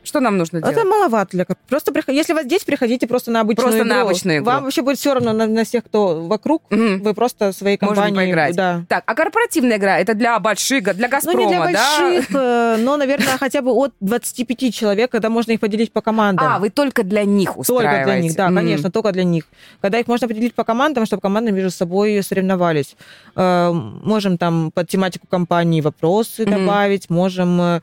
что 0.03 0.21
нам 0.21 0.39
нужно 0.39 0.61
делать? 0.61 0.77
Это 0.77 0.87
маловато 0.87 1.31
для 1.33 1.47
Просто 1.69 1.93
приход... 1.93 2.15
если 2.15 2.33
вас 2.33 2.45
здесь, 2.45 2.65
приходите 2.65 3.07
просто 3.07 3.31
на 3.31 3.41
обычную 3.41 3.65
просто 3.65 3.81
игру. 3.81 3.89
на 3.89 4.03
обычную 4.03 4.37
игру. 4.39 4.47
Вам 4.47 4.65
вообще 4.65 4.83
будет 4.83 4.99
все 4.99 5.15
равно 5.15 5.33
на, 5.33 5.47
на 5.47 5.65
всех, 5.65 5.85
кто 5.85 6.23
вокруг. 6.23 6.63
Угу. 6.71 7.03
Вы 7.03 7.15
просто 7.15 7.53
своей 7.53 7.77
компанией... 7.77 8.13
Можно 8.13 8.23
поиграть. 8.23 8.57
Да. 8.57 8.85
Так, 8.89 9.05
а 9.07 9.15
корпоративная 9.15 9.77
игра 9.77 9.99
это 9.99 10.15
для 10.15 10.39
больших, 10.39 10.95
для 10.97 11.09
Газпрома, 11.09 11.39
Ну, 11.39 11.45
не 11.45 11.49
для 11.49 11.61
больших, 11.61 12.33
да? 12.33 12.75
Э, 12.75 12.77
но, 12.79 12.97
наверное, 12.97 13.37
хотя 13.39 13.63
бы 13.63 13.73
от 13.73 13.93
25 14.01 14.75
человек, 14.75 15.11
когда 15.11 15.29
можно 15.29 15.53
их 15.53 15.61
поделить 15.61 15.93
по 15.93 16.01
командам. 16.01 16.47
А, 16.47 16.59
вы 16.59 16.71
только 16.71 17.03
для 17.03 17.25
них 17.25 17.59
устраиваете? 17.59 17.97
Только 17.97 18.05
для 18.05 18.21
них, 18.21 18.37
да, 18.37 18.53
конечно, 18.53 18.91
только 18.91 19.13
для 19.13 19.25
них. 19.25 19.45
Когда 19.81 19.99
их 19.99 20.07
можно 20.07 20.29
поделить 20.29 20.55
по 20.55 20.65
командам, 20.65 21.07
чтобы 21.07 21.21
команды 21.21 21.53
между 21.53 21.71
собой 21.71 22.23
соревновались. 22.23 22.97
Э, 23.37 23.71
можем 23.73 24.39
там 24.39 24.71
под 24.71 24.89
тематику 24.89 25.27
компании 25.27 25.81
вопросы 25.81 26.47
добавить, 26.47 27.11
можем 27.11 27.81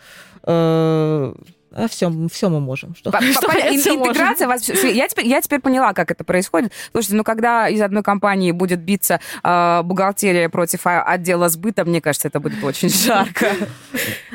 э, 1.77 1.85
а 1.85 1.87
все, 1.87 2.11
все 2.31 2.49
мы 2.49 2.59
можем. 2.59 2.95
Что, 2.95 3.11
по, 3.11 3.21
что 3.31 3.47
по, 3.47 3.53
интеграция 3.53 4.47
вас... 4.47 4.67
Я 4.83 5.07
теперь, 5.07 5.27
я 5.27 5.41
теперь 5.41 5.59
поняла, 5.59 5.93
как 5.93 6.11
это 6.11 6.23
происходит. 6.23 6.71
Слушайте, 6.91 7.15
ну 7.15 7.23
когда 7.23 7.69
из 7.69 7.81
одной 7.81 8.03
компании 8.03 8.51
будет 8.51 8.79
биться 8.79 9.19
э, 9.43 9.81
бухгалтерия 9.83 10.49
против 10.49 10.81
отдела 10.83 11.49
сбыта, 11.49 11.85
мне 11.85 12.01
кажется, 12.01 12.27
это 12.27 12.39
будет 12.39 12.63
очень 12.63 12.89
жарко. 13.05 13.47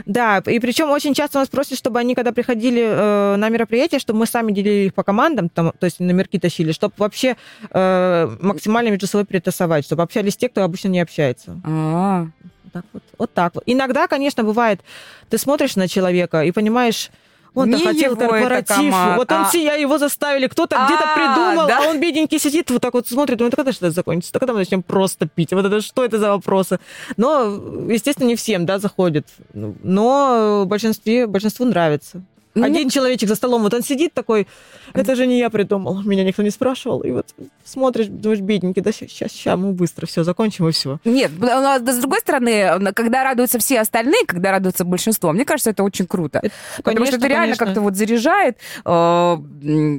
Да, 0.07 0.43
и 0.47 0.59
причем 0.59 0.91
очень 0.91 1.15
часто 1.15 1.39
нас 1.39 1.49
просят, 1.49 1.79
чтобы 1.79 1.99
они, 1.99 2.15
когда 2.15 2.33
приходили 2.33 2.83
э, 2.83 3.37
на 3.37 3.49
мероприятие, 3.49 3.99
чтобы 3.99 4.21
мы 4.21 4.27
сами 4.27 4.53
делили 4.53 4.87
их 4.87 4.95
по 4.95 5.03
командам, 5.03 5.49
там, 5.49 5.73
то 5.79 5.85
есть 5.85 6.01
номерки 6.01 6.39
тащили, 6.39 6.73
чтобы 6.73 6.95
вообще 6.99 7.37
э, 7.71 8.37
максимально 8.41 8.89
между 8.91 9.07
собой 9.07 9.27
перетасовать, 9.27 9.85
чтобы 9.85 10.03
общались 10.03 10.37
те, 10.37 10.49
кто 10.49 10.63
обычно 10.63 10.89
не 10.89 11.01
общается. 11.01 11.61
А-а-а. 11.65 12.29
Так 12.73 12.85
вот, 12.93 13.03
вот 13.19 13.35
так 13.35 13.55
вот. 13.55 13.65
Иногда, 13.67 14.07
конечно, 14.07 14.45
бывает, 14.45 14.81
ты 15.29 15.37
смотришь 15.37 15.77
на 15.77 15.89
человека 15.89 16.43
и 16.43 16.53
понимаешь, 16.53 17.11
он-то 17.55 17.79
хотел 17.79 18.17
корпоратив. 18.17 18.95
Вот 19.17 19.31
он, 19.31 19.45
а... 19.45 19.51
я 19.57 19.75
его 19.75 19.99
заставили, 19.99 20.47
кто-то 20.47 20.77
а, 20.77 20.87
где-то 20.87 21.05
придумал, 21.15 21.67
да? 21.67 21.79
а 21.79 21.91
он 21.91 22.01
бедненький 22.01 22.39
сидит, 22.39 22.71
вот 22.71 22.81
так 22.81 22.95
вот 22.95 23.09
смотрит, 23.09 23.39
думает, 23.39 23.55
когда 23.55 23.73
что 23.73 23.87
это 23.87 23.95
закончится? 23.95 24.39
Когда 24.39 24.53
мы 24.53 24.61
начнем 24.61 24.83
просто 24.83 25.27
пить? 25.27 25.53
Вот 25.53 25.65
это 25.65 25.81
что 25.81 26.05
это 26.05 26.19
за 26.19 26.31
вопросы? 26.31 26.79
Но, 27.17 27.45
естественно, 27.89 28.29
не 28.29 28.37
всем, 28.37 28.67
да, 28.67 28.79
заходит. 28.79 29.27
Но 29.53 30.65
большинстве, 30.67 31.27
большинству 31.27 31.67
нравится. 31.67 32.23
Ну, 32.55 32.65
Один 32.65 32.91
человечек 32.91 33.29
за 33.29 33.35
столом, 33.35 33.63
вот 33.63 33.73
он 33.73 33.83
сидит 33.83 34.13
такой, 34.13 34.47
это 34.93 35.15
же 35.17 35.27
не 35.27 35.39
я 35.39 35.49
придумал, 35.49 36.03
меня 36.03 36.23
никто 36.23 36.43
не 36.43 36.51
спрашивал. 36.51 37.01
И 37.01 37.11
вот 37.11 37.35
смотришь, 37.65 38.07
думаешь, 38.09 38.41
бедненький, 38.41 38.83
да 38.83 38.93
сейчас, 38.93 39.33
сейчас 39.33 39.59
мы 39.59 39.73
быстро 39.73 40.07
все 40.07 40.23
закончим 40.23 40.69
и 40.69 40.73
все. 40.73 40.99
Нет, 41.05 41.31
но 41.39 41.79
с 41.79 41.99
другой 41.99 42.21
стороны, 42.21 42.93
когда 42.95 43.25
радуются 43.25 43.59
все 43.59 43.81
остальные, 43.81 44.27
когда 44.27 44.51
радуется 44.51 44.85
большинство, 44.85 45.33
мне 45.33 45.47
кажется, 45.47 45.71
это 45.71 45.83
очень 45.83 46.07
круто. 46.07 46.41
Это, 46.43 46.55
Потому 46.77 46.97
конечно, 46.97 47.19
что 47.19 47.27
это 47.27 47.35
реально 47.35 47.57
как-то 47.57 47.81
вот 47.81 47.97
заряжает. 47.97 48.59
Э, 48.85 49.39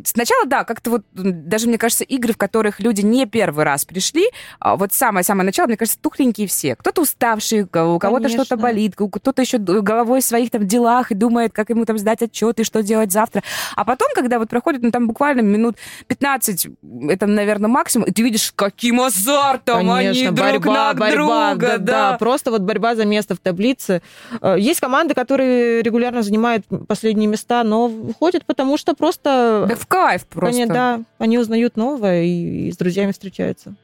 сначала, 0.05 0.45
да, 0.45 0.63
как-то 0.63 0.91
вот, 0.91 1.03
даже, 1.13 1.67
мне 1.67 1.79
кажется, 1.79 2.03
игры, 2.03 2.33
в 2.33 2.37
которых 2.37 2.79
люди 2.79 3.01
не 3.01 3.25
первый 3.25 3.65
раз 3.65 3.85
пришли, 3.85 4.25
а 4.59 4.75
вот 4.75 4.93
самое-самое 4.93 5.45
начало, 5.45 5.67
мне 5.67 5.77
кажется, 5.77 5.99
тухленькие 5.99 6.47
все. 6.47 6.75
Кто-то 6.75 7.01
уставший, 7.01 7.63
у 7.63 7.99
кого-то 7.99 8.29
что-то 8.29 8.57
болит, 8.57 8.95
кто-то 8.95 9.41
еще 9.41 9.57
головой 9.57 10.21
в 10.21 10.25
своих 10.25 10.51
там 10.51 10.67
делах 10.67 11.11
и 11.11 11.15
думает, 11.15 11.51
как 11.51 11.69
ему 11.69 11.85
там 11.85 11.97
сдать 11.97 12.21
отчет 12.21 12.42
отчет 12.43 12.59
и 12.59 12.63
что 12.63 12.83
делать 12.83 13.11
завтра. 13.11 13.43
А 13.75 13.85
потом, 13.85 14.09
когда 14.15 14.39
вот 14.39 14.49
проходит, 14.49 14.81
ну, 14.83 14.91
там 14.91 15.07
буквально 15.07 15.41
минут 15.41 15.77
15, 16.07 16.67
это, 17.09 17.27
наверное, 17.27 17.69
максимум, 17.69 18.07
и 18.07 18.11
ты 18.11 18.21
видишь, 18.23 18.51
каким 18.55 19.01
азартом 19.01 19.87
Конечно, 19.87 20.09
они 20.09 20.23
друг 20.25 20.65
борьба, 20.65 20.93
на 20.93 20.93
борьба, 20.93 21.49
друга. 21.53 21.67
Да, 21.67 21.77
да. 21.77 22.11
да, 22.11 22.17
просто 22.17 22.51
вот 22.51 22.61
борьба 22.61 22.95
за 22.95 23.05
место 23.05 23.35
в 23.35 23.39
таблице. 23.39 24.01
Э, 24.41 24.55
есть 24.57 24.79
команды, 24.79 25.13
которые 25.13 25.81
регулярно 25.81 26.21
занимают 26.21 26.65
последние 26.87 27.27
места, 27.27 27.63
но 27.63 27.91
ходят 28.19 28.45
потому, 28.45 28.77
что 28.77 28.93
просто... 28.93 29.65
Да 29.67 29.75
в 29.75 29.87
кайф 29.87 30.25
просто. 30.25 30.55
Они, 30.55 30.65
да, 30.65 31.01
они 31.17 31.37
узнают 31.37 31.77
новое 31.77 32.23
и, 32.23 32.67
и 32.67 32.71
с 32.71 32.77
друзьями 32.77 33.11
встречаются. 33.11 33.75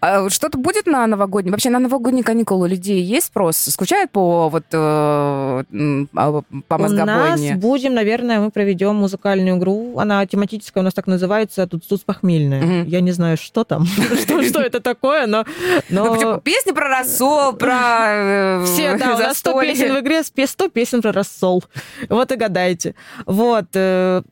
А 0.00 0.28
что-то 0.30 0.58
будет 0.58 0.86
на 0.86 1.06
новогодние? 1.06 1.52
Вообще 1.52 1.70
на 1.70 1.78
новогодние 1.78 2.24
каникулы 2.24 2.66
у 2.66 2.70
людей 2.70 3.02
есть 3.02 3.26
спрос? 3.26 3.56
Скучают 3.56 4.10
по 4.10 4.48
вот 4.48 4.64
э, 4.72 4.76
а, 4.76 6.42
по 6.68 6.78
мозгобойне? 6.78 7.50
У 7.50 7.52
нас 7.52 7.60
будем, 7.60 7.94
наверное, 7.94 8.40
мы 8.40 8.50
проведем 8.50 8.96
музыкальную 8.96 9.58
игру. 9.58 9.98
Она 9.98 10.26
тематическая, 10.26 10.80
у 10.80 10.84
нас 10.84 10.94
так 10.94 11.06
называется, 11.06 11.66
тут 11.66 11.86
тут 11.88 12.04
похмельная. 12.04 12.82
Угу. 12.82 12.90
Я 12.90 13.00
не 13.00 13.12
знаю, 13.12 13.36
что 13.36 13.64
там, 13.64 13.86
что 14.48 14.60
это 14.60 14.80
такое, 14.80 15.26
но... 15.26 15.44
Ну, 15.88 16.40
песни 16.40 16.72
про 16.72 16.88
рассол, 16.88 17.52
про 17.54 18.06
э, 18.08 18.64
Все, 18.64 18.96
да, 18.96 19.14
у 19.14 19.18
нас 19.18 19.38
100 19.38 19.60
песен 19.60 19.94
в 19.94 20.00
игре, 20.00 20.22
100 20.22 20.68
песен 20.68 21.02
про 21.02 21.12
рассол. 21.12 21.64
Вот 22.08 22.32
и 22.32 22.36
гадайте. 22.36 22.94
Вот. 23.26 23.66
Э, 23.74 24.22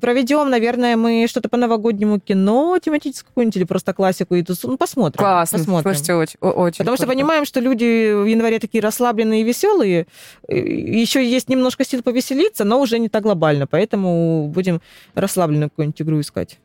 проведем, 0.00 0.50
наверное, 0.50 0.96
мы 0.96 1.26
что-то 1.28 1.48
по 1.48 1.56
новогоднему 1.56 2.20
кино 2.20 2.78
тематическое 2.78 3.30
или 3.40 3.64
просто 3.64 3.92
классику. 3.92 4.34
И 4.34 4.42
тут 4.42 4.58
посмотрим. 4.80 5.18
Классно. 5.18 5.58
Посмотрим. 5.58 5.94
Слушайте, 5.94 6.14
очень, 6.14 6.38
очень 6.40 6.78
Потому 6.78 6.96
круто. 6.96 7.02
что 7.02 7.06
понимаем, 7.06 7.44
что 7.44 7.60
люди 7.60 8.12
в 8.12 8.24
январе 8.26 8.58
такие 8.58 8.82
расслабленные 8.82 9.42
и 9.42 9.44
веселые. 9.44 10.06
Еще 10.48 11.24
есть 11.24 11.48
немножко 11.48 11.84
сил 11.84 12.02
повеселиться, 12.02 12.64
но 12.64 12.80
уже 12.80 12.98
не 12.98 13.08
так 13.08 13.22
глобально. 13.22 13.66
Поэтому 13.68 14.48
будем 14.48 14.80
расслабленную 15.14 15.70
какую-нибудь 15.70 16.02
игру 16.02 16.20
искать. 16.20 16.58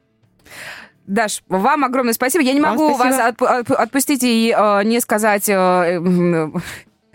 Даш, 1.05 1.43
вам 1.47 1.83
огромное 1.83 2.13
спасибо. 2.13 2.43
Я 2.43 2.53
не 2.53 2.61
могу 2.61 2.95
вас 2.95 3.19
отп- 3.19 3.73
отпустить 3.75 4.23
и 4.23 4.55
э, 4.57 4.83
не 4.83 4.99
сказать 5.01 5.47
э, 5.49 6.01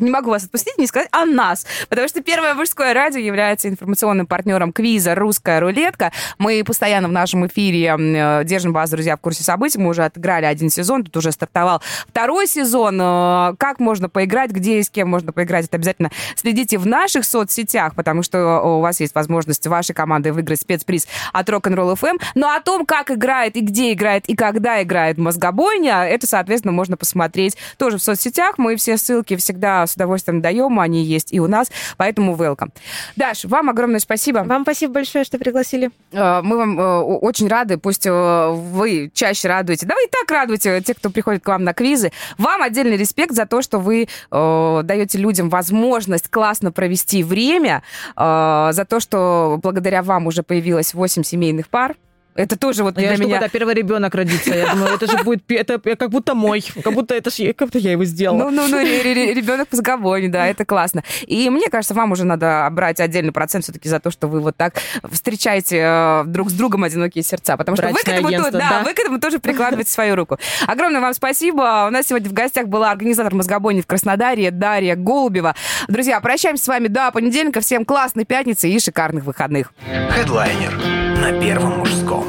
не 0.01 0.11
могу 0.11 0.31
вас 0.31 0.45
отпустить, 0.45 0.79
не 0.79 0.87
сказать 0.87 1.09
о 1.13 1.27
нас, 1.27 1.67
потому 1.89 2.09
что 2.09 2.23
Первое 2.31 2.55
мужское 2.55 2.95
радио 2.95 3.19
является 3.19 3.69
информационным 3.69 4.25
партнером 4.25 4.73
квиза 4.73 5.17
«Русская 5.17 5.59
рулетка». 5.59 6.13
Мы 6.39 6.63
постоянно 6.65 7.09
в 7.09 7.11
нашем 7.11 7.45
эфире 7.49 7.97
э, 7.99 8.45
держим 8.45 8.73
вас, 8.73 8.89
друзья, 8.91 9.17
в 9.17 9.21
курсе 9.21 9.43
событий. 9.43 9.79
Мы 9.79 9.89
уже 9.89 10.05
отыграли 10.05 10.45
один 10.45 10.71
сезон, 10.71 11.03
тут 11.03 11.17
уже 11.17 11.33
стартовал 11.33 11.83
второй 12.09 12.47
сезон. 12.47 13.01
Э, 13.01 13.55
как 13.59 13.81
можно 13.81 14.09
поиграть, 14.09 14.53
где 14.53 14.79
и 14.79 14.85
с 14.85 14.91
кем 14.91 15.09
можно 15.09 15.33
поиграть, 15.33 15.67
это 15.67 15.77
обязательно 15.77 16.13
следите 16.37 16.79
в 16.79 16.87
наших 16.87 17.25
соцсетях, 17.25 17.97
потому 17.97 18.23
что 18.23 18.61
у 18.61 18.81
вас 18.81 19.01
есть 19.01 19.17
возможность 19.17 19.67
вашей 19.67 19.93
командой 19.93 20.31
выиграть 20.31 20.61
спецприз 20.61 21.09
от 21.33 21.49
Rock'n'Roll 21.49 21.97
FM. 21.97 22.21
Но 22.37 22.55
о 22.55 22.61
том, 22.61 22.87
как 22.87 23.11
играет 23.11 23.57
и 23.57 23.61
где 23.61 23.93
играет 23.93 24.29
и 24.29 24.37
когда 24.37 24.81
играет 24.85 25.19
мозгобойня, 25.19 26.05
это, 26.05 26.29
соответственно, 26.29 26.71
можно 26.71 26.97
посмотреть 26.97 27.57
тоже 27.77 27.99
в 27.99 28.03
соцсетях. 28.03 28.57
Мы 28.57 28.77
все 28.77 28.97
ссылки 28.97 29.35
всегда 29.35 29.85
с 29.91 29.95
удовольствием 29.95 30.41
даем, 30.41 30.81
они 30.81 31.03
есть 31.03 31.33
и 31.33 31.41
у 31.41 31.47
нас, 31.47 31.71
поэтому 31.97 32.35
welcome. 32.37 32.71
Даш, 33.17 33.45
вам 33.45 33.71
огромное 33.71 34.01
спасибо. 34.01 34.39
Вам 34.39 34.63
спасибо 34.63 34.95
большое, 34.95 35.25
что 35.25 35.39
пригласили. 35.39 35.91
Э, 36.13 36.41
мы 36.43 36.57
вам 36.57 36.79
э, 36.79 37.01
очень 37.01 37.49
рады, 37.49 37.79
пусть 37.79 38.07
э, 38.07 38.49
вы 38.51 39.11
чаще 39.13 39.49
радуете. 39.49 39.87
Да 39.87 39.95
вы 39.95 40.03
и 40.05 40.09
так 40.11 40.31
радуете 40.31 40.81
те, 40.81 40.95
кто 40.95 41.11
приходит 41.11 41.43
к 41.43 41.49
вам 41.49 41.65
на 41.65 41.75
квизы. 41.75 42.13
Вам 42.39 42.63
отдельный 42.63 42.97
респект 42.97 43.33
за 43.33 43.47
то, 43.47 43.63
что 43.63 43.79
вы 43.79 44.09
даете 44.31 45.19
людям 45.19 45.49
возможность 45.49 46.29
классно 46.29 46.73
провести 46.73 47.23
время, 47.23 47.83
за 48.17 48.87
то, 48.89 49.01
что 49.01 49.59
благодаря 49.63 50.03
вам 50.03 50.27
уже 50.27 50.43
появилось 50.43 50.95
8 50.95 51.23
семейных 51.23 51.69
пар. 51.69 51.97
Это 52.41 52.57
тоже 52.57 52.83
вот 52.85 52.97
я 52.99 53.09
для 53.09 53.17
жду, 53.17 53.25
меня... 53.25 53.35
когда 53.37 53.49
первый 53.49 53.75
ребенок 53.75 54.15
родится. 54.15 54.55
Я 54.55 54.73
думаю, 54.73 54.95
это 54.95 55.07
же 55.07 55.23
будет, 55.25 55.43
это 55.51 55.79
как 55.79 56.11
будто 56.11 56.35
мой, 56.35 56.65
как 56.83 56.95
будто 56.95 57.15
это 57.15 57.31
же, 57.31 57.53
как 57.53 57.69
будто 57.69 57.79
я 57.79 57.93
его 57.93 58.05
сделала. 58.05 58.45
Ну, 58.45 58.51
ну, 58.51 58.67
ну, 58.67 58.81
ребенок 58.81 59.69
по 59.69 59.77
заговоре, 59.77 60.29
да, 60.29 60.47
это 60.47 60.65
классно. 60.65 61.05
И 61.27 61.51
мне 61.51 61.69
кажется, 61.69 61.93
вам 61.93 62.13
уже 62.13 62.25
надо 62.25 62.67
брать 62.73 62.99
отдельный 62.99 63.33
процент 63.33 63.65
все-таки 63.65 63.89
за 63.89 64.01
то, 64.01 64.11
что 64.11 64.27
вы 64.27 64.41
вот 64.41 64.57
так 64.57 64.77
встречаете 65.11 65.81
э, 65.83 66.25
друг 66.27 66.51
с 66.51 66.55
другом 66.55 66.85
одинокие 66.85 67.23
сердца, 67.23 67.59
потому 67.59 67.77
что 67.77 67.89
вы 67.89 67.95
к, 67.95 68.09
этому, 68.09 68.31
то, 68.31 68.51
да, 68.51 68.83
вы 68.85 68.95
к 68.95 68.99
этому 68.99 69.21
тоже 69.21 69.39
прикладываете 69.39 69.91
свою 69.91 70.17
руку. 70.17 70.39
Огромное 70.67 71.01
вам 71.01 71.13
спасибо. 71.13 71.87
У 71.89 71.91
нас 71.91 72.07
сегодня 72.07 72.31
в 72.31 72.33
гостях 72.33 72.69
была 72.69 72.91
организатор 72.91 73.35
мозгобойни 73.35 73.83
в 73.83 73.87
Краснодаре 73.87 74.51
Дарья 74.51 74.97
Голубева. 74.97 75.55
Друзья, 75.89 76.21
прощаемся 76.21 76.65
с 76.65 76.69
вами 76.69 76.89
до 76.89 77.11
понедельника. 77.11 77.61
Всем 77.61 77.85
классной 77.85 78.25
пятницы 78.25 78.69
и 78.71 78.79
шикарных 78.79 79.25
выходных. 79.25 79.73
Хедлайнер 80.11 81.10
на 81.21 81.33
первом 81.39 81.79
мужском. 81.79 82.25